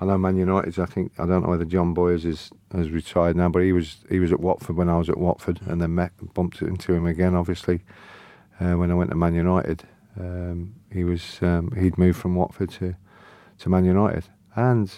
I 0.00 0.04
know 0.04 0.18
Man 0.18 0.36
United. 0.36 0.78
I 0.78 0.86
think 0.86 1.12
I 1.18 1.26
don't 1.26 1.42
know 1.42 1.48
whether 1.50 1.64
John 1.64 1.94
Boyers 1.94 2.24
is 2.24 2.50
has 2.72 2.90
retired 2.90 3.36
now, 3.36 3.48
but 3.48 3.62
he 3.62 3.72
was 3.72 3.96
he 4.10 4.18
was 4.18 4.32
at 4.32 4.40
Watford 4.40 4.76
when 4.76 4.88
I 4.88 4.98
was 4.98 5.08
at 5.08 5.16
Watford, 5.18 5.60
and 5.66 5.80
then 5.80 5.94
met 5.94 6.12
bumped 6.34 6.60
into 6.62 6.92
him 6.92 7.06
again. 7.06 7.34
Obviously, 7.34 7.80
uh, 8.60 8.74
when 8.74 8.90
I 8.90 8.94
went 8.94 9.10
to 9.10 9.16
Man 9.16 9.34
United, 9.34 9.84
um, 10.18 10.74
he 10.92 11.04
was 11.04 11.38
um, 11.42 11.72
he'd 11.78 11.98
moved 11.98 12.18
from 12.18 12.34
Watford 12.34 12.70
to 12.72 12.94
to 13.58 13.68
Man 13.68 13.84
United, 13.84 14.24
and 14.54 14.92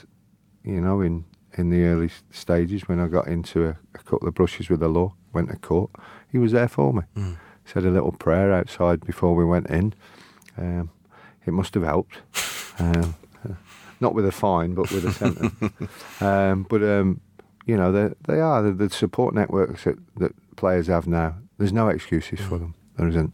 you 0.65 0.81
know 0.81 1.01
in 1.01 1.25
in 1.55 1.71
the 1.71 1.85
early 1.85 2.11
stages 2.31 2.89
when 2.89 3.01
I 3.01 3.09
got 3.09 3.27
into 3.27 3.67
a, 3.67 3.79
a 3.95 3.99
couple 3.99 4.29
of 4.29 4.35
brushes 4.35 4.69
with 4.69 4.81
the 4.81 4.89
law, 4.89 5.15
went 5.33 5.51
to 5.51 5.57
court, 5.57 5.91
he 6.31 6.39
was 6.39 6.53
there 6.53 6.69
for 6.69 6.93
me. 6.93 7.03
Mm. 7.17 7.37
Said 7.65 7.85
a 7.85 7.91
little 7.91 8.13
prayer 8.13 8.53
outside 8.53 9.05
before 9.05 9.35
we 9.35 9.45
went 9.45 9.69
in. 9.69 9.95
Um, 10.57 10.91
it 11.47 11.53
must 11.53 11.75
have 11.75 11.85
helped. 11.85 12.19
Um, 12.81 13.17
not 13.99 14.15
with 14.15 14.25
a 14.25 14.31
fine, 14.31 14.75
but 14.75 14.89
with 14.93 15.05
a 15.05 15.13
sentence. 15.13 15.53
um, 16.21 16.65
but 16.71 16.81
um, 16.81 17.21
you 17.67 17.77
know, 17.77 17.91
they 17.91 18.15
they 18.27 18.41
are 18.41 18.63
the, 18.63 18.73
the 18.73 18.89
support 18.89 19.35
networks 19.35 19.83
that, 19.83 19.97
that 20.17 20.33
players 20.57 20.87
have 20.87 21.09
now. 21.09 21.35
There's 21.59 21.73
no 21.73 21.89
excuses 21.89 22.39
for 22.41 22.59
them. 22.59 22.75
There 22.97 23.09
isn't. 23.09 23.33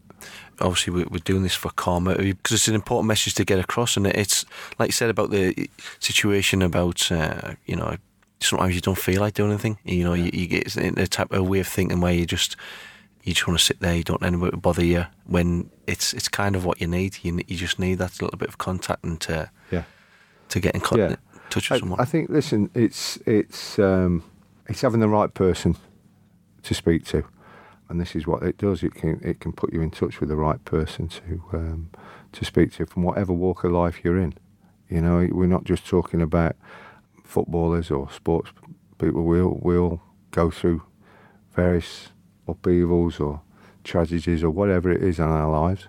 Obviously 0.61 0.93
we- 0.93 1.03
we're 1.05 1.19
doing 1.19 1.43
this 1.43 1.55
for 1.55 1.69
Calm 1.71 2.05
because 2.05 2.51
it's 2.55 2.67
an 2.67 2.75
important 2.75 3.07
message 3.07 3.33
to 3.35 3.45
get 3.45 3.59
across, 3.59 3.97
and 3.97 4.07
it's 4.07 4.45
like 4.79 4.87
you 4.89 4.93
said 4.93 5.09
about 5.09 5.29
the 5.31 5.69
situation 5.99 6.61
about 6.61 7.11
uh, 7.11 7.53
you 7.65 7.75
know 7.75 7.97
sometimes 8.39 8.75
you 8.75 8.81
don't 8.81 8.97
feel 8.97 9.21
like 9.21 9.33
doing 9.33 9.51
anything. 9.51 9.77
You 9.83 10.03
know, 10.03 10.13
you, 10.13 10.29
you 10.33 10.47
get 10.47 10.75
in 10.77 10.97
a 10.99 11.07
type 11.07 11.31
of 11.31 11.47
way 11.47 11.59
of 11.59 11.67
thinking 11.67 11.99
where 12.01 12.13
you 12.13 12.25
just 12.25 12.55
you 13.23 13.33
just 13.33 13.47
want 13.47 13.59
to 13.59 13.65
sit 13.65 13.79
there. 13.79 13.95
You 13.95 14.03
don't 14.03 14.23
anybody 14.23 14.55
bother 14.57 14.83
you 14.85 15.05
when 15.25 15.69
it's 15.87 16.13
it's 16.13 16.27
kind 16.29 16.55
of 16.55 16.63
what 16.65 16.79
you 16.81 16.87
need. 16.87 17.17
You 17.23 17.39
you 17.47 17.57
just 17.57 17.79
need 17.79 17.95
that 17.99 18.21
little 18.21 18.37
bit 18.37 18.49
of 18.49 18.57
contact 18.57 19.03
and 19.03 19.19
to 19.21 19.49
Yeah. 19.71 19.83
to 20.49 20.59
get 20.59 20.75
in 20.75 20.81
Yeah. 20.97 21.15
touch 21.49 21.71
I, 21.71 21.75
with 21.75 21.79
someone. 21.81 21.99
I 21.99 22.05
think. 22.05 22.29
Listen, 22.29 22.69
it's 22.73 23.17
it's 23.25 23.79
um, 23.79 24.23
it's 24.69 24.81
having 24.81 24.99
the 24.99 25.09
right 25.09 25.33
person 25.33 25.75
to 26.63 26.73
speak 26.73 27.05
to, 27.05 27.23
and 27.89 27.99
this 27.99 28.15
is 28.15 28.25
what 28.25 28.43
it 28.43 28.57
does. 28.57 28.83
It 28.83 28.95
can 28.95 29.19
it 29.23 29.39
can 29.39 29.51
put 29.51 29.73
you 29.73 29.81
in 29.81 29.91
touch 29.91 30.19
with 30.19 30.29
the 30.29 30.35
right 30.35 30.63
person 30.65 31.07
to 31.09 31.43
um, 31.53 31.89
to 32.31 32.45
speak 32.45 32.73
to 32.73 32.85
from 32.85 33.03
whatever 33.03 33.33
walk 33.33 33.63
of 33.63 33.71
life 33.71 34.01
you're 34.03 34.17
in. 34.17 34.33
You 34.89 35.01
know, 35.01 35.27
we're 35.31 35.47
not 35.47 35.63
just 35.63 35.87
talking 35.87 36.21
about 36.21 36.55
footballers 37.23 37.91
or 37.91 38.09
sports 38.11 38.51
people. 38.97 39.23
We 39.23 39.41
all 39.41 39.59
we 39.61 39.77
all 39.77 40.01
go 40.31 40.49
through 40.51 40.83
various 41.55 42.09
upheavals 42.47 43.19
or 43.19 43.41
tragedies 43.83 44.43
or 44.43 44.49
whatever 44.49 44.91
it 44.91 45.03
is 45.03 45.19
in 45.19 45.25
our 45.25 45.49
lives, 45.49 45.87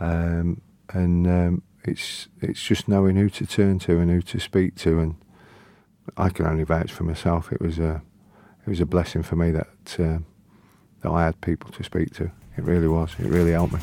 um, 0.00 0.60
and 0.92 1.26
um, 1.26 1.62
it's 1.84 2.28
it's 2.40 2.62
just 2.62 2.88
knowing 2.88 3.16
who 3.16 3.28
to 3.30 3.46
turn 3.46 3.78
to 3.80 3.98
and 3.98 4.10
who 4.10 4.22
to 4.22 4.38
speak 4.38 4.74
to. 4.76 4.98
And 4.98 5.16
I 6.16 6.28
can 6.30 6.46
only 6.46 6.64
vouch 6.64 6.92
for 6.92 7.04
myself. 7.04 7.52
It 7.52 7.60
was 7.60 7.78
a 7.78 8.02
it 8.66 8.70
was 8.70 8.80
a 8.80 8.86
blessing 8.86 9.22
for 9.22 9.36
me 9.36 9.50
that 9.52 9.96
uh, 9.98 10.18
that 11.02 11.10
I 11.10 11.24
had 11.24 11.40
people 11.40 11.70
to 11.72 11.84
speak 11.84 12.14
to. 12.14 12.24
It 12.56 12.64
really 12.64 12.88
was. 12.88 13.14
It 13.18 13.26
really 13.26 13.52
helped 13.52 13.74
me. 13.74 13.80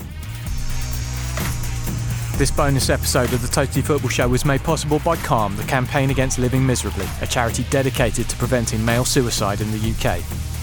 This 2.37 2.51
bonus 2.51 2.89
episode 2.89 3.33
of 3.33 3.41
the 3.41 3.49
Totally 3.49 3.81
Football 3.81 4.09
Show 4.09 4.29
was 4.29 4.45
made 4.45 4.63
possible 4.63 4.99
by 4.99 5.17
Calm, 5.17 5.57
the 5.57 5.63
campaign 5.63 6.09
against 6.09 6.39
living 6.39 6.65
miserably, 6.65 7.05
a 7.21 7.27
charity 7.27 7.65
dedicated 7.69 8.29
to 8.29 8.37
preventing 8.37 8.83
male 8.83 9.03
suicide 9.03 9.59
in 9.59 9.69
the 9.71 9.77
UK. 9.77 10.19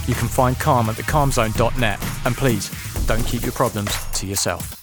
You 0.08 0.14
can 0.14 0.28
find 0.28 0.58
Calm 0.58 0.88
at 0.88 0.96
thecalmzone.net, 0.96 2.02
and 2.24 2.34
please 2.34 2.70
don't 3.06 3.26
keep 3.26 3.42
your 3.42 3.52
problems 3.52 3.94
to 4.14 4.26
yourself. 4.26 4.75